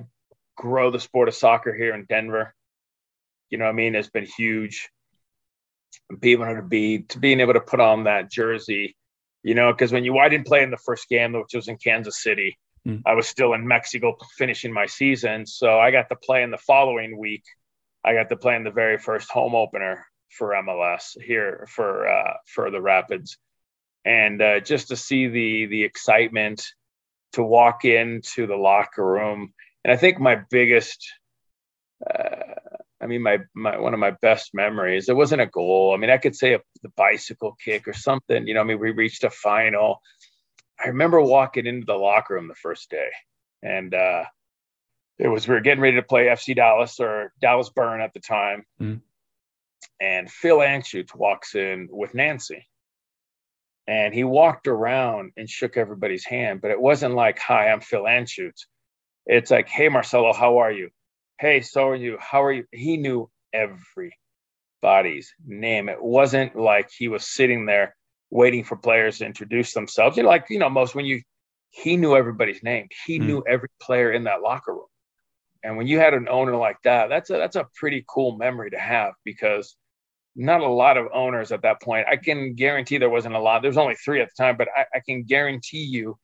grow 0.58 0.92
the 0.92 1.00
sport 1.00 1.30
of 1.30 1.36
soccer 1.36 1.74
here 1.74 1.94
in 1.94 2.06
Denver. 2.10 2.54
You 3.50 3.58
know, 3.58 3.66
what 3.66 3.72
I 3.72 3.76
mean, 3.76 3.96
It's 3.96 4.10
been 4.10 4.26
huge 4.26 4.90
being 6.20 6.42
able 6.42 6.56
to 6.56 6.62
be 6.62 7.00
to 7.00 7.20
being 7.20 7.40
able 7.40 7.54
to 7.54 7.62
put 7.62 7.80
on 7.80 8.06
that 8.06 8.32
jersey, 8.32 8.96
you 9.44 9.56
know, 9.56 9.72
because 9.72 9.92
when 9.92 10.04
you 10.04 10.18
I 10.18 10.30
didn't 10.30 10.48
play 10.48 10.64
in 10.64 10.72
the 10.72 10.78
first 10.78 11.08
game, 11.10 11.34
which 11.34 11.54
was 11.54 11.68
in 11.68 11.78
Kansas 11.78 12.22
City, 12.22 12.58
mm. 12.88 13.02
I 13.06 13.14
was 13.14 13.28
still 13.28 13.54
in 13.54 13.68
Mexico 13.68 14.16
finishing 14.38 14.74
my 14.74 14.86
season, 14.86 15.46
so 15.46 15.80
I 15.80 15.92
got 15.92 16.10
to 16.10 16.16
play 16.16 16.44
in 16.44 16.52
the 16.52 16.58
following 16.58 17.18
week. 17.18 17.44
I 18.04 18.14
got 18.14 18.30
to 18.30 18.38
play 18.38 18.56
in 18.56 18.64
the 18.64 18.72
very 18.72 18.98
first 18.98 19.30
home 19.30 19.56
opener 19.56 20.06
for 20.30 20.54
MLS 20.54 21.20
here 21.22 21.68
for 21.70 22.08
uh, 22.08 22.34
for 22.46 22.72
the 22.72 22.82
Rapids, 22.82 23.38
and 24.06 24.42
uh, 24.42 24.60
just 24.60 24.90
to 24.90 24.96
see 24.96 25.28
the 25.28 25.66
the 25.68 25.84
excitement 25.84 26.66
to 27.34 27.44
walk 27.44 27.84
into 27.84 28.48
the 28.48 28.56
locker 28.56 29.06
room, 29.06 29.54
and 29.88 29.94
I 29.94 29.98
think 29.98 30.20
my 30.20 30.36
biggest 30.52 31.12
uh, 32.06 32.54
I 33.00 33.06
mean, 33.06 33.22
my, 33.22 33.40
my 33.54 33.78
one 33.78 33.94
of 33.94 34.00
my 34.00 34.12
best 34.22 34.54
memories. 34.54 35.08
It 35.10 35.16
wasn't 35.16 35.42
a 35.42 35.48
goal. 35.48 35.94
I 35.94 35.98
mean, 35.98 36.10
I 36.10 36.18
could 36.18 36.36
say 36.36 36.54
a, 36.54 36.60
the 36.82 36.90
bicycle 36.90 37.56
kick 37.64 37.88
or 37.88 37.94
something. 37.94 38.48
You 38.48 38.56
know, 38.56 38.62
I 38.62 38.64
mean, 38.64 38.80
we 38.80 38.92
reached 38.92 39.24
a 39.24 39.30
final. 39.30 40.02
I 40.84 40.90
remember 40.90 41.22
walking 41.22 41.66
into 41.66 41.86
the 41.86 41.96
locker 41.96 42.34
room 42.34 42.48
the 42.48 42.56
first 42.56 42.90
day, 42.90 43.10
and 43.62 43.94
uh, 43.94 44.26
it 45.20 45.28
was 45.28 45.48
we 45.48 45.54
were 45.54 45.62
getting 45.62 45.82
ready 45.82 45.98
to 45.98 46.04
play 46.04 46.26
FC 46.26 46.56
Dallas 46.56 47.00
or 47.00 47.34
Dallas 47.40 47.70
Burn 47.70 48.02
at 48.02 48.14
the 48.14 48.20
time, 48.20 48.66
mm. 48.82 49.02
and 50.00 50.30
Phil 50.30 50.58
Anschutz 50.58 51.16
walks 51.16 51.56
in 51.56 51.90
with 51.92 52.16
Nancy, 52.16 52.68
and 53.88 54.14
he 54.14 54.24
walked 54.24 54.68
around 54.68 55.34
and 55.38 55.50
shook 55.50 55.78
everybody's 55.78 56.26
hand, 56.26 56.62
but 56.62 56.72
it 56.72 56.82
wasn't 56.82 57.14
like, 57.14 57.40
"Hi, 57.40 57.70
I'm 57.70 57.82
Phil 57.82 58.04
Anschutz." 58.04 58.66
It's 59.28 59.52
like, 59.52 59.68
"Hey, 59.68 59.90
Marcelo, 59.90 60.34
how 60.34 60.58
are 60.58 60.72
you?" 60.72 60.90
hey, 61.40 61.62
so 61.62 61.90
are 61.90 61.96
you? 61.96 62.18
How 62.20 62.44
are 62.44 62.52
you? 62.52 62.66
He 62.72 62.98
knew 62.98 63.30
everybody's 63.54 65.34
name. 65.46 65.90
It 65.90 66.02
wasn't 66.02 66.56
like 66.56 66.90
he 66.96 67.08
was 67.08 67.28
sitting 67.28 67.66
there 67.66 67.96
waiting 68.30 68.64
for 68.64 68.76
players 68.76 69.20
to 69.20 69.26
introduce 69.26 69.74
themselves. 69.74 70.18
You 70.18 70.24
know, 70.24 70.30
like, 70.30 70.46
you 70.50 70.60
know, 70.60 70.70
most 70.70 70.96
when 70.96 71.06
you, 71.06 71.22
he 71.70 71.98
knew 71.98 72.16
everybody's 72.16 72.64
name. 72.64 72.88
He 73.06 73.20
mm. 73.20 73.26
knew 73.26 73.44
every 73.48 73.70
player 73.82 74.12
in 74.12 74.24
that 74.26 74.42
locker 74.42 74.74
room. 74.74 74.88
And 75.64 75.78
when 75.78 75.88
you 75.88 76.00
had 76.00 76.14
an 76.14 76.28
owner 76.30 76.56
like 76.56 76.78
that, 76.84 77.10
that's 77.10 77.30
a, 77.30 77.34
that's 77.34 77.56
a 77.56 77.68
pretty 77.76 78.06
cool 78.08 78.38
memory 78.38 78.72
to 78.72 78.80
have 78.80 79.14
because 79.24 79.76
not 80.36 80.62
a 80.62 80.68
lot 80.68 80.98
of 80.98 81.08
owners 81.14 81.52
at 81.52 81.64
that 81.64 81.82
point. 81.82 82.08
I 82.10 82.16
can 82.16 82.54
guarantee 82.54 82.98
there 82.98 83.10
wasn't 83.10 83.36
a 83.36 83.40
lot. 83.40 83.62
There's 83.62 83.78
only 83.78 83.96
three 83.96 84.22
at 84.22 84.30
the 84.30 84.44
time, 84.44 84.56
but 84.56 84.68
I, 84.76 84.86
I 84.96 85.02
can 85.06 85.24
guarantee 85.24 85.84
you 85.84 86.18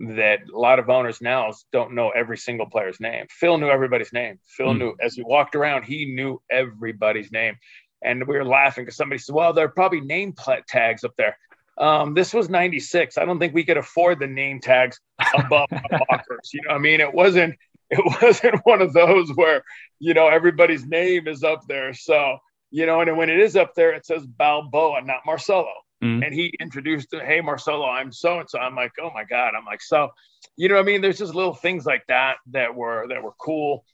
that 0.00 0.40
a 0.52 0.58
lot 0.58 0.78
of 0.78 0.88
owners 0.88 1.20
now 1.20 1.52
don't 1.72 1.92
know 1.92 2.10
every 2.10 2.38
single 2.38 2.66
player's 2.66 3.00
name. 3.00 3.26
Phil 3.28 3.58
knew 3.58 3.68
everybody's 3.68 4.12
name. 4.12 4.38
Phil 4.46 4.68
mm. 4.68 4.78
knew 4.78 4.94
as 5.00 5.14
he 5.14 5.22
walked 5.22 5.54
around, 5.54 5.84
he 5.84 6.06
knew 6.06 6.40
everybody's 6.50 7.30
name. 7.30 7.56
And 8.02 8.26
we 8.26 8.36
were 8.36 8.44
laughing 8.44 8.84
because 8.84 8.96
somebody 8.96 9.18
said, 9.18 9.34
"Well, 9.34 9.52
there 9.52 9.66
are 9.66 9.70
probably 9.70 10.00
name 10.00 10.34
tags 10.66 11.04
up 11.04 11.12
there." 11.18 11.36
Um, 11.76 12.14
this 12.14 12.32
was 12.32 12.48
'96. 12.48 13.18
I 13.18 13.26
don't 13.26 13.38
think 13.38 13.52
we 13.52 13.64
could 13.64 13.76
afford 13.76 14.18
the 14.18 14.26
name 14.26 14.60
tags 14.60 14.98
above 15.34 15.68
the 15.70 16.06
lockers. 16.10 16.50
You 16.54 16.62
know, 16.66 16.74
I 16.74 16.78
mean, 16.78 17.00
it 17.00 17.12
wasn't 17.12 17.56
it 17.90 18.22
wasn't 18.22 18.60
one 18.64 18.80
of 18.80 18.94
those 18.94 19.30
where 19.34 19.62
you 19.98 20.14
know 20.14 20.28
everybody's 20.28 20.86
name 20.86 21.28
is 21.28 21.44
up 21.44 21.66
there. 21.68 21.92
So 21.92 22.38
you 22.70 22.86
know, 22.86 23.02
and 23.02 23.18
when 23.18 23.28
it 23.28 23.38
is 23.38 23.54
up 23.54 23.74
there, 23.74 23.92
it 23.92 24.06
says 24.06 24.26
Balboa, 24.26 25.02
not 25.02 25.26
Marcelo. 25.26 25.72
Mm-hmm. 26.02 26.22
And 26.22 26.34
he 26.34 26.54
introduced, 26.58 27.08
hey, 27.12 27.40
Marcelo, 27.40 27.86
I'm 27.86 28.10
so 28.12 28.40
and 28.40 28.48
so. 28.48 28.58
I'm 28.58 28.74
like, 28.74 28.92
oh 29.00 29.10
my 29.12 29.24
God. 29.24 29.52
I'm 29.56 29.66
like, 29.66 29.82
so, 29.82 30.08
you 30.56 30.68
know 30.68 30.76
what 30.76 30.82
I 30.82 30.86
mean? 30.86 31.02
There's 31.02 31.18
just 31.18 31.34
little 31.34 31.54
things 31.54 31.84
like 31.84 32.04
that 32.08 32.36
that 32.52 32.74
were 32.74 33.06
that 33.08 33.22
were 33.22 33.34
cool. 33.38 33.84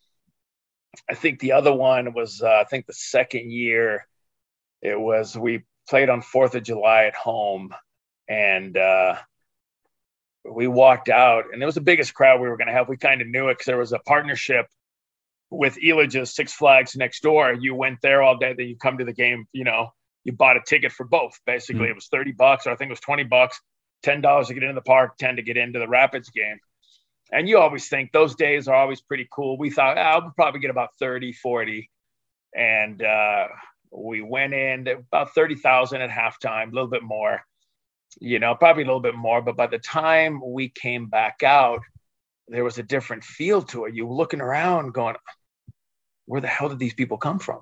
I 1.11 1.15
think 1.15 1.41
the 1.41 1.53
other 1.53 1.73
one 1.73 2.15
was 2.15 2.43
uh, 2.43 2.59
I 2.61 2.65
think 2.65 2.87
the 2.87 2.93
second 2.93 3.51
year 3.51 4.07
it 4.83 4.99
was 4.99 5.37
we 5.37 5.65
played 5.89 6.09
on 6.09 6.23
Fourth 6.23 6.55
of 6.55 6.63
July 6.63 7.05
at 7.05 7.15
home 7.15 7.75
and 8.29 8.77
uh, 8.77 9.17
we 10.49 10.69
walked 10.69 11.09
out 11.09 11.47
and 11.53 11.63
it 11.63 11.67
was 11.67 11.75
the 11.75 11.81
biggest 11.81 12.15
crowd 12.15 12.41
we 12.41 12.49
were 12.49 12.57
going 12.57 12.69
to 12.69 12.73
have. 12.73 12.89
We 12.89 12.97
kind 12.97 13.21
of 13.21 13.29
knew 13.29 13.49
it 13.49 13.55
because 13.55 13.67
there 13.67 13.79
was 13.79 13.93
a 13.93 13.99
partnership 13.99 14.67
with 15.51 15.77
Elitch's 15.77 16.35
Six 16.35 16.53
Flags 16.53 16.97
next 16.97 17.23
door. 17.23 17.53
You 17.53 17.75
went 17.75 17.99
there 18.01 18.23
all 18.23 18.37
day, 18.37 18.55
then 18.57 18.69
you 18.69 18.77
come 18.77 18.99
to 18.99 19.05
the 19.05 19.13
game, 19.13 19.47
you 19.53 19.65
know, 19.65 19.91
you 20.27 20.33
bought 20.33 20.57
a 20.57 20.61
ticket 20.61 20.91
for 20.91 21.07
both. 21.07 21.39
Basically, 21.47 21.83
mm-hmm. 21.83 21.91
it 21.91 21.95
was 21.95 22.09
30 22.09 22.33
bucks, 22.33 22.67
or 22.67 22.71
I 22.71 22.77
think 22.77 22.89
it 22.89 22.93
was 22.93 23.01
20 23.01 23.23
bucks, 23.25 23.61
$10 24.05 24.47
to 24.49 24.55
get 24.55 24.65
into 24.65 24.75
the 24.75 24.83
park, 24.83 25.17
10 25.19 25.37
to 25.37 25.43
get 25.43 25.57
into 25.57 25.79
the 25.79 25.87
Rapids 25.87 26.31
game. 26.31 26.59
And 27.33 27.49
you 27.49 27.59
always 27.59 27.89
think 27.89 28.11
those 28.11 28.35
days 28.35 28.67
are 28.67 28.75
always 28.75 29.01
pretty 29.01 29.29
cool. 29.33 29.57
We 29.57 29.71
thought, 29.71 29.97
ah, 29.97 30.01
I'll 30.01 30.33
probably 30.35 30.59
get 30.59 30.71
about 30.71 30.91
30, 30.99 31.33
40. 31.33 31.89
And 32.57 33.01
uh, 33.03 33.47
we 33.93 34.21
went 34.21 34.53
in 34.53 34.89
about 34.89 35.33
30,000 35.33 36.01
at 36.01 36.11
halftime, 36.11 36.73
a 36.73 36.75
little 36.75 36.91
bit 36.91 37.05
more, 37.05 37.43
you 38.21 38.41
know, 38.41 38.57
probably 38.57 38.83
a 38.83 38.87
little 38.87 39.01
bit 39.01 39.15
more. 39.15 39.41
But 39.43 39.57
by 39.57 39.69
the 39.69 39.79
time 39.79 40.41
we 40.45 40.71
came 40.71 41.07
back 41.07 41.45
out, 41.45 41.83
there 42.49 42.65
was 42.65 42.79
a 42.79 42.83
different 42.83 43.23
feel 43.23 43.63
to 43.63 43.85
it. 43.85 43.95
You 43.95 44.07
were 44.07 44.15
looking 44.15 44.41
around 44.41 44.93
going, 44.93 45.15
where 46.25 46.41
the 46.41 46.49
hell 46.49 46.69
did 46.69 46.81
these 46.81 46.95
people 46.95 47.17
come 47.17 47.39
from? 47.39 47.61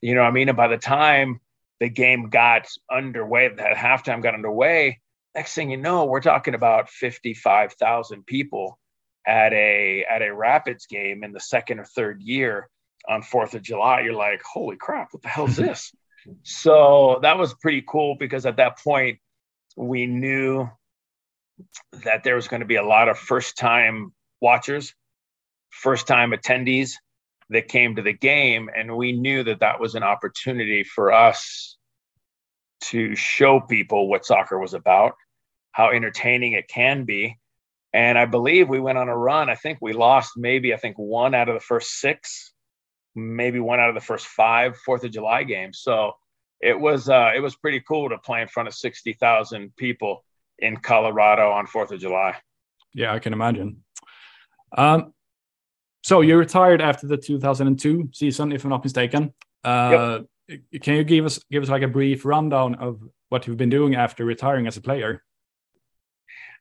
You 0.00 0.14
know 0.14 0.22
I 0.22 0.30
mean? 0.30 0.48
And 0.48 0.56
by 0.56 0.68
the 0.68 0.78
time 0.78 1.40
the 1.82 1.88
game 1.88 2.28
got 2.28 2.68
underway, 2.88 3.48
that 3.48 3.76
halftime 3.76 4.22
got 4.22 4.34
underway, 4.34 5.00
next 5.34 5.52
thing 5.52 5.68
you 5.68 5.76
know, 5.76 6.04
we're 6.04 6.20
talking 6.20 6.54
about 6.54 6.88
55,000 6.88 8.24
people 8.24 8.78
at 9.26 9.52
a 9.52 10.04
at 10.08 10.22
a 10.22 10.32
Rapids 10.32 10.86
game 10.86 11.24
in 11.24 11.32
the 11.32 11.40
second 11.40 11.80
or 11.80 11.84
third 11.84 12.22
year 12.22 12.68
on 13.08 13.20
4th 13.20 13.54
of 13.54 13.62
July. 13.62 14.02
You're 14.02 14.14
like, 14.14 14.42
holy 14.44 14.76
crap, 14.76 15.08
what 15.10 15.24
the 15.24 15.28
hell 15.28 15.48
is 15.48 15.56
this? 15.56 15.92
so 16.44 17.18
that 17.22 17.36
was 17.36 17.52
pretty 17.54 17.82
cool 17.84 18.14
because 18.14 18.46
at 18.46 18.58
that 18.58 18.78
point 18.78 19.18
we 19.76 20.06
knew 20.06 20.68
that 22.04 22.22
there 22.22 22.36
was 22.36 22.46
going 22.46 22.60
to 22.60 22.66
be 22.66 22.76
a 22.76 22.84
lot 22.84 23.08
of 23.08 23.18
first 23.18 23.56
time 23.56 24.12
watchers, 24.40 24.94
first 25.70 26.06
time 26.06 26.30
attendees 26.30 26.92
that 27.50 27.68
came 27.68 27.96
to 27.96 28.02
the 28.02 28.12
game. 28.12 28.70
And 28.74 28.96
we 28.96 29.12
knew 29.12 29.42
that 29.44 29.60
that 29.60 29.80
was 29.80 29.94
an 29.94 30.02
opportunity 30.02 30.84
for 30.84 31.12
us 31.12 31.76
to 32.82 33.14
show 33.14 33.60
people 33.60 34.08
what 34.08 34.26
soccer 34.26 34.58
was 34.58 34.74
about, 34.74 35.14
how 35.70 35.90
entertaining 35.90 36.52
it 36.52 36.68
can 36.68 37.04
be. 37.04 37.38
And 37.92 38.16
I 38.16 38.24
believe 38.24 38.68
we 38.68 38.80
went 38.80 38.98
on 38.98 39.08
a 39.08 39.16
run. 39.16 39.50
I 39.50 39.54
think 39.54 39.78
we 39.80 39.92
lost 39.92 40.32
maybe, 40.36 40.72
I 40.72 40.78
think, 40.78 40.96
one 40.98 41.34
out 41.34 41.48
of 41.48 41.54
the 41.54 41.60
first 41.60 42.00
six, 42.00 42.52
maybe 43.14 43.60
one 43.60 43.80
out 43.80 43.90
of 43.90 43.94
the 43.94 44.00
first 44.00 44.26
five 44.26 44.76
Fourth 44.78 45.04
of 45.04 45.10
July 45.10 45.42
games. 45.44 45.80
So 45.80 46.12
it 46.60 46.78
was 46.78 47.08
uh, 47.08 47.32
it 47.36 47.40
was 47.40 47.54
pretty 47.56 47.80
cool 47.80 48.08
to 48.08 48.18
play 48.18 48.40
in 48.40 48.48
front 48.48 48.68
of 48.68 48.74
sixty 48.74 49.12
thousand 49.12 49.76
people 49.76 50.24
in 50.58 50.76
Colorado 50.76 51.50
on 51.50 51.66
Fourth 51.66 51.92
of 51.92 52.00
July. 52.00 52.36
Yeah, 52.94 53.12
I 53.12 53.18
can 53.18 53.32
imagine. 53.32 53.82
Um, 54.76 55.12
so 56.02 56.20
you 56.20 56.36
retired 56.36 56.80
after 56.80 57.06
the 57.06 57.16
2002 57.16 58.10
season, 58.12 58.52
if 58.52 58.64
I'm 58.64 58.70
not 58.70 58.82
mistaken. 58.82 59.32
Uh, 59.64 60.20
yep. 60.48 60.60
Can 60.82 60.96
you 60.96 61.04
give 61.04 61.24
us 61.24 61.40
give 61.50 61.62
us 61.62 61.68
like 61.68 61.82
a 61.82 61.88
brief 61.88 62.24
rundown 62.24 62.74
of 62.74 63.00
what 63.28 63.46
you've 63.46 63.56
been 63.56 63.70
doing 63.70 63.94
after 63.94 64.24
retiring 64.24 64.66
as 64.66 64.76
a 64.76 64.80
player? 64.80 65.22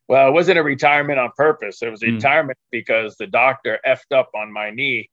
Well, 0.07 0.27
it 0.27 0.31
wasn't 0.31 0.59
a 0.59 0.63
retirement 0.63 1.19
on 1.19 1.31
purpose. 1.35 1.81
It 1.81 1.89
was 1.89 2.03
a 2.03 2.07
mm. 2.07 2.15
retirement 2.15 2.57
because 2.69 3.17
the 3.17 3.27
doctor 3.27 3.79
effed 3.85 4.15
up 4.15 4.29
on 4.35 4.51
my 4.51 4.69
knee 4.69 5.09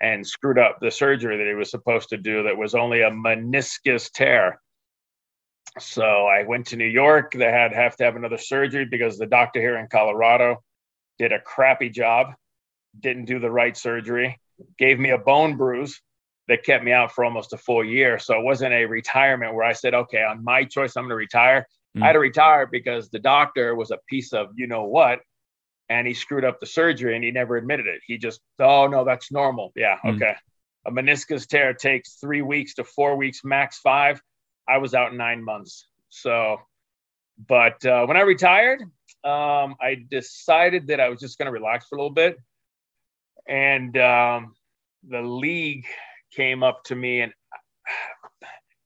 and 0.00 0.26
screwed 0.26 0.58
up 0.58 0.78
the 0.80 0.90
surgery 0.90 1.36
that 1.36 1.46
he 1.46 1.54
was 1.54 1.70
supposed 1.70 2.08
to 2.10 2.16
do. 2.16 2.42
That 2.42 2.56
was 2.56 2.74
only 2.74 3.02
a 3.02 3.10
meniscus 3.10 4.10
tear. 4.10 4.60
So 5.78 6.26
I 6.26 6.42
went 6.42 6.66
to 6.68 6.76
New 6.76 6.86
York. 6.86 7.32
They 7.32 7.50
had 7.50 7.72
have 7.72 7.96
to 7.96 8.04
have 8.04 8.16
another 8.16 8.38
surgery 8.38 8.84
because 8.84 9.16
the 9.16 9.26
doctor 9.26 9.60
here 9.60 9.78
in 9.78 9.86
Colorado 9.86 10.62
did 11.18 11.32
a 11.32 11.40
crappy 11.40 11.90
job 11.90 12.34
didn't 12.98 13.26
do 13.26 13.38
the 13.38 13.50
right 13.50 13.76
surgery, 13.76 14.38
gave 14.78 14.98
me 14.98 15.10
a 15.10 15.18
bone 15.18 15.56
bruise 15.56 16.00
that 16.48 16.64
kept 16.64 16.82
me 16.82 16.92
out 16.92 17.12
for 17.12 17.24
almost 17.24 17.52
a 17.52 17.58
full 17.58 17.84
year. 17.84 18.18
So 18.18 18.38
it 18.38 18.42
wasn't 18.42 18.72
a 18.72 18.86
retirement 18.86 19.54
where 19.54 19.64
I 19.64 19.74
said, 19.74 19.94
okay, 19.94 20.22
on 20.24 20.42
my 20.42 20.64
choice, 20.64 20.96
I'm 20.96 21.04
going 21.04 21.10
to 21.10 21.16
retire. 21.16 21.66
Mm. 21.96 22.02
I 22.02 22.06
had 22.06 22.12
to 22.14 22.18
retire 22.18 22.66
because 22.66 23.10
the 23.10 23.18
doctor 23.18 23.74
was 23.74 23.90
a 23.90 23.98
piece 24.08 24.32
of 24.32 24.48
you 24.56 24.66
know 24.66 24.84
what, 24.84 25.20
and 25.88 26.06
he 26.06 26.14
screwed 26.14 26.44
up 26.44 26.58
the 26.58 26.66
surgery 26.66 27.14
and 27.14 27.24
he 27.24 27.30
never 27.30 27.56
admitted 27.56 27.86
it. 27.86 28.00
He 28.06 28.18
just, 28.18 28.40
oh, 28.58 28.86
no, 28.86 29.04
that's 29.04 29.30
normal. 29.30 29.72
Yeah, 29.76 29.98
mm. 30.04 30.16
okay. 30.16 30.34
A 30.86 30.90
meniscus 30.90 31.46
tear 31.46 31.74
takes 31.74 32.14
three 32.14 32.42
weeks 32.42 32.74
to 32.74 32.84
four 32.84 33.16
weeks, 33.16 33.40
max 33.44 33.78
five. 33.78 34.20
I 34.66 34.78
was 34.78 34.94
out 34.94 35.14
nine 35.14 35.44
months. 35.44 35.86
So, 36.08 36.58
but 37.46 37.84
uh, 37.84 38.06
when 38.06 38.16
I 38.16 38.20
retired, 38.20 38.82
um, 39.24 39.76
I 39.80 40.06
decided 40.10 40.86
that 40.86 41.00
I 41.00 41.10
was 41.10 41.20
just 41.20 41.38
going 41.38 41.46
to 41.46 41.52
relax 41.52 41.86
for 41.88 41.96
a 41.96 41.98
little 41.98 42.14
bit 42.14 42.38
and 43.48 43.96
um, 43.96 44.54
the 45.08 45.22
league 45.22 45.86
came 46.34 46.62
up 46.62 46.84
to 46.84 46.94
me 46.94 47.20
and, 47.22 47.32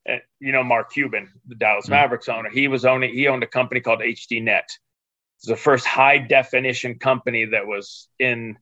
and 0.06 0.20
you 0.40 0.52
know 0.52 0.62
Mark 0.62 0.92
Cuban, 0.92 1.28
the 1.46 1.56
Dallas 1.56 1.86
mm-hmm. 1.86 1.94
Mavericks 1.94 2.28
owner, 2.28 2.48
he 2.48 2.68
was 2.68 2.84
owning 2.84 3.12
he 3.12 3.28
owned 3.28 3.42
a 3.42 3.48
company 3.48 3.80
called 3.80 4.00
HDNet. 4.00 4.48
It 4.48 5.48
was 5.48 5.48
the 5.48 5.56
first 5.56 5.84
high 5.84 6.18
definition 6.18 6.98
company 6.98 7.46
that 7.46 7.66
was 7.66 8.08
in 8.18 8.56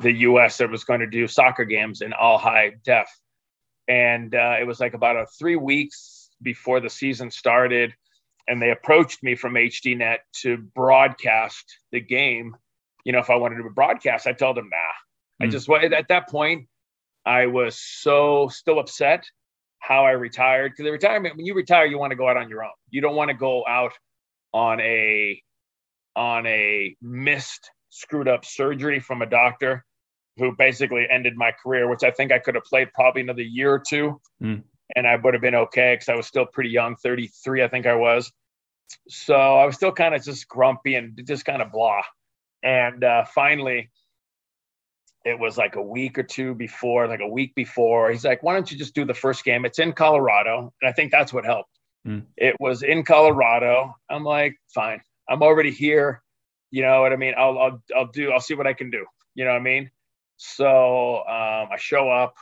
the 0.00 0.12
U.S. 0.12 0.58
that 0.58 0.70
was 0.70 0.84
going 0.84 1.00
to 1.00 1.06
do 1.06 1.26
soccer 1.26 1.64
games 1.64 2.02
in 2.02 2.12
all 2.12 2.38
high 2.38 2.72
def, 2.84 3.08
and 3.88 4.34
uh, 4.34 4.56
it 4.60 4.66
was 4.66 4.80
like 4.80 4.94
about 4.94 5.16
a 5.16 5.26
three 5.38 5.56
weeks 5.56 6.30
before 6.42 6.80
the 6.80 6.90
season 6.90 7.30
started, 7.30 7.94
and 8.48 8.60
they 8.60 8.70
approached 8.70 9.22
me 9.22 9.36
from 9.36 9.54
HDNet 9.54 10.18
to 10.42 10.58
broadcast 10.58 11.78
the 11.92 12.00
game. 12.00 12.56
You 13.04 13.12
know, 13.12 13.20
if 13.20 13.30
I 13.30 13.36
wanted 13.36 13.62
to 13.62 13.70
broadcast, 13.70 14.26
I 14.26 14.32
told 14.32 14.56
them, 14.56 14.68
nah, 14.70 15.05
I 15.40 15.46
mm. 15.46 15.50
just 15.50 15.68
at 15.70 16.08
that 16.08 16.28
point, 16.28 16.66
I 17.24 17.46
was 17.46 17.78
so 17.78 18.48
still 18.48 18.78
upset 18.78 19.24
how 19.78 20.04
I 20.04 20.12
retired 20.12 20.72
because 20.72 20.84
the 20.84 20.90
retirement 20.90 21.36
when 21.36 21.46
you 21.46 21.54
retire, 21.54 21.86
you 21.86 21.98
want 21.98 22.10
to 22.10 22.16
go 22.16 22.28
out 22.28 22.36
on 22.36 22.48
your 22.48 22.64
own. 22.64 22.70
You 22.90 23.00
don't 23.00 23.16
want 23.16 23.30
to 23.30 23.36
go 23.36 23.64
out 23.66 23.92
on 24.52 24.80
a 24.80 25.42
on 26.14 26.46
a 26.46 26.96
missed 27.02 27.70
screwed 27.90 28.28
up 28.28 28.44
surgery 28.44 29.00
from 29.00 29.22
a 29.22 29.26
doctor 29.26 29.84
who 30.38 30.54
basically 30.56 31.06
ended 31.10 31.34
my 31.36 31.52
career, 31.52 31.88
which 31.88 32.04
I 32.04 32.10
think 32.10 32.32
I 32.32 32.38
could 32.38 32.54
have 32.54 32.64
played 32.64 32.92
probably 32.92 33.22
another 33.22 33.42
year 33.42 33.72
or 33.72 33.78
two, 33.78 34.20
mm. 34.42 34.62
and 34.94 35.06
I 35.06 35.16
would 35.16 35.34
have 35.34 35.40
been 35.40 35.54
okay 35.54 35.94
because 35.94 36.08
I 36.08 36.14
was 36.14 36.26
still 36.26 36.46
pretty 36.46 36.70
young, 36.70 36.96
33, 36.96 37.62
I 37.62 37.68
think 37.68 37.86
I 37.86 37.94
was. 37.94 38.30
So 39.08 39.34
I 39.34 39.64
was 39.64 39.74
still 39.74 39.92
kind 39.92 40.14
of 40.14 40.22
just 40.22 40.46
grumpy 40.46 40.94
and 40.94 41.18
just 41.26 41.44
kind 41.44 41.62
of 41.62 41.72
blah. 41.72 42.02
And 42.62 43.02
uh, 43.02 43.24
finally, 43.34 43.90
it 45.26 45.36
was 45.38 45.58
like 45.58 45.74
a 45.74 45.82
week 45.82 46.18
or 46.18 46.22
two 46.22 46.54
before, 46.54 47.08
like 47.08 47.20
a 47.20 47.26
week 47.26 47.52
before. 47.56 48.10
He's 48.12 48.24
like, 48.24 48.44
"Why 48.44 48.54
don't 48.54 48.70
you 48.70 48.78
just 48.78 48.94
do 48.94 49.04
the 49.04 49.12
first 49.12 49.44
game? 49.44 49.64
It's 49.64 49.80
in 49.80 49.92
Colorado," 49.92 50.72
and 50.80 50.88
I 50.88 50.92
think 50.92 51.10
that's 51.10 51.32
what 51.32 51.44
helped. 51.44 51.70
Mm. 52.06 52.26
It 52.36 52.54
was 52.60 52.84
in 52.84 53.02
Colorado. 53.04 53.96
I'm 54.08 54.22
like, 54.22 54.54
fine. 54.72 55.00
I'm 55.28 55.42
already 55.42 55.72
here. 55.72 56.22
You 56.70 56.82
know 56.82 57.00
what 57.02 57.12
I 57.12 57.16
mean? 57.16 57.34
I'll 57.36 57.58
I'll 57.58 57.82
I'll 57.96 58.06
do. 58.06 58.30
I'll 58.30 58.40
see 58.40 58.54
what 58.54 58.68
I 58.68 58.72
can 58.72 58.90
do. 58.90 59.04
You 59.34 59.44
know 59.44 59.50
what 59.50 59.60
I 59.60 59.64
mean? 59.64 59.90
So 60.36 61.16
um, 61.26 61.68
I 61.72 61.76
show 61.76 62.08
up, 62.08 62.34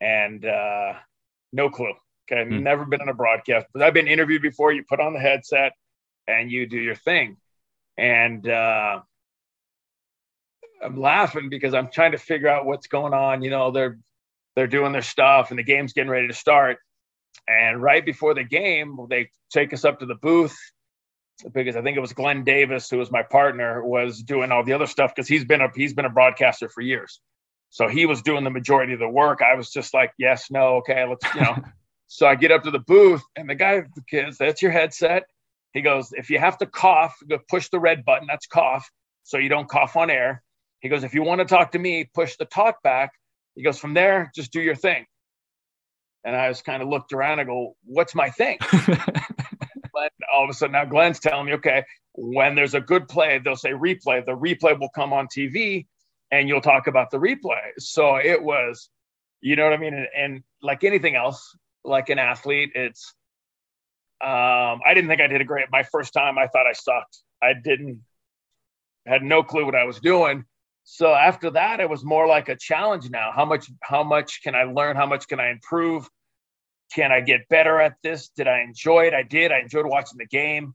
and 0.00 0.44
uh, 0.44 0.94
no 1.52 1.68
clue. 1.68 1.92
Okay, 2.32 2.48
Mm. 2.48 2.62
never 2.62 2.84
been 2.86 3.02
on 3.02 3.08
a 3.10 3.14
broadcast, 3.14 3.66
but 3.74 3.82
I've 3.82 3.92
been 3.94 4.08
interviewed 4.08 4.40
before. 4.42 4.72
You 4.72 4.84
put 4.88 5.00
on 5.00 5.12
the 5.12 5.20
headset, 5.20 5.72
and 6.26 6.50
you 6.50 6.66
do 6.66 6.78
your 6.78 6.94
thing, 6.96 7.36
and. 7.98 8.48
Uh, 8.48 9.02
I'm 10.82 11.00
laughing 11.00 11.48
because 11.48 11.74
I'm 11.74 11.90
trying 11.90 12.12
to 12.12 12.18
figure 12.18 12.48
out 12.48 12.66
what's 12.66 12.86
going 12.86 13.14
on. 13.14 13.42
You 13.42 13.50
know, 13.50 13.70
they're 13.70 13.98
they're 14.56 14.66
doing 14.66 14.92
their 14.92 15.02
stuff 15.02 15.50
and 15.50 15.58
the 15.58 15.62
game's 15.62 15.92
getting 15.92 16.10
ready 16.10 16.28
to 16.28 16.34
start. 16.34 16.78
And 17.46 17.82
right 17.82 18.04
before 18.04 18.34
the 18.34 18.44
game, 18.44 18.98
they 19.08 19.30
take 19.52 19.72
us 19.72 19.84
up 19.84 20.00
to 20.00 20.06
the 20.06 20.16
booth 20.16 20.56
because 21.52 21.76
I 21.76 21.82
think 21.82 21.96
it 21.96 22.00
was 22.00 22.12
Glenn 22.12 22.44
Davis, 22.44 22.90
who 22.90 22.98
was 22.98 23.10
my 23.10 23.22
partner, 23.22 23.84
was 23.84 24.22
doing 24.22 24.52
all 24.52 24.64
the 24.64 24.72
other 24.72 24.86
stuff 24.86 25.14
because 25.14 25.28
he's 25.28 25.44
been 25.44 25.60
a 25.60 25.68
he's 25.74 25.94
been 25.94 26.04
a 26.04 26.10
broadcaster 26.10 26.68
for 26.68 26.80
years. 26.80 27.20
So 27.70 27.86
he 27.86 28.04
was 28.04 28.20
doing 28.22 28.44
the 28.44 28.50
majority 28.50 28.92
of 28.92 28.98
the 28.98 29.08
work. 29.08 29.40
I 29.42 29.54
was 29.54 29.70
just 29.70 29.94
like, 29.94 30.12
yes, 30.18 30.50
no, 30.50 30.76
okay, 30.76 31.06
let's, 31.06 31.24
you 31.34 31.40
know. 31.40 31.56
so 32.08 32.26
I 32.26 32.34
get 32.34 32.50
up 32.50 32.64
to 32.64 32.70
the 32.72 32.80
booth 32.80 33.22
and 33.36 33.48
the 33.48 33.54
guy, 33.54 33.82
the 33.94 34.02
kids, 34.10 34.38
that's 34.38 34.60
your 34.60 34.72
headset. 34.72 35.24
He 35.72 35.80
goes, 35.80 36.12
if 36.12 36.30
you 36.30 36.40
have 36.40 36.58
to 36.58 36.66
cough, 36.66 37.14
go 37.28 37.38
push 37.48 37.68
the 37.68 37.78
red 37.78 38.04
button. 38.04 38.26
That's 38.26 38.48
cough. 38.48 38.90
So 39.22 39.38
you 39.38 39.48
don't 39.48 39.68
cough 39.68 39.96
on 39.96 40.10
air. 40.10 40.42
He 40.80 40.88
goes, 40.88 41.04
if 41.04 41.14
you 41.14 41.22
want 41.22 41.40
to 41.40 41.44
talk 41.44 41.72
to 41.72 41.78
me, 41.78 42.08
push 42.14 42.36
the 42.36 42.46
talk 42.46 42.82
back. 42.82 43.12
He 43.54 43.62
goes, 43.62 43.78
from 43.78 43.94
there, 43.94 44.30
just 44.34 44.52
do 44.52 44.60
your 44.60 44.74
thing. 44.74 45.04
And 46.24 46.36
I 46.36 46.48
was 46.48 46.62
kind 46.62 46.82
of 46.82 46.88
looked 46.88 47.12
around. 47.12 47.40
I 47.40 47.44
go, 47.44 47.76
what's 47.84 48.14
my 48.14 48.30
thing? 48.30 48.58
Glenn, 48.70 50.10
all 50.32 50.44
of 50.44 50.50
a 50.50 50.52
sudden, 50.52 50.72
now 50.72 50.84
Glenn's 50.84 51.18
telling 51.18 51.46
me, 51.46 51.54
okay, 51.54 51.84
when 52.14 52.54
there's 52.54 52.74
a 52.74 52.80
good 52.80 53.08
play, 53.08 53.38
they'll 53.38 53.56
say 53.56 53.70
replay. 53.70 54.24
The 54.24 54.36
replay 54.36 54.78
will 54.78 54.90
come 54.90 55.12
on 55.12 55.26
TV 55.26 55.86
and 56.30 56.48
you'll 56.48 56.60
talk 56.60 56.86
about 56.86 57.10
the 57.10 57.18
replay. 57.18 57.70
So 57.78 58.16
it 58.16 58.42
was, 58.42 58.88
you 59.40 59.56
know 59.56 59.64
what 59.64 59.72
I 59.72 59.78
mean? 59.78 59.94
And, 59.94 60.06
and 60.16 60.42
like 60.62 60.84
anything 60.84 61.16
else, 61.16 61.56
like 61.84 62.08
an 62.08 62.18
athlete, 62.18 62.72
it's, 62.74 63.14
um, 64.22 64.80
I 64.86 64.92
didn't 64.94 65.08
think 65.08 65.22
I 65.22 65.26
did 65.26 65.40
a 65.40 65.44
great. 65.44 65.66
My 65.70 65.82
first 65.82 66.12
time, 66.12 66.36
I 66.38 66.46
thought 66.46 66.66
I 66.66 66.72
sucked. 66.72 67.18
I 67.42 67.54
didn't, 67.54 68.02
had 69.06 69.22
no 69.22 69.42
clue 69.42 69.64
what 69.64 69.74
I 69.74 69.84
was 69.84 69.98
doing. 69.98 70.44
So 70.84 71.14
after 71.14 71.50
that, 71.50 71.80
it 71.80 71.88
was 71.88 72.04
more 72.04 72.26
like 72.26 72.48
a 72.48 72.56
challenge 72.56 73.10
now. 73.10 73.30
How 73.34 73.44
much, 73.44 73.70
how 73.82 74.02
much 74.02 74.42
can 74.42 74.54
I 74.54 74.64
learn? 74.64 74.96
How 74.96 75.06
much 75.06 75.28
can 75.28 75.40
I 75.40 75.50
improve? 75.50 76.08
Can 76.92 77.12
I 77.12 77.20
get 77.20 77.48
better 77.48 77.80
at 77.80 77.94
this? 78.02 78.30
Did 78.30 78.48
I 78.48 78.60
enjoy 78.60 79.06
it? 79.06 79.14
I 79.14 79.22
did. 79.22 79.52
I 79.52 79.60
enjoyed 79.60 79.86
watching 79.86 80.18
the 80.18 80.26
game. 80.26 80.74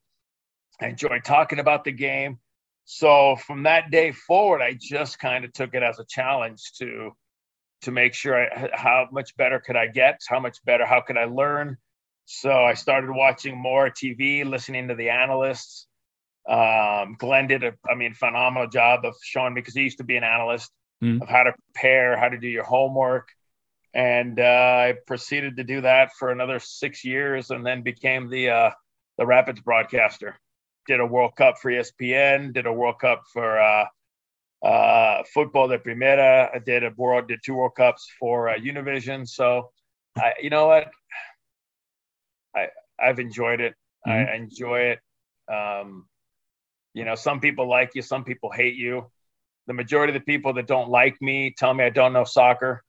I 0.81 0.87
enjoyed 0.87 1.23
talking 1.23 1.59
about 1.59 1.83
the 1.83 1.91
game. 1.91 2.39
So 2.85 3.35
from 3.35 3.63
that 3.63 3.91
day 3.91 4.11
forward, 4.11 4.61
I 4.61 4.77
just 4.79 5.19
kind 5.19 5.43
of 5.43 5.51
took 5.53 5.73
it 5.73 5.83
as 5.83 5.99
a 5.99 6.05
challenge 6.07 6.61
to 6.79 7.11
to 7.81 7.91
make 7.91 8.13
sure 8.13 8.35
I, 8.35 8.69
how 8.73 9.07
much 9.11 9.35
better 9.37 9.59
could 9.59 9.75
I 9.75 9.87
get? 9.87 10.21
How 10.27 10.39
much 10.39 10.57
better? 10.65 10.85
How 10.85 11.01
could 11.01 11.17
I 11.17 11.25
learn? 11.25 11.77
So 12.25 12.51
I 12.51 12.73
started 12.73 13.11
watching 13.11 13.57
more 13.57 13.89
TV, 13.89 14.43
listening 14.43 14.87
to 14.87 14.95
the 14.95 15.09
analysts. 15.09 15.87
Um, 16.47 17.15
Glenn 17.17 17.47
did 17.47 17.63
a, 17.63 17.73
I 17.89 17.95
mean, 17.95 18.13
phenomenal 18.13 18.67
job 18.67 19.05
of 19.05 19.15
showing 19.21 19.53
me 19.53 19.61
because 19.61 19.73
he 19.73 19.81
used 19.81 19.97
to 19.97 20.03
be 20.03 20.17
an 20.17 20.23
analyst 20.23 20.71
Mm. 21.03 21.21
of 21.21 21.27
how 21.27 21.43
to 21.43 21.53
prepare, 21.73 22.15
how 22.15 22.29
to 22.29 22.37
do 22.37 22.47
your 22.47 22.63
homework, 22.63 23.27
and 23.93 24.39
uh, 24.39 24.43
I 24.43 24.93
proceeded 25.05 25.57
to 25.57 25.63
do 25.65 25.81
that 25.81 26.13
for 26.17 26.31
another 26.31 26.57
six 26.59 27.03
years, 27.03 27.51
and 27.51 27.65
then 27.65 27.81
became 27.81 28.29
the 28.29 28.49
uh, 28.49 28.71
the 29.17 29.25
Rapids 29.25 29.59
broadcaster. 29.59 30.37
Did 30.87 31.01
a 31.01 31.05
World 31.05 31.35
Cup 31.35 31.57
for 31.61 31.69
ESPN. 31.69 32.53
Did 32.53 32.65
a 32.65 32.71
World 32.71 32.99
Cup 32.99 33.23
for 33.33 33.59
uh, 33.59 33.85
uh, 34.63 35.23
Fútbol 35.35 35.67
de 35.69 35.79
Primera. 35.79 36.49
I 36.55 36.59
did 36.59 36.83
a 36.85 36.91
world, 36.95 37.27
did 37.27 37.41
two 37.43 37.55
World 37.55 37.75
Cups 37.75 38.07
for 38.17 38.47
uh, 38.49 38.57
Univision. 38.57 39.27
So, 39.27 39.71
I, 40.17 40.33
you 40.41 40.49
know 40.49 40.67
what, 40.67 40.89
I 42.55 42.67
I've 42.99 43.19
enjoyed 43.19 43.59
it. 43.59 43.75
Mhm. 44.07 44.31
I 44.31 44.35
enjoy 44.35 44.79
it. 44.95 44.99
Um, 45.53 46.07
you 46.95 47.05
know, 47.05 47.15
some 47.15 47.39
people 47.41 47.67
like 47.69 47.91
you, 47.93 48.01
some 48.01 48.23
people 48.23 48.49
hate 48.51 48.75
you. 48.75 49.11
The 49.67 49.73
majority 49.73 50.15
of 50.15 50.19
the 50.21 50.25
people 50.25 50.53
that 50.53 50.65
don't 50.67 50.89
like 50.89 51.21
me 51.21 51.53
tell 51.55 51.73
me 51.73 51.83
I 51.83 51.89
don't 51.89 52.13
know 52.13 52.23
soccer. 52.23 52.83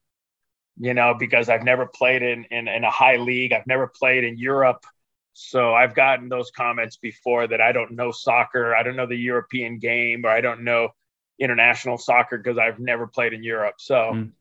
You 0.78 0.94
know, 0.94 1.14
because 1.18 1.48
I've 1.48 1.64
never 1.64 1.86
played 1.86 2.22
in 2.22 2.44
in, 2.50 2.68
in 2.68 2.84
a 2.84 2.90
high 2.90 3.16
league. 3.16 3.52
I've 3.52 3.66
never 3.66 3.86
played 3.88 4.24
in 4.24 4.38
Europe. 4.38 4.84
So 5.32 5.74
I've 5.74 5.94
gotten 5.94 6.28
those 6.28 6.50
comments 6.50 6.96
before 6.98 7.46
that 7.48 7.60
I 7.60 7.72
don't 7.72 7.92
know 7.92 8.10
soccer, 8.10 8.74
I 8.74 8.82
don't 8.82 8.96
know 8.96 9.06
the 9.06 9.16
European 9.16 9.78
game, 9.78 10.24
or 10.24 10.30
I 10.30 10.40
don't 10.40 10.64
know 10.64 10.90
international 11.38 11.98
soccer 11.98 12.38
because 12.38 12.58
I've 12.58 12.78
never 12.78 13.06
played 13.06 13.32
in 13.34 13.42
Europe. 13.42 13.76
So, 13.78 14.12
Mm. 14.14 14.32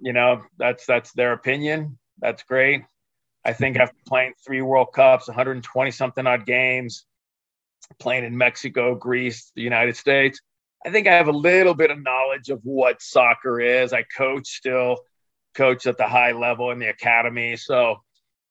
you 0.00 0.12
know, 0.12 0.42
that's 0.58 0.84
that's 0.86 1.12
their 1.12 1.32
opinion. 1.32 1.98
That's 2.18 2.42
great. 2.42 2.82
I 3.44 3.52
think 3.54 3.78
after 3.78 3.96
playing 4.06 4.34
three 4.44 4.62
World 4.62 4.92
Cups, 4.92 5.28
120 5.28 5.90
something 5.90 6.26
odd 6.26 6.44
games, 6.44 7.06
playing 7.98 8.24
in 8.24 8.36
Mexico, 8.36 8.94
Greece, 8.94 9.52
the 9.54 9.62
United 9.62 9.96
States, 9.96 10.40
I 10.84 10.90
think 10.90 11.06
I 11.08 11.14
have 11.14 11.28
a 11.28 11.32
little 11.32 11.74
bit 11.74 11.90
of 11.90 12.02
knowledge 12.02 12.50
of 12.50 12.60
what 12.62 13.02
soccer 13.02 13.60
is. 13.60 13.92
I 13.92 14.04
coach 14.16 14.46
still, 14.46 14.98
coach 15.54 15.86
at 15.86 15.98
the 15.98 16.06
high 16.06 16.32
level 16.32 16.70
in 16.70 16.78
the 16.78 16.88
academy. 16.88 17.56
So, 17.56 17.96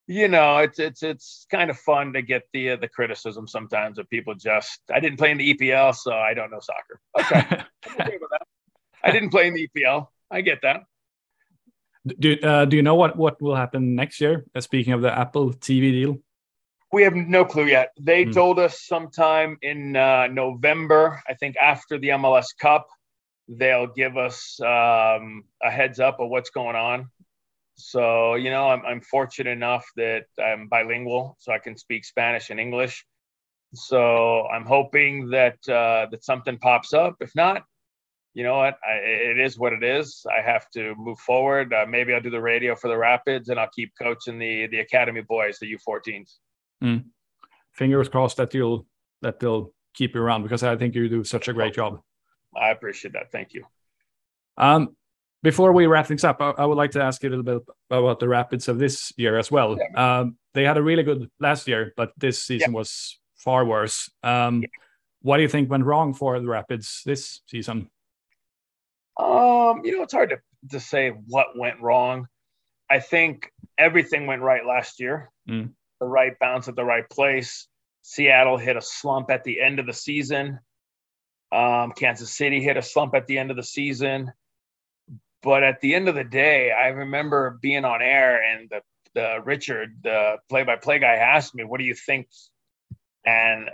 you 0.07 0.28
know, 0.28 0.57
it's 0.57 0.80
it's 0.80 1.03
it's 1.03 1.45
kind 1.49 1.69
of 1.69 1.78
fun 1.78 2.13
to 2.13 2.21
get 2.21 2.43
the 2.53 2.71
uh, 2.71 2.75
the 2.78 2.88
criticism 2.88 3.47
sometimes 3.47 3.97
of 3.97 4.09
people 4.09 4.36
just 4.36 4.82
I 4.93 4.99
didn't 4.99 5.17
play 5.17 5.32
in 5.32 5.38
the 5.38 5.53
EPL, 5.53 5.95
so 5.95 6.13
I 6.13 6.34
don't 6.34 6.51
know 6.51 6.59
soccer. 6.59 6.99
Okay, 7.19 7.63
okay 8.01 8.17
with 8.19 8.30
that. 8.32 8.47
I 9.03 9.11
didn't 9.11 9.30
play 9.30 9.47
in 9.47 9.53
the 9.53 9.67
EPL. 9.67 10.07
I 10.30 10.41
get 10.41 10.61
that. 10.63 10.84
do 12.19 12.38
uh, 12.43 12.65
do 12.65 12.75
you 12.75 12.84
know 12.84 12.95
what 12.95 13.17
what 13.17 13.41
will 13.41 13.55
happen 13.55 13.95
next 13.95 14.19
year? 14.19 14.45
Uh, 14.53 14.61
speaking 14.61 14.93
of 14.93 15.01
the 15.01 15.17
Apple 15.17 15.53
TV 15.53 15.91
deal, 15.91 16.19
We 16.91 17.03
have 17.03 17.15
no 17.15 17.45
clue 17.45 17.65
yet. 17.67 17.91
They 17.99 18.25
Hmm. 18.25 18.31
told 18.31 18.59
us 18.59 18.81
sometime 18.85 19.57
in 19.61 19.95
uh, 19.95 20.27
November, 20.27 21.21
I 21.27 21.33
think 21.33 21.55
after 21.57 21.99
the 21.99 22.09
MLS 22.09 22.47
Cup, 22.59 22.88
they'll 23.49 23.88
give 23.88 24.17
us 24.17 24.59
um, 24.61 25.43
a 25.63 25.69
heads 25.71 25.99
up 25.99 26.19
of 26.19 26.29
what's 26.29 26.49
going 26.49 26.75
on. 26.75 27.09
So, 27.75 28.35
you 28.35 28.49
know, 28.49 28.69
I'm, 28.69 28.85
I'm 28.85 29.01
fortunate 29.01 29.51
enough 29.51 29.85
that 29.97 30.25
I'm 30.43 30.67
bilingual, 30.67 31.35
so 31.39 31.53
I 31.53 31.59
can 31.59 31.77
speak 31.77 32.05
Spanish 32.05 32.49
and 32.49 32.59
English. 32.59 33.05
So 33.73 34.47
I'm 34.47 34.65
hoping 34.65 35.29
that 35.31 35.57
uh, 35.69 36.07
that 36.11 36.23
something 36.23 36.57
pops 36.57 36.93
up. 36.93 37.17
If 37.21 37.35
not, 37.35 37.63
you 38.33 38.43
know 38.43 38.57
what? 38.57 38.77
I, 38.88 38.93
it 39.31 39.39
is 39.39 39.59
what 39.59 39.73
it 39.73 39.83
is. 39.83 40.25
I 40.38 40.41
have 40.41 40.69
to 40.71 40.95
move 40.97 41.19
forward. 41.19 41.73
Uh, 41.73 41.85
maybe 41.88 42.13
I'll 42.13 42.21
do 42.21 42.29
the 42.29 42.41
radio 42.41 42.75
for 42.75 42.88
the 42.88 42.97
Rapids, 42.97 43.49
and 43.49 43.59
I'll 43.59 43.69
keep 43.75 43.91
coaching 44.01 44.39
the 44.39 44.67
the 44.67 44.79
academy 44.79 45.21
boys, 45.21 45.59
the 45.59 45.67
U14s. 45.75 46.38
Fingers 47.73 48.09
crossed 48.09 48.38
that 48.38 48.53
you'll 48.53 48.86
that 49.21 49.39
they'll 49.39 49.73
keep 49.93 50.15
you 50.15 50.21
around 50.21 50.43
because 50.43 50.63
I 50.63 50.75
think 50.75 50.95
you 50.95 51.09
do 51.09 51.23
such 51.23 51.47
a 51.47 51.53
great 51.53 51.73
job. 51.73 51.99
I 52.55 52.69
appreciate 52.69 53.13
that. 53.13 53.32
Thank 53.32 53.53
you. 53.53 53.65
Um, 54.57 54.95
before 55.43 55.71
we 55.71 55.88
wrap 55.88 56.07
things 56.07 56.23
up, 56.23 56.41
I, 56.41 56.51
I 56.51 56.65
would 56.65 56.78
like 56.78 56.91
to 56.91 57.01
ask 57.01 57.21
you 57.23 57.30
a 57.30 57.32
little 57.32 57.43
bit 57.43 57.63
about 57.89 58.19
the 58.19 58.28
Rapids 58.28 58.67
of 58.67 58.80
this 58.80 59.13
year 59.17 59.38
as 59.38 59.51
well. 59.51 59.78
Um, 59.95 60.38
they 60.53 60.63
had 60.63 60.78
a 60.78 60.84
really 60.84 61.03
good 61.03 61.30
last 61.39 61.67
year, 61.67 61.93
but 61.95 62.11
this 62.17 62.41
season 62.41 62.73
was 62.73 63.19
far 63.36 63.65
worse. 63.65 64.09
Um, 64.23 64.63
What 65.21 65.38
do 65.38 65.43
you 65.43 65.49
think 65.49 65.69
went 65.69 65.84
wrong 65.84 66.13
for 66.13 66.39
the 66.39 66.47
Rapids 66.47 67.01
this 67.05 67.41
season? 67.47 67.89
Um, 69.17 69.82
you 69.84 69.97
know, 69.97 70.03
it's 70.03 70.13
hard 70.13 70.30
to, 70.30 70.38
to 70.69 70.80
say 70.80 71.09
what 71.09 71.57
went 71.57 71.82
wrong. 71.82 72.28
I 72.89 72.99
think 72.99 73.51
everything 73.78 74.28
went 74.28 74.41
right 74.41 74.65
last 74.65 74.99
year. 74.99 75.32
Mm. 75.49 75.73
The 75.99 76.05
right 76.05 76.37
bounce 76.39 76.67
at 76.67 76.75
the 76.75 76.85
right 76.85 77.09
place. 77.09 77.67
Seattle 78.01 78.57
hit 78.57 78.77
a 78.77 78.81
slump 78.81 79.29
at 79.29 79.43
the 79.43 79.61
end 79.61 79.79
of 79.79 79.85
the 79.85 79.93
season. 79.93 80.59
Um, 81.51 81.91
Kansas 81.91 82.35
City 82.35 82.61
hit 82.61 82.77
a 82.77 82.81
slump 82.81 83.15
at 83.15 83.27
the 83.27 83.37
end 83.37 83.51
of 83.51 83.57
the 83.57 83.63
season. 83.63 84.31
But 85.41 85.63
at 85.63 85.81
the 85.81 85.95
end 85.95 86.07
of 86.07 86.15
the 86.15 86.23
day, 86.23 86.71
I 86.71 86.87
remember 86.87 87.57
being 87.61 87.85
on 87.85 88.01
air 88.01 88.41
and 88.41 88.69
the, 88.69 88.81
the 89.13 89.39
Richard, 89.43 89.99
the 90.03 90.37
play 90.49 90.63
by 90.63 90.75
play 90.75 90.99
guy, 90.99 91.15
asked 91.15 91.55
me, 91.55 91.63
What 91.63 91.79
do 91.79 91.85
you 91.85 91.95
think? 91.95 92.27
And 93.25 93.69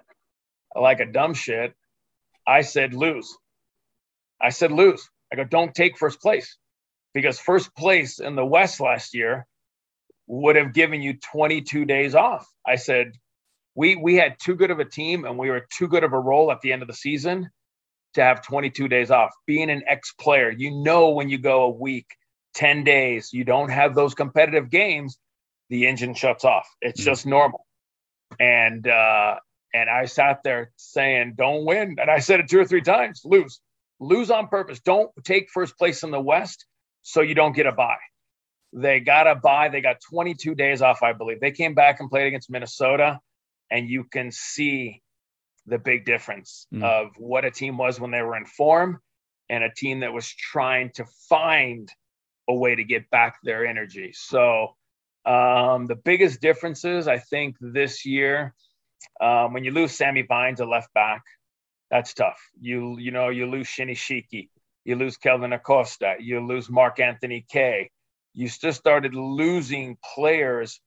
like 0.76 1.00
a 1.00 1.06
dumb 1.06 1.34
shit, 1.34 1.74
I 2.46 2.62
said, 2.62 2.94
Lose. 2.94 3.38
I 4.42 4.50
said, 4.50 4.72
Lose. 4.72 5.10
I 5.32 5.36
go, 5.36 5.44
don't 5.44 5.74
take 5.74 5.98
first 5.98 6.22
place 6.22 6.58
because 7.14 7.40
first 7.40 7.76
place 7.76 8.20
in 8.20 8.36
the 8.36 8.46
West 8.46 8.80
last 8.80 9.14
year 9.14 9.48
would 10.28 10.56
have 10.56 10.74
given 10.74 11.02
you 11.02 11.14
22 11.14 11.86
days 11.86 12.16
off. 12.16 12.48
I 12.66 12.76
said, 12.76 13.14
we 13.76 13.96
we 13.96 14.16
had 14.16 14.36
too 14.40 14.56
good 14.56 14.72
of 14.72 14.80
a 14.80 14.86
team 14.86 15.26
and 15.26 15.38
we 15.38 15.50
were 15.50 15.66
too 15.72 15.88
good 15.88 16.04
of 16.04 16.14
a 16.14 16.20
role 16.20 16.52
at 16.52 16.62
the 16.62 16.72
end 16.72 16.82
of 16.82 16.88
the 16.88 16.94
season 16.94 17.50
to 18.14 18.24
have 18.24 18.44
22 18.44 18.88
days 18.88 19.12
off. 19.12 19.32
Being 19.48 19.70
an 19.70 19.84
ex 19.88 20.14
player, 20.14 20.52
you 20.52 20.72
know 20.72 21.10
when 21.10 21.30
you 21.30 21.38
go 21.38 21.64
a 21.64 21.70
week, 21.70 22.06
10 22.54 22.84
days, 22.84 23.34
you 23.34 23.44
don't 23.44 23.70
have 23.70 23.96
those 23.96 24.14
competitive 24.14 24.70
games, 24.70 25.18
the 25.70 25.88
engine 25.88 26.14
shuts 26.14 26.46
off. 26.46 26.68
It's 26.82 27.02
mm-hmm. 27.02 27.10
just 27.10 27.26
normal. 27.26 27.66
And 28.40 28.88
uh 28.88 29.36
and 29.74 29.90
I 29.90 30.06
sat 30.06 30.44
there 30.44 30.72
saying, 30.76 31.34
"Don't 31.36 31.66
win," 31.66 31.98
and 32.00 32.10
I 32.10 32.20
said 32.20 32.40
it 32.40 32.48
two 32.48 32.60
or 32.60 32.66
three 32.66 32.82
times: 32.82 33.22
lose, 33.26 33.60
lose 34.00 34.30
on 34.30 34.48
purpose. 34.48 34.80
Don't 34.80 35.10
take 35.24 35.50
first 35.50 35.78
place 35.78 36.04
in 36.04 36.12
the 36.12 36.22
West 36.22 36.66
so 37.02 37.22
you 37.22 37.34
don't 37.34 37.56
get 37.56 37.66
a 37.66 37.72
bye. 37.72 37.98
They 38.74 39.00
got 39.00 39.28
a 39.28 39.36
bye. 39.36 39.70
They 39.70 39.82
got 39.82 40.02
22 40.02 40.56
days 40.56 40.82
off, 40.82 41.04
I 41.04 41.14
believe. 41.14 41.40
They 41.40 41.52
came 41.52 41.76
back 41.76 42.00
and 42.00 42.10
played 42.10 42.28
against 42.28 42.50
Minnesota, 42.50 43.20
and 43.70 43.88
you 43.88 44.04
can 44.04 44.32
see 44.32 45.02
the 45.66 45.78
big 45.78 46.06
difference 46.06 46.68
mm. 46.74 46.84
of 46.84 47.12
what 47.18 47.46
a 47.46 47.52
team 47.52 47.78
was 47.78 48.00
when 48.00 48.12
they 48.12 48.22
were 48.22 48.36
in 48.36 48.46
form 48.46 49.00
and 49.50 49.64
a 49.64 49.70
team 49.74 50.02
that 50.02 50.12
was 50.12 50.28
trying 50.28 50.90
to 50.92 51.06
find 51.30 51.90
a 52.50 52.54
way 52.54 52.76
to 52.76 52.84
get 52.84 53.10
back 53.10 53.38
their 53.44 53.66
energy. 53.66 54.12
So, 54.14 54.76
um, 55.26 55.86
the 55.86 55.96
biggest 55.96 56.42
differences, 56.42 57.08
I 57.08 57.18
think, 57.18 57.56
this 57.62 58.06
year, 58.06 58.54
um, 59.22 59.54
when 59.54 59.64
you 59.64 59.72
lose 59.72 59.94
Sammy 59.94 60.24
Vines, 60.24 60.60
a 60.60 60.66
left 60.66 60.94
back, 60.94 61.22
that's 61.90 62.14
tough. 62.14 62.40
You 62.60 62.98
you 62.98 63.12
know 63.12 63.30
you 63.30 63.46
lose 63.46 63.68
Shinny 63.68 63.94
Shiki, 63.94 64.50
you 64.84 64.96
lose 64.96 65.18
Kellyn 65.18 65.54
Acosta, 65.54 66.16
you 66.20 66.40
lose 66.40 66.70
Mark 66.70 67.00
Anthony 67.00 67.46
Kaye. 67.50 67.92
You 68.34 68.48
just 68.48 68.80
started 68.80 69.14
losing 69.14 69.98
players 70.16 70.80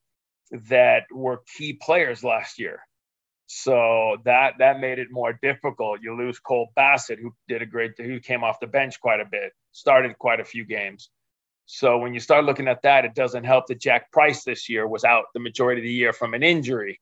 that 0.69 1.03
were 1.11 1.41
key 1.57 1.73
players 1.73 2.23
last 2.23 2.59
year. 2.59 2.79
So 3.47 4.17
that 4.25 4.55
that 4.59 4.81
made 4.81 4.99
it 4.99 5.07
more 5.09 5.37
difficult. 5.41 6.01
You 6.01 6.17
lose 6.17 6.37
Cole 6.39 6.69
Bassett, 6.75 7.19
who 7.19 7.33
did 7.47 7.61
a 7.61 7.65
great, 7.65 7.93
who 7.97 8.19
came 8.19 8.43
off 8.43 8.59
the 8.59 8.67
bench 8.67 8.99
quite 8.99 9.21
a 9.21 9.25
bit, 9.25 9.53
started 9.71 10.17
quite 10.17 10.41
a 10.41 10.45
few 10.45 10.65
games. 10.65 11.09
So 11.65 11.97
when 11.97 12.13
you 12.13 12.19
start 12.19 12.45
looking 12.45 12.67
at 12.67 12.81
that, 12.83 13.05
it 13.05 13.15
doesn't 13.15 13.43
help 13.43 13.67
that 13.67 13.79
Jack 13.79 14.11
Price 14.11 14.43
this 14.43 14.69
year 14.69 14.87
was 14.87 15.03
out 15.03 15.25
the 15.33 15.39
majority 15.39 15.81
of 15.81 15.83
the 15.83 15.91
year 15.91 16.13
from 16.13 16.33
an 16.33 16.43
injury. 16.43 16.99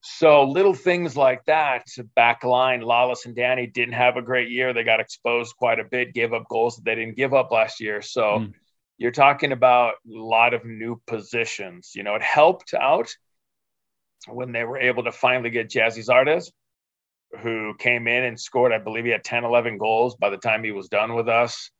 So 0.00 0.44
little 0.44 0.74
things 0.74 1.16
like 1.16 1.44
that, 1.46 1.86
back 2.14 2.44
line, 2.44 2.80
Lalas 2.80 3.26
and 3.26 3.34
Danny 3.34 3.66
didn't 3.66 3.94
have 3.94 4.16
a 4.16 4.22
great 4.22 4.50
year. 4.50 4.72
They 4.72 4.84
got 4.84 5.00
exposed 5.00 5.56
quite 5.56 5.80
a 5.80 5.84
bit, 5.84 6.14
gave 6.14 6.32
up 6.32 6.48
goals 6.48 6.76
that 6.76 6.84
they 6.84 6.94
didn't 6.94 7.16
give 7.16 7.34
up 7.34 7.50
last 7.50 7.80
year. 7.80 8.02
So 8.02 8.22
mm. 8.22 8.52
You're 8.98 9.10
talking 9.10 9.52
about 9.52 9.94
a 9.94 9.94
lot 10.06 10.54
of 10.54 10.64
new 10.64 11.00
positions. 11.06 11.92
You 11.94 12.02
know, 12.02 12.14
it 12.14 12.22
helped 12.22 12.74
out 12.74 13.10
when 14.26 14.52
they 14.52 14.64
were 14.64 14.78
able 14.78 15.04
to 15.04 15.12
finally 15.12 15.50
get 15.50 15.70
Gyasi 15.70 16.06
Zardes, 16.06 16.50
who 17.42 17.74
came 17.78 18.08
in 18.08 18.24
and 18.24 18.40
scored, 18.40 18.72
I 18.72 18.78
believe 18.78 19.04
he 19.04 19.10
had 19.10 19.24
10, 19.24 19.44
11 19.44 19.78
goals 19.78 20.16
by 20.16 20.30
the 20.30 20.38
time 20.38 20.64
he 20.64 20.72
was 20.72 20.88
done 20.88 21.14
with 21.14 21.28
us. 21.28 21.70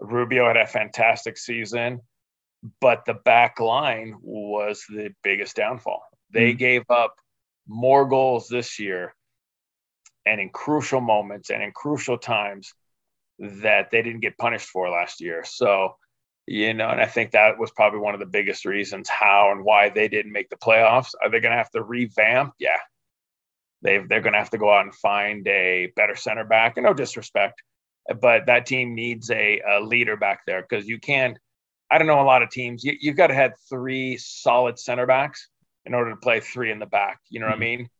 Rubio 0.00 0.46
had 0.46 0.56
a 0.56 0.66
fantastic 0.66 1.38
season, 1.38 2.00
but 2.80 3.04
the 3.04 3.14
back 3.14 3.60
line 3.60 4.14
was 4.20 4.84
the 4.88 5.10
biggest 5.22 5.56
downfall. 5.56 6.02
They 6.30 6.52
mm. 6.52 6.58
gave 6.58 6.82
up 6.90 7.14
more 7.66 8.06
goals 8.06 8.48
this 8.48 8.78
year 8.78 9.14
and 10.26 10.40
in 10.40 10.50
crucial 10.50 11.00
moments 11.00 11.50
and 11.50 11.62
in 11.62 11.72
crucial 11.72 12.18
times 12.18 12.72
that 13.38 13.90
they 13.90 14.02
didn't 14.02 14.20
get 14.20 14.38
punished 14.38 14.68
for 14.68 14.88
last 14.88 15.20
year. 15.20 15.42
So, 15.44 15.96
you 16.50 16.72
know, 16.72 16.88
and 16.88 17.00
I 17.00 17.04
think 17.04 17.32
that 17.32 17.58
was 17.58 17.70
probably 17.70 18.00
one 18.00 18.14
of 18.14 18.20
the 18.20 18.26
biggest 18.26 18.64
reasons 18.64 19.06
how 19.06 19.52
and 19.52 19.64
why 19.64 19.90
they 19.90 20.08
didn't 20.08 20.32
make 20.32 20.48
the 20.48 20.56
playoffs. 20.56 21.10
Are 21.22 21.28
they 21.28 21.40
going 21.40 21.52
to 21.52 21.58
have 21.58 21.70
to 21.72 21.82
revamp? 21.82 22.54
Yeah. 22.58 22.78
they 23.82 23.98
they're 23.98 24.22
going 24.22 24.32
to 24.32 24.38
have 24.38 24.50
to 24.50 24.58
go 24.58 24.72
out 24.72 24.86
and 24.86 24.94
find 24.94 25.46
a 25.46 25.92
better 25.94 26.16
center 26.16 26.44
back. 26.44 26.78
And 26.78 26.86
no 26.86 26.94
disrespect, 26.94 27.62
but 28.22 28.46
that 28.46 28.64
team 28.64 28.94
needs 28.94 29.30
a, 29.30 29.60
a 29.60 29.80
leader 29.80 30.16
back 30.16 30.40
there 30.46 30.62
because 30.62 30.88
you 30.88 30.98
can't. 30.98 31.38
I 31.90 31.98
don't 31.98 32.06
know 32.06 32.20
a 32.20 32.22
lot 32.22 32.42
of 32.42 32.50
teams. 32.50 32.82
You, 32.82 32.94
you've 32.98 33.16
got 33.16 33.28
to 33.28 33.34
have 33.34 33.52
three 33.68 34.16
solid 34.16 34.78
center 34.78 35.06
backs 35.06 35.48
in 35.84 35.94
order 35.94 36.10
to 36.10 36.16
play 36.16 36.40
three 36.40 36.70
in 36.70 36.78
the 36.78 36.86
back. 36.86 37.20
You 37.28 37.40
know 37.40 37.46
mm-hmm. 37.46 37.60
what 37.60 37.66
I 37.66 37.70
mm-hmm. 37.70 37.78
mean? 37.80 37.90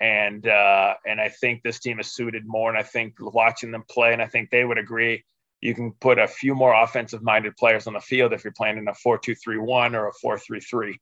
And 0.00 0.46
uh, 0.46 0.94
and 1.04 1.20
I 1.20 1.28
think 1.28 1.62
this 1.62 1.80
team 1.80 1.98
is 1.98 2.14
suited 2.14 2.44
more. 2.46 2.70
And 2.70 2.78
I 2.78 2.84
think 2.84 3.14
watching 3.18 3.72
them 3.72 3.84
play, 3.90 4.12
and 4.12 4.22
I 4.22 4.26
think 4.26 4.50
they 4.50 4.64
would 4.64 4.78
agree, 4.78 5.24
you 5.60 5.74
can 5.74 5.92
put 6.00 6.18
a 6.18 6.26
few 6.26 6.54
more 6.54 6.74
offensive 6.74 7.22
minded 7.22 7.56
players 7.56 7.86
on 7.86 7.92
the 7.92 8.00
field 8.00 8.32
if 8.32 8.44
you're 8.44 8.52
playing 8.52 8.78
in 8.78 8.88
a 8.88 8.92
4-2-3-1 8.92 9.94
or 9.94 10.08
a 10.08 10.12
4-3-3. 10.24 10.94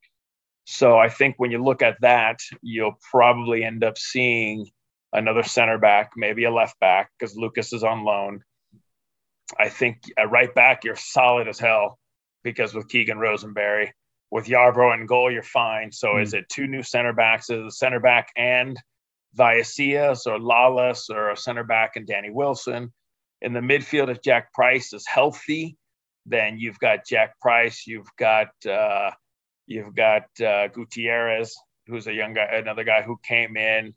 So 0.64 0.98
I 0.98 1.08
think 1.08 1.36
when 1.38 1.50
you 1.50 1.62
look 1.62 1.80
at 1.80 2.00
that, 2.00 2.40
you'll 2.60 2.98
probably 3.10 3.64
end 3.64 3.84
up 3.84 3.96
seeing 3.96 4.66
another 5.12 5.42
center 5.42 5.78
back, 5.78 6.10
maybe 6.16 6.44
a 6.44 6.50
left 6.50 6.78
back, 6.80 7.10
because 7.18 7.36
Lucas 7.36 7.72
is 7.72 7.84
on 7.84 8.04
loan. 8.04 8.42
I 9.58 9.68
think 9.68 10.02
a 10.18 10.28
right 10.28 10.54
back, 10.54 10.84
you're 10.84 10.96
solid 10.96 11.48
as 11.48 11.58
hell 11.58 11.98
because 12.42 12.74
with 12.74 12.88
Keegan 12.88 13.18
Rosenberry, 13.18 13.92
with 14.30 14.46
Yarbrough 14.46 14.94
and 14.94 15.08
goal, 15.08 15.30
you're 15.30 15.42
fine. 15.42 15.90
So 15.90 16.14
mm. 16.14 16.22
is 16.22 16.34
it 16.34 16.48
two 16.50 16.66
new 16.66 16.82
center 16.82 17.12
backs? 17.12 17.48
Is 17.48 17.64
a 17.64 17.70
center 17.70 18.00
back 18.00 18.28
and 18.36 18.78
Vallecillas 19.38 20.26
or 20.26 20.38
Lalas 20.38 21.08
or 21.08 21.30
a 21.30 21.36
center 21.36 21.64
back 21.64 21.96
and 21.96 22.06
Danny 22.06 22.30
Wilson? 22.30 22.92
In 23.40 23.52
the 23.52 23.60
midfield, 23.60 24.08
if 24.08 24.22
Jack 24.22 24.52
Price 24.52 24.92
is 24.92 25.06
healthy, 25.06 25.76
then 26.26 26.58
you've 26.58 26.78
got 26.78 27.06
Jack 27.06 27.38
Price, 27.40 27.86
you've 27.86 28.08
got 28.18 28.48
uh, 28.68 29.10
you've 29.66 29.94
got 29.94 30.24
uh, 30.44 30.68
Gutierrez, 30.68 31.56
who's 31.86 32.06
a 32.06 32.12
young 32.12 32.34
guy, 32.34 32.44
another 32.44 32.84
guy 32.84 33.02
who 33.02 33.18
came 33.22 33.56
in. 33.56 33.94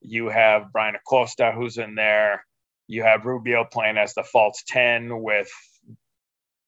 You 0.00 0.28
have 0.28 0.72
Bryan 0.72 0.94
Acosta, 0.94 1.52
who's 1.52 1.76
in 1.78 1.94
there. 1.94 2.44
You 2.86 3.02
have 3.02 3.26
Rubio 3.26 3.64
playing 3.64 3.98
as 3.98 4.14
the 4.14 4.22
false 4.22 4.62
10 4.66 5.22
with 5.22 5.50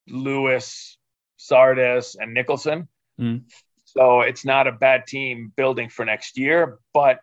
Lewis, 0.06 0.98
Zardes, 1.38 2.16
and 2.18 2.34
Nicholson. 2.34 2.88
Mm. 3.18 3.44
So 3.84 4.20
it's 4.20 4.44
not 4.44 4.66
a 4.66 4.72
bad 4.72 5.06
team 5.06 5.52
building 5.56 5.88
for 5.88 6.04
next 6.04 6.38
year, 6.38 6.78
but 6.92 7.20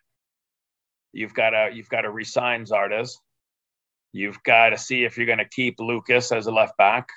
you've 1.12 1.34
got 1.34 1.50
to 1.50 1.70
you've 1.72 1.88
got 1.88 2.02
to 2.02 2.10
resign 2.10 2.64
Zardes. 2.64 3.16
You've 4.12 4.42
got 4.42 4.70
to 4.70 4.78
see 4.78 5.04
if 5.04 5.16
you're 5.16 5.26
going 5.26 5.38
to 5.38 5.48
keep 5.48 5.78
Lucas 5.78 6.32
as 6.32 6.46
a 6.46 6.52
left 6.52 6.76
back. 6.76 7.08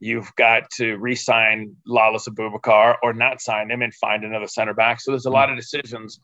You've 0.00 0.34
got 0.36 0.70
to 0.76 0.96
re-sign 0.96 1.76
Lalas 1.88 2.28
Abubakar 2.28 2.96
or 3.02 3.12
not 3.12 3.40
sign 3.40 3.70
him 3.70 3.82
and 3.82 3.94
find 3.94 4.24
another 4.24 4.48
center 4.48 4.74
back. 4.74 5.00
So 5.00 5.12
there's 5.12 5.26
a 5.26 5.30
lot 5.30 5.50
of 5.50 5.56
decisions, 5.56 6.20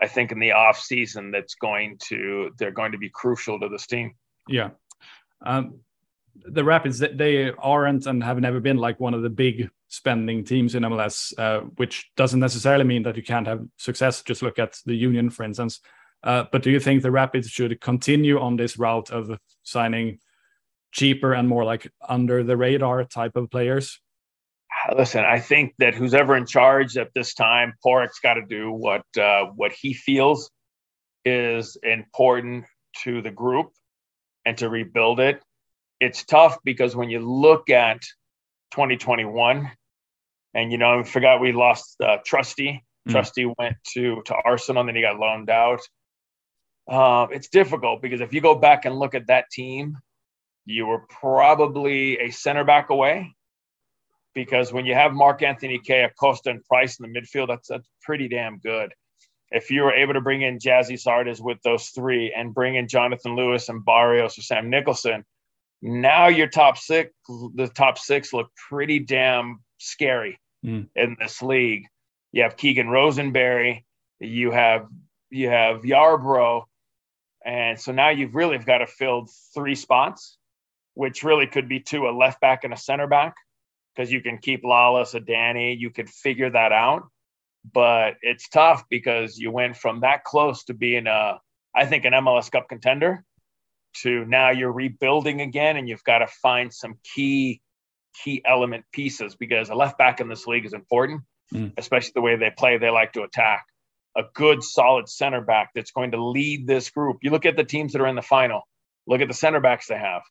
I 0.00 0.06
think, 0.06 0.30
in 0.30 0.38
the 0.38 0.52
off 0.52 0.78
season 0.78 1.30
that's 1.30 1.54
going 1.54 1.98
to 2.08 2.50
they're 2.58 2.70
going 2.70 2.92
to 2.92 2.98
be 2.98 3.10
crucial 3.10 3.58
to 3.60 3.68
this 3.68 3.86
team. 3.86 4.14
Yeah. 4.48 4.70
Um, 5.44 5.80
the 6.36 6.64
Rapids 6.64 6.98
they 6.98 7.52
aren't 7.52 8.06
and 8.06 8.22
have 8.22 8.40
never 8.40 8.60
been 8.60 8.76
like 8.76 9.00
one 9.00 9.14
of 9.14 9.22
the 9.22 9.30
big 9.30 9.70
spending 9.88 10.44
teams 10.44 10.74
in 10.74 10.82
MLS, 10.82 11.32
uh, 11.38 11.60
which 11.76 12.10
doesn't 12.16 12.40
necessarily 12.40 12.84
mean 12.84 13.04
that 13.04 13.16
you 13.16 13.22
can't 13.22 13.46
have 13.46 13.64
success. 13.78 14.22
Just 14.22 14.42
look 14.42 14.58
at 14.58 14.78
the 14.84 14.94
Union, 14.94 15.30
for 15.30 15.44
instance. 15.44 15.80
Uh, 16.24 16.44
but 16.50 16.62
do 16.62 16.70
you 16.70 16.80
think 16.80 17.02
the 17.02 17.10
Rapids 17.12 17.48
should 17.48 17.80
continue 17.80 18.40
on 18.40 18.56
this 18.56 18.78
route 18.78 19.10
of 19.10 19.38
signing 19.62 20.18
cheaper 20.90 21.34
and 21.34 21.48
more 21.48 21.64
like 21.64 21.92
under 22.08 22.42
the 22.42 22.56
radar 22.56 23.04
type 23.04 23.36
of 23.36 23.50
players? 23.50 24.00
Listen, 24.96 25.24
I 25.24 25.38
think 25.38 25.74
that 25.78 25.94
who's 25.94 26.14
ever 26.14 26.36
in 26.36 26.46
charge 26.46 26.96
at 26.96 27.12
this 27.14 27.34
time, 27.34 27.74
Pádraig's 27.84 28.18
got 28.20 28.34
to 28.34 28.44
do 28.44 28.72
what 28.72 29.04
uh, 29.20 29.44
what 29.54 29.72
he 29.72 29.94
feels 29.94 30.50
is 31.24 31.76
important 31.82 32.64
to 33.02 33.22
the 33.22 33.30
group 33.30 33.70
and 34.44 34.58
to 34.58 34.68
rebuild 34.68 35.20
it 35.20 35.40
it's 36.00 36.24
tough 36.24 36.58
because 36.64 36.94
when 36.94 37.10
you 37.10 37.20
look 37.20 37.70
at 37.70 38.02
2021, 38.72 39.70
and 40.54 40.72
you 40.72 40.78
know, 40.78 41.00
I 41.00 41.02
forgot 41.02 41.40
we 41.40 41.52
lost 41.52 41.96
uh, 42.00 42.18
Trusty. 42.24 42.84
Mm. 43.08 43.12
Trusty 43.12 43.46
went 43.58 43.76
to 43.94 44.22
to 44.26 44.34
Arsenal, 44.44 44.80
and 44.80 44.88
then 44.88 44.96
he 44.96 45.02
got 45.02 45.18
loaned 45.18 45.50
out. 45.50 45.80
Uh, 46.86 47.26
it's 47.30 47.48
difficult 47.48 48.02
because 48.02 48.20
if 48.20 48.32
you 48.32 48.40
go 48.40 48.54
back 48.54 48.84
and 48.84 48.98
look 48.98 49.14
at 49.14 49.28
that 49.28 49.50
team, 49.50 49.96
you 50.66 50.86
were 50.86 51.00
probably 51.08 52.18
a 52.18 52.30
center 52.30 52.64
back 52.64 52.90
away. 52.90 53.34
Because 54.34 54.72
when 54.72 54.84
you 54.84 54.94
have 54.94 55.12
Mark 55.12 55.42
Anthony 55.42 55.78
Kaye, 55.78 56.04
Acosta, 56.04 56.50
and 56.50 56.64
Price 56.64 56.98
in 56.98 57.10
the 57.10 57.20
midfield, 57.20 57.48
that's 57.48 57.68
that's 57.68 57.88
pretty 58.02 58.28
damn 58.28 58.58
good. 58.58 58.92
If 59.50 59.70
you 59.70 59.82
were 59.82 59.94
able 59.94 60.14
to 60.14 60.20
bring 60.20 60.42
in 60.42 60.58
Gyasi 60.58 61.00
Zardes 61.00 61.40
with 61.40 61.58
those 61.62 61.88
three 61.88 62.32
and 62.36 62.52
bring 62.52 62.74
in 62.74 62.88
Jonathan 62.88 63.36
Lewis 63.36 63.68
and 63.68 63.84
Barrios 63.84 64.36
or 64.36 64.42
Sam 64.42 64.70
Nicholson, 64.70 65.24
now 65.80 66.26
your 66.26 66.48
top 66.48 66.78
six, 66.78 67.12
the 67.54 67.68
top 67.68 67.98
six 67.98 68.32
look 68.32 68.50
pretty 68.68 68.98
damn 68.98 69.60
scary 69.78 70.40
mm. 70.64 70.88
in 70.96 71.16
this 71.20 71.40
league. 71.40 71.84
You 72.32 72.42
have 72.42 72.56
Keegan 72.56 72.88
Rosenberry, 72.88 73.84
you 74.18 74.50
have 74.50 74.88
you 75.30 75.48
have 75.48 75.82
Yarbrough, 75.82 76.64
and 77.44 77.78
so 77.78 77.92
now 77.92 78.10
you've 78.10 78.34
really 78.34 78.58
got 78.58 78.78
to 78.78 78.86
fill 78.86 79.26
three 79.54 79.74
spots. 79.74 80.38
which 80.94 81.24
really 81.24 81.46
could 81.48 81.68
be 81.68 81.80
two 81.80 82.06
a 82.06 82.12
left 82.16 82.40
back 82.40 82.62
and 82.64 82.72
a 82.72 82.76
center 82.76 83.08
back 83.08 83.34
because 83.94 84.12
you 84.12 84.20
can 84.20 84.38
keep 84.38 84.62
Lalas, 84.62 85.14
a 85.14 85.20
Danny. 85.20 85.74
You 85.74 85.90
could 85.90 86.08
figure 86.08 86.50
that 86.50 86.72
out. 86.72 87.08
But 87.72 88.14
it's 88.22 88.48
tough 88.48 88.84
because 88.90 89.38
you 89.38 89.50
went 89.50 89.76
from 89.76 90.00
that 90.00 90.22
close 90.24 90.64
to 90.64 90.74
being 90.74 91.06
a, 91.06 91.40
I 91.74 91.86
think, 91.86 92.04
an 92.04 92.12
MLS 92.12 92.50
Cup 92.50 92.68
contender 92.68 93.24
to 94.02 94.24
now 94.26 94.50
you're 94.50 94.72
rebuilding 94.72 95.40
again 95.40 95.76
and 95.76 95.88
you've 95.88 96.04
got 96.04 96.18
to 96.18 96.26
find 96.26 96.72
some 96.72 96.96
key 97.14 97.60
key 98.22 98.42
element 98.44 98.84
pieces 98.92 99.34
because 99.34 99.70
a 99.70 99.74
left 99.74 99.98
back 99.98 100.20
in 100.20 100.28
this 100.28 100.46
league 100.46 100.64
is 100.64 100.72
important, 100.72 101.22
mm. 101.52 101.72
especially 101.76 102.12
the 102.14 102.20
way 102.20 102.36
they 102.36 102.50
play. 102.56 102.78
They 102.78 102.90
like 102.90 103.12
to 103.14 103.22
attack. 103.22 103.64
A 104.16 104.22
good, 104.34 104.62
solid 104.62 105.08
center 105.08 105.40
back 105.40 105.70
that's 105.74 105.90
going 105.90 106.12
to 106.12 106.24
lead 106.24 106.66
this 106.66 106.90
group. 106.90 107.18
You 107.22 107.30
look 107.30 107.46
at 107.46 107.56
the 107.56 107.64
teams 107.64 107.92
that 107.92 108.00
are 108.00 108.06
in 108.06 108.16
the 108.16 108.22
final. 108.22 108.62
Look 109.06 109.20
at 109.20 109.28
the 109.28 109.34
center 109.34 109.60
backs 109.60 109.88
they 109.88 109.98
have. 109.98 110.22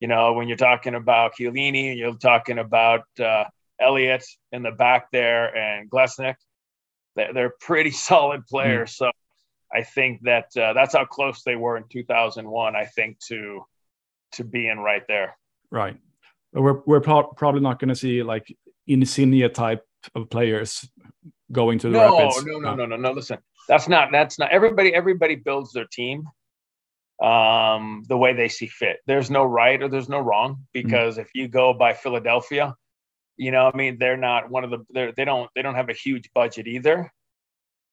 You 0.00 0.08
know, 0.08 0.32
when 0.32 0.48
you're 0.48 0.56
talking 0.56 0.94
about 0.94 1.32
Chiellini, 1.38 1.96
you're 1.96 2.14
talking 2.14 2.58
about 2.58 3.04
uh, 3.18 3.44
Elliott 3.80 4.24
in 4.50 4.62
the 4.62 4.70
back 4.70 5.10
there 5.12 5.54
and 5.54 5.90
Glesnes. 5.90 6.34
They're, 7.16 7.32
they're 7.32 7.54
pretty 7.60 7.90
solid 8.10 8.46
players. 8.46 8.92
Mm. 8.92 8.96
So 8.96 9.10
I 9.72 9.82
think 9.82 10.22
that 10.22 10.56
uh, 10.56 10.72
that's 10.72 10.94
how 10.94 11.04
close 11.04 11.42
they 11.42 11.56
were 11.56 11.76
in 11.76 11.84
2001. 11.90 12.76
I 12.76 12.86
think 12.86 13.18
to 13.28 13.62
to 14.32 14.44
being 14.44 14.78
right 14.78 15.02
there. 15.08 15.36
Right. 15.70 15.96
We're 16.52 16.80
we're 16.86 17.00
pro- 17.00 17.28
probably 17.28 17.60
not 17.60 17.78
going 17.78 17.88
to 17.88 17.96
see 17.96 18.22
like 18.22 18.56
Insigne 18.88 19.48
type 19.52 19.84
of 20.14 20.30
players 20.30 20.88
going 21.52 21.78
to 21.80 21.88
the 21.88 21.98
no, 21.98 22.18
Rapids. 22.18 22.44
No, 22.44 22.58
no, 22.58 22.74
no, 22.74 22.86
no, 22.86 22.96
no. 22.96 23.12
Listen, 23.12 23.38
that's 23.68 23.88
not 23.88 24.10
that's 24.12 24.38
not 24.38 24.50
everybody. 24.50 24.94
Everybody 24.94 25.36
builds 25.36 25.72
their 25.72 25.86
team 25.86 26.28
um, 27.22 28.04
the 28.08 28.16
way 28.16 28.32
they 28.32 28.48
see 28.48 28.66
fit. 28.66 28.98
There's 29.06 29.30
no 29.30 29.44
right 29.44 29.80
or 29.82 29.88
there's 29.88 30.08
no 30.08 30.20
wrong 30.20 30.52
mm-hmm. 30.52 30.62
because 30.72 31.16
mm 31.16 31.20
if 31.20 31.28
you 31.34 31.48
go 31.48 31.74
by 31.74 31.92
Philadelphia, 31.92 32.74
you 33.36 33.50
know, 33.50 33.70
I 33.72 33.76
mean, 33.76 33.98
they're 33.98 34.16
not 34.16 34.50
one 34.50 34.64
of 34.64 34.70
the 34.70 34.78
they're, 34.90 35.12
they 35.12 35.24
don't 35.24 35.50
they 35.54 35.62
don't 35.62 35.74
have 35.74 35.88
a 35.88 35.94
huge 35.94 36.30
budget 36.34 36.66
either, 36.66 37.12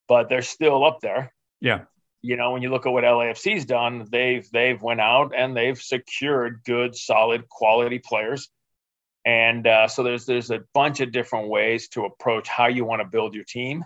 but 0.08 0.30
they're 0.30 0.42
still 0.42 0.86
up 0.86 1.00
there. 1.02 1.34
Yeah. 1.60 1.82
You 2.22 2.36
know, 2.36 2.52
when 2.52 2.62
you 2.62 2.70
look 2.70 2.86
at 2.86 2.92
what 2.92 3.04
LAFC's 3.04 3.66
done, 3.66 4.08
they've 4.10 4.48
they've 4.52 4.82
went 4.82 5.02
out 5.02 5.34
and 5.36 5.56
they've 5.56 5.78
secured 5.78 6.62
good, 6.66 6.96
solid, 6.96 7.48
quality 7.50 8.00
players. 8.00 8.50
And 9.28 9.68
uh, 9.68 9.90
so 9.90 10.04
there's 10.04 10.26
there's 10.26 10.52
a 10.52 10.62
bunch 10.74 11.02
of 11.02 11.12
different 11.12 11.50
ways 11.50 11.90
to 11.90 12.06
approach 12.06 12.48
how 12.48 12.68
you 12.68 12.86
want 12.86 13.02
to 13.02 13.08
build 13.08 13.36
your 13.36 13.44
team. 13.44 13.84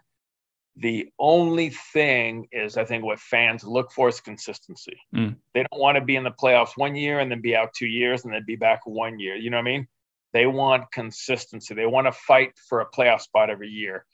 The 0.76 1.10
only 1.18 1.72
thing 1.72 2.48
is, 2.52 2.78
I 2.78 2.86
think 2.86 3.04
what 3.04 3.20
fans 3.20 3.64
look 3.64 3.92
for 3.92 4.08
is 4.08 4.22
consistency. 4.22 4.98
Mm. 5.16 5.38
They 5.56 5.62
don't 5.64 5.82
want 5.82 5.98
to 5.98 6.06
be 6.06 6.16
in 6.16 6.24
the 6.24 6.32
playoffs 6.32 6.78
one 6.78 6.96
year 6.96 7.20
and 7.20 7.32
then 7.32 7.42
be 7.42 7.56
out 7.56 7.74
two 7.74 7.88
years 7.88 8.24
and 8.24 8.32
then 8.32 8.44
be 8.46 8.56
back 8.56 8.82
one 8.86 9.18
year. 9.18 9.36
You 9.36 9.50
know 9.50 9.58
what 9.58 9.68
I 9.68 9.72
mean? 9.72 9.88
They 10.32 10.46
want 10.46 10.92
consistency. 10.92 11.74
They 11.74 11.88
want 11.88 12.06
to 12.06 12.12
fight 12.12 12.52
for 12.70 12.82
a 12.82 12.90
playoff 12.90 13.22
spot 13.22 13.50
every 13.50 13.70
year 13.70 14.06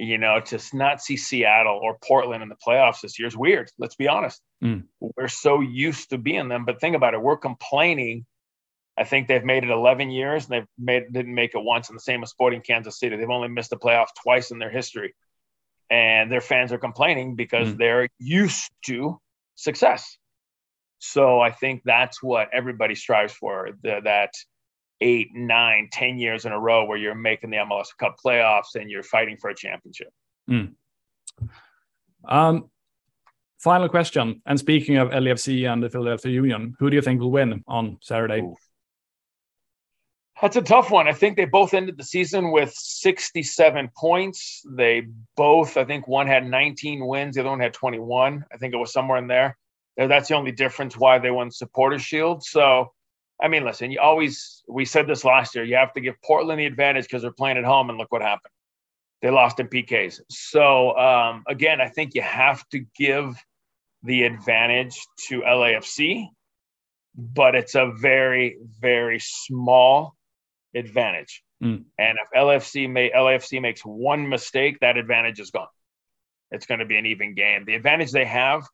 you 0.00 0.16
know, 0.16 0.40
to 0.40 0.58
not 0.72 1.02
see 1.02 1.16
Seattle 1.16 1.78
or 1.82 1.98
Portland 2.02 2.42
in 2.42 2.48
the 2.48 2.56
playoffs 2.56 3.02
this 3.02 3.18
year 3.18 3.28
is 3.28 3.36
weird. 3.36 3.70
Let's 3.78 3.96
be 3.96 4.08
honest. 4.08 4.40
Mm. 4.64 4.84
We're 4.98 5.28
so 5.28 5.60
used 5.60 6.10
to 6.10 6.18
being 6.18 6.48
them, 6.48 6.64
but 6.64 6.80
think 6.80 6.96
about 6.96 7.14
it. 7.14 7.20
We're 7.20 7.36
complaining. 7.36 8.24
I 8.98 9.04
think 9.04 9.28
they've 9.28 9.44
made 9.44 9.64
it 9.64 9.70
11 9.70 10.10
years 10.10 10.44
and 10.44 10.52
they've 10.52 10.68
made 10.78 11.12
didn't 11.12 11.34
make 11.34 11.54
it 11.54 11.62
once. 11.62 11.88
And 11.88 11.96
the 11.96 12.02
same 12.02 12.20
with 12.20 12.30
Sporting 12.30 12.60
Kansas 12.60 12.98
City. 12.98 13.16
They've 13.16 13.30
only 13.30 13.48
missed 13.48 13.70
the 13.70 13.78
playoffs 13.78 14.14
twice 14.22 14.50
in 14.50 14.58
their 14.58 14.70
history, 14.70 15.14
and 15.90 16.30
their 16.30 16.40
fans 16.40 16.72
are 16.72 16.78
complaining 16.78 17.34
because 17.36 17.68
mm. 17.68 17.78
they're 17.78 18.08
used 18.18 18.70
to 18.86 19.18
success. 19.54 20.18
So 20.98 21.40
I 21.40 21.50
think 21.50 21.82
that's 21.84 22.22
what 22.22 22.48
everybody 22.52 22.94
strives 22.94 23.32
for. 23.32 23.70
The, 23.82 24.00
that 24.04 24.34
eight, 25.00 25.28
nine, 25.34 25.88
ten 25.90 26.18
years 26.18 26.44
in 26.44 26.52
a 26.52 26.60
row 26.60 26.84
where 26.84 26.98
you're 26.98 27.14
making 27.14 27.50
the 27.50 27.56
MLS 27.56 27.88
Cup 27.98 28.16
playoffs 28.24 28.74
and 28.74 28.90
you're 28.90 29.02
fighting 29.02 29.38
for 29.38 29.50
a 29.50 29.54
championship. 29.54 30.12
Mm. 30.48 30.74
Um, 32.28 32.70
final 33.58 33.88
question. 33.88 34.42
And 34.44 34.58
speaking 34.58 34.98
of 34.98 35.08
LAFC 35.10 35.70
and 35.70 35.82
the 35.82 35.88
Philadelphia 35.88 36.32
Union, 36.32 36.74
who 36.78 36.90
do 36.90 36.96
you 36.96 37.02
think 37.02 37.20
will 37.20 37.30
win 37.30 37.64
on 37.66 37.98
Saturday? 38.02 38.40
Ooh. 38.40 38.56
That's 40.40 40.56
a 40.56 40.62
tough 40.62 40.90
one. 40.90 41.06
I 41.06 41.12
think 41.12 41.36
they 41.36 41.44
both 41.44 41.74
ended 41.74 41.98
the 41.98 42.04
season 42.04 42.50
with 42.50 42.72
67 42.72 43.90
points. 43.96 44.62
They 44.70 45.06
both, 45.36 45.76
I 45.76 45.84
think 45.84 46.08
one 46.08 46.26
had 46.26 46.46
19 46.46 47.06
wins, 47.06 47.34
the 47.34 47.42
other 47.42 47.50
one 47.50 47.60
had 47.60 47.74
21. 47.74 48.44
I 48.50 48.56
think 48.56 48.72
it 48.72 48.78
was 48.78 48.92
somewhere 48.92 49.18
in 49.18 49.26
there. 49.26 49.58
That's 49.96 50.28
the 50.28 50.34
only 50.36 50.52
difference 50.52 50.96
why 50.96 51.18
they 51.18 51.30
won 51.30 51.50
Supporters 51.50 52.00
Shield. 52.00 52.42
So 52.42 52.90
I 53.42 53.48
mean, 53.48 53.64
listen, 53.64 53.90
you 53.90 54.00
always, 54.00 54.62
we 54.68 54.84
said 54.84 55.06
this 55.06 55.24
last 55.24 55.54
year, 55.54 55.64
you 55.64 55.76
have 55.76 55.92
to 55.94 56.00
give 56.00 56.20
Portland 56.22 56.60
the 56.60 56.66
advantage 56.66 57.04
because 57.04 57.22
they're 57.22 57.32
playing 57.32 57.56
at 57.56 57.64
home, 57.64 57.88
and 57.88 57.98
look 57.98 58.12
what 58.12 58.22
happened. 58.22 58.52
They 59.22 59.30
lost 59.30 59.60
in 59.60 59.68
PKs. 59.68 60.20
So, 60.28 60.96
um, 60.96 61.44
again, 61.48 61.80
I 61.80 61.88
think 61.88 62.14
you 62.14 62.22
have 62.22 62.66
to 62.70 62.84
give 62.96 63.36
the 64.02 64.24
advantage 64.24 64.98
to 65.28 65.42
LAFC, 65.42 66.26
but 67.14 67.54
it's 67.54 67.74
a 67.74 67.92
very, 67.98 68.58
very 68.80 69.18
small 69.20 70.14
advantage. 70.74 71.42
Mm. 71.62 71.84
And 71.98 72.18
if 72.22 72.28
LFC 72.36 72.90
may, 72.90 73.10
LAFC 73.10 73.60
makes 73.60 73.82
one 73.82 74.28
mistake, 74.28 74.78
that 74.80 74.96
advantage 74.96 75.40
is 75.40 75.50
gone. 75.50 75.68
It's 76.50 76.66
going 76.66 76.80
to 76.80 76.86
be 76.86 76.96
an 76.96 77.06
even 77.06 77.34
game. 77.34 77.64
The 77.64 77.74
advantage 77.74 78.12
they 78.12 78.24
have 78.24 78.66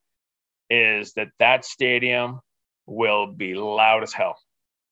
is 0.70 1.12
that 1.14 1.28
that 1.38 1.64
stadium 1.64 2.40
will 2.86 3.26
be 3.26 3.54
loud 3.54 4.02
as 4.02 4.12
hell. 4.12 4.38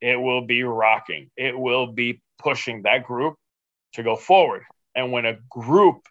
It 0.01 0.17
will 0.21 0.47
be 0.47 0.63
rocking. 0.65 1.31
It 1.37 1.59
will 1.59 1.93
be 1.93 2.21
pushing 2.39 2.83
that 2.83 3.05
group 3.05 3.37
to 3.95 4.03
go 4.03 4.17
forward. 4.17 4.63
And 4.95 5.13
when 5.13 5.25
a 5.25 5.39
group 5.49 6.07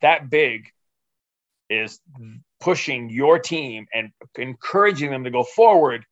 that 0.00 0.30
big 0.30 0.68
is 1.70 2.00
pushing 2.60 3.10
your 3.10 3.38
team 3.38 3.86
and 3.92 4.10
encouraging 4.36 5.10
them 5.10 5.24
to 5.24 5.30
go 5.30 5.44
forward, 5.44 6.04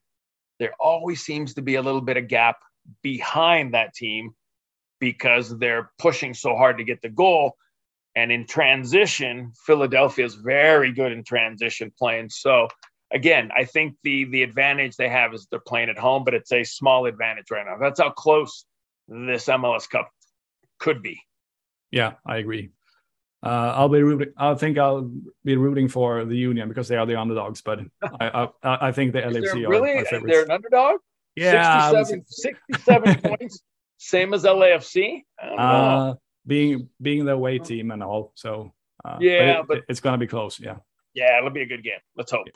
there 0.58 0.72
always 0.80 1.22
seems 1.22 1.54
to 1.54 1.62
be 1.62 1.74
a 1.74 1.82
little 1.82 2.00
bit 2.00 2.16
of 2.16 2.28
gap 2.28 2.56
behind 3.02 3.74
that 3.74 3.94
team 3.94 4.34
because 5.00 5.56
they're 5.58 5.90
pushing 5.98 6.34
so 6.34 6.56
hard 6.56 6.78
to 6.78 6.84
get 6.84 7.02
the 7.02 7.08
goal. 7.08 7.56
And 8.14 8.32
in 8.32 8.46
transition, 8.46 9.52
Philadelphia 9.66 10.24
is 10.24 10.34
very 10.34 10.92
good 10.92 11.12
in 11.12 11.22
transition 11.22 11.92
playing. 11.98 12.30
So 12.30 12.68
again, 13.12 13.50
I 13.56 13.64
think 13.64 13.96
the 14.02 14.24
the 14.24 14.42
advantage 14.42 14.96
they 14.96 15.08
have 15.08 15.34
is 15.34 15.46
they're 15.50 15.60
playing 15.60 15.90
at 15.90 15.98
home, 15.98 16.24
but 16.24 16.34
it's 16.34 16.52
a 16.52 16.64
small 16.64 17.06
advantage 17.06 17.50
right 17.50 17.66
now. 17.66 17.76
That's 17.78 18.00
how 18.00 18.10
close 18.10 18.64
this 19.08 19.46
MLS 19.46 19.88
Cup 19.88 20.10
could 20.78 21.02
be. 21.02 21.20
Yeah, 21.90 22.14
I 22.26 22.38
agree. 22.38 22.70
Uh, 23.42 23.72
I'll 23.76 23.88
be 23.88 24.02
rooting. 24.02 24.32
I 24.36 24.54
think 24.54 24.78
I'll 24.78 25.10
be 25.44 25.56
rooting 25.56 25.88
for 25.88 26.24
the 26.24 26.36
Union 26.36 26.68
because 26.68 26.88
they 26.88 26.96
are 26.96 27.06
the 27.06 27.20
underdogs. 27.20 27.60
But 27.60 27.80
I, 28.02 28.48
I, 28.62 28.88
I 28.88 28.92
think 28.92 29.12
the 29.12 29.20
LAFC 29.20 29.52
really? 29.52 29.64
are 29.64 29.70
really 29.70 30.22
they're 30.26 30.44
an 30.44 30.50
underdog. 30.50 30.96
Yeah, 31.36 31.90
67, 31.90 32.24
67 32.26 33.20
points, 33.38 33.60
same 33.98 34.34
as 34.34 34.44
LAFC. 34.44 35.22
Uh, 35.40 36.14
being 36.46 36.88
being 37.00 37.24
the 37.24 37.32
away 37.32 37.58
team 37.58 37.90
and 37.90 38.02
all, 38.02 38.32
so 38.34 38.72
uh, 39.04 39.18
yeah, 39.20 39.62
but, 39.62 39.78
it, 39.78 39.84
but 39.84 39.90
it's 39.90 40.00
gonna 40.00 40.18
be 40.18 40.26
close. 40.26 40.58
Yeah, 40.58 40.76
yeah, 41.14 41.38
it'll 41.38 41.50
be 41.50 41.62
a 41.62 41.66
good 41.66 41.84
game. 41.84 42.00
Let's 42.16 42.32
hope. 42.32 42.46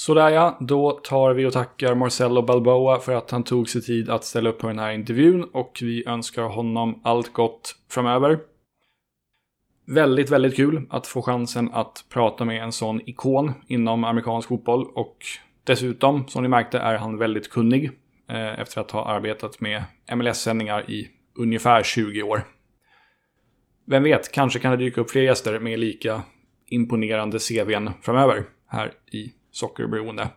Sådär 0.00 0.30
ja, 0.30 0.56
då 0.60 0.90
tar 0.90 1.34
vi 1.34 1.46
och 1.46 1.52
tackar 1.52 1.94
Marcello 1.94 2.42
Balboa 2.42 3.00
för 3.00 3.14
att 3.14 3.30
han 3.30 3.44
tog 3.44 3.68
sig 3.68 3.82
tid 3.82 4.10
att 4.10 4.24
ställa 4.24 4.50
upp 4.50 4.58
på 4.58 4.66
den 4.66 4.78
här 4.78 4.92
intervjun 4.92 5.44
och 5.44 5.78
vi 5.82 6.06
önskar 6.06 6.42
honom 6.42 7.00
allt 7.04 7.32
gott 7.32 7.76
framöver. 7.90 8.38
Väldigt, 9.86 10.30
väldigt 10.30 10.56
kul 10.56 10.86
att 10.90 11.06
få 11.06 11.22
chansen 11.22 11.70
att 11.72 12.04
prata 12.08 12.44
med 12.44 12.62
en 12.62 12.72
sån 12.72 13.00
ikon 13.08 13.52
inom 13.66 14.04
amerikansk 14.04 14.48
fotboll 14.48 14.86
och 14.94 15.16
dessutom, 15.64 16.28
som 16.28 16.42
ni 16.42 16.48
märkte, 16.48 16.78
är 16.78 16.94
han 16.94 17.18
väldigt 17.18 17.50
kunnig 17.50 17.90
eh, 18.28 18.60
efter 18.60 18.80
att 18.80 18.90
ha 18.90 19.04
arbetat 19.04 19.60
med 19.60 19.84
MLS-sändningar 20.16 20.90
i 20.90 21.08
ungefär 21.38 21.82
20 21.82 22.22
år. 22.22 22.42
Vem 23.86 24.02
vet, 24.02 24.32
kanske 24.32 24.58
kan 24.58 24.70
det 24.70 24.76
dyka 24.76 25.00
upp 25.00 25.10
fler 25.10 25.22
gäster 25.22 25.58
med 25.58 25.78
lika 25.78 26.22
imponerande 26.66 27.38
CVn 27.38 27.90
framöver 28.02 28.44
här 28.66 28.92
i 29.12 29.32
sockerberoende. 29.50 30.28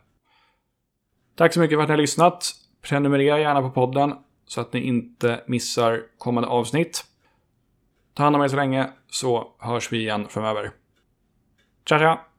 Tack 1.36 1.54
så 1.54 1.60
mycket 1.60 1.78
för 1.78 1.84
att 1.84 1.90
ni 1.90 1.94
har 1.94 2.02
lyssnat. 2.02 2.52
Prenumerera 2.82 3.40
gärna 3.40 3.62
på 3.62 3.70
podden 3.70 4.16
så 4.46 4.62
att 4.62 4.74
ni 4.74 4.80
inte 4.80 5.44
missar 5.48 6.04
kommande 6.18 6.50
avsnitt. 6.50 7.06
Ta 8.14 8.24
hand 8.24 8.36
om 8.36 8.42
er 8.42 8.48
så 8.48 8.56
länge 8.56 8.90
så 9.10 9.56
hörs 9.60 9.92
vi 9.92 9.98
igen 9.98 10.28
framöver. 10.28 10.72
Ciao, 11.86 12.00
ciao! 12.00 12.33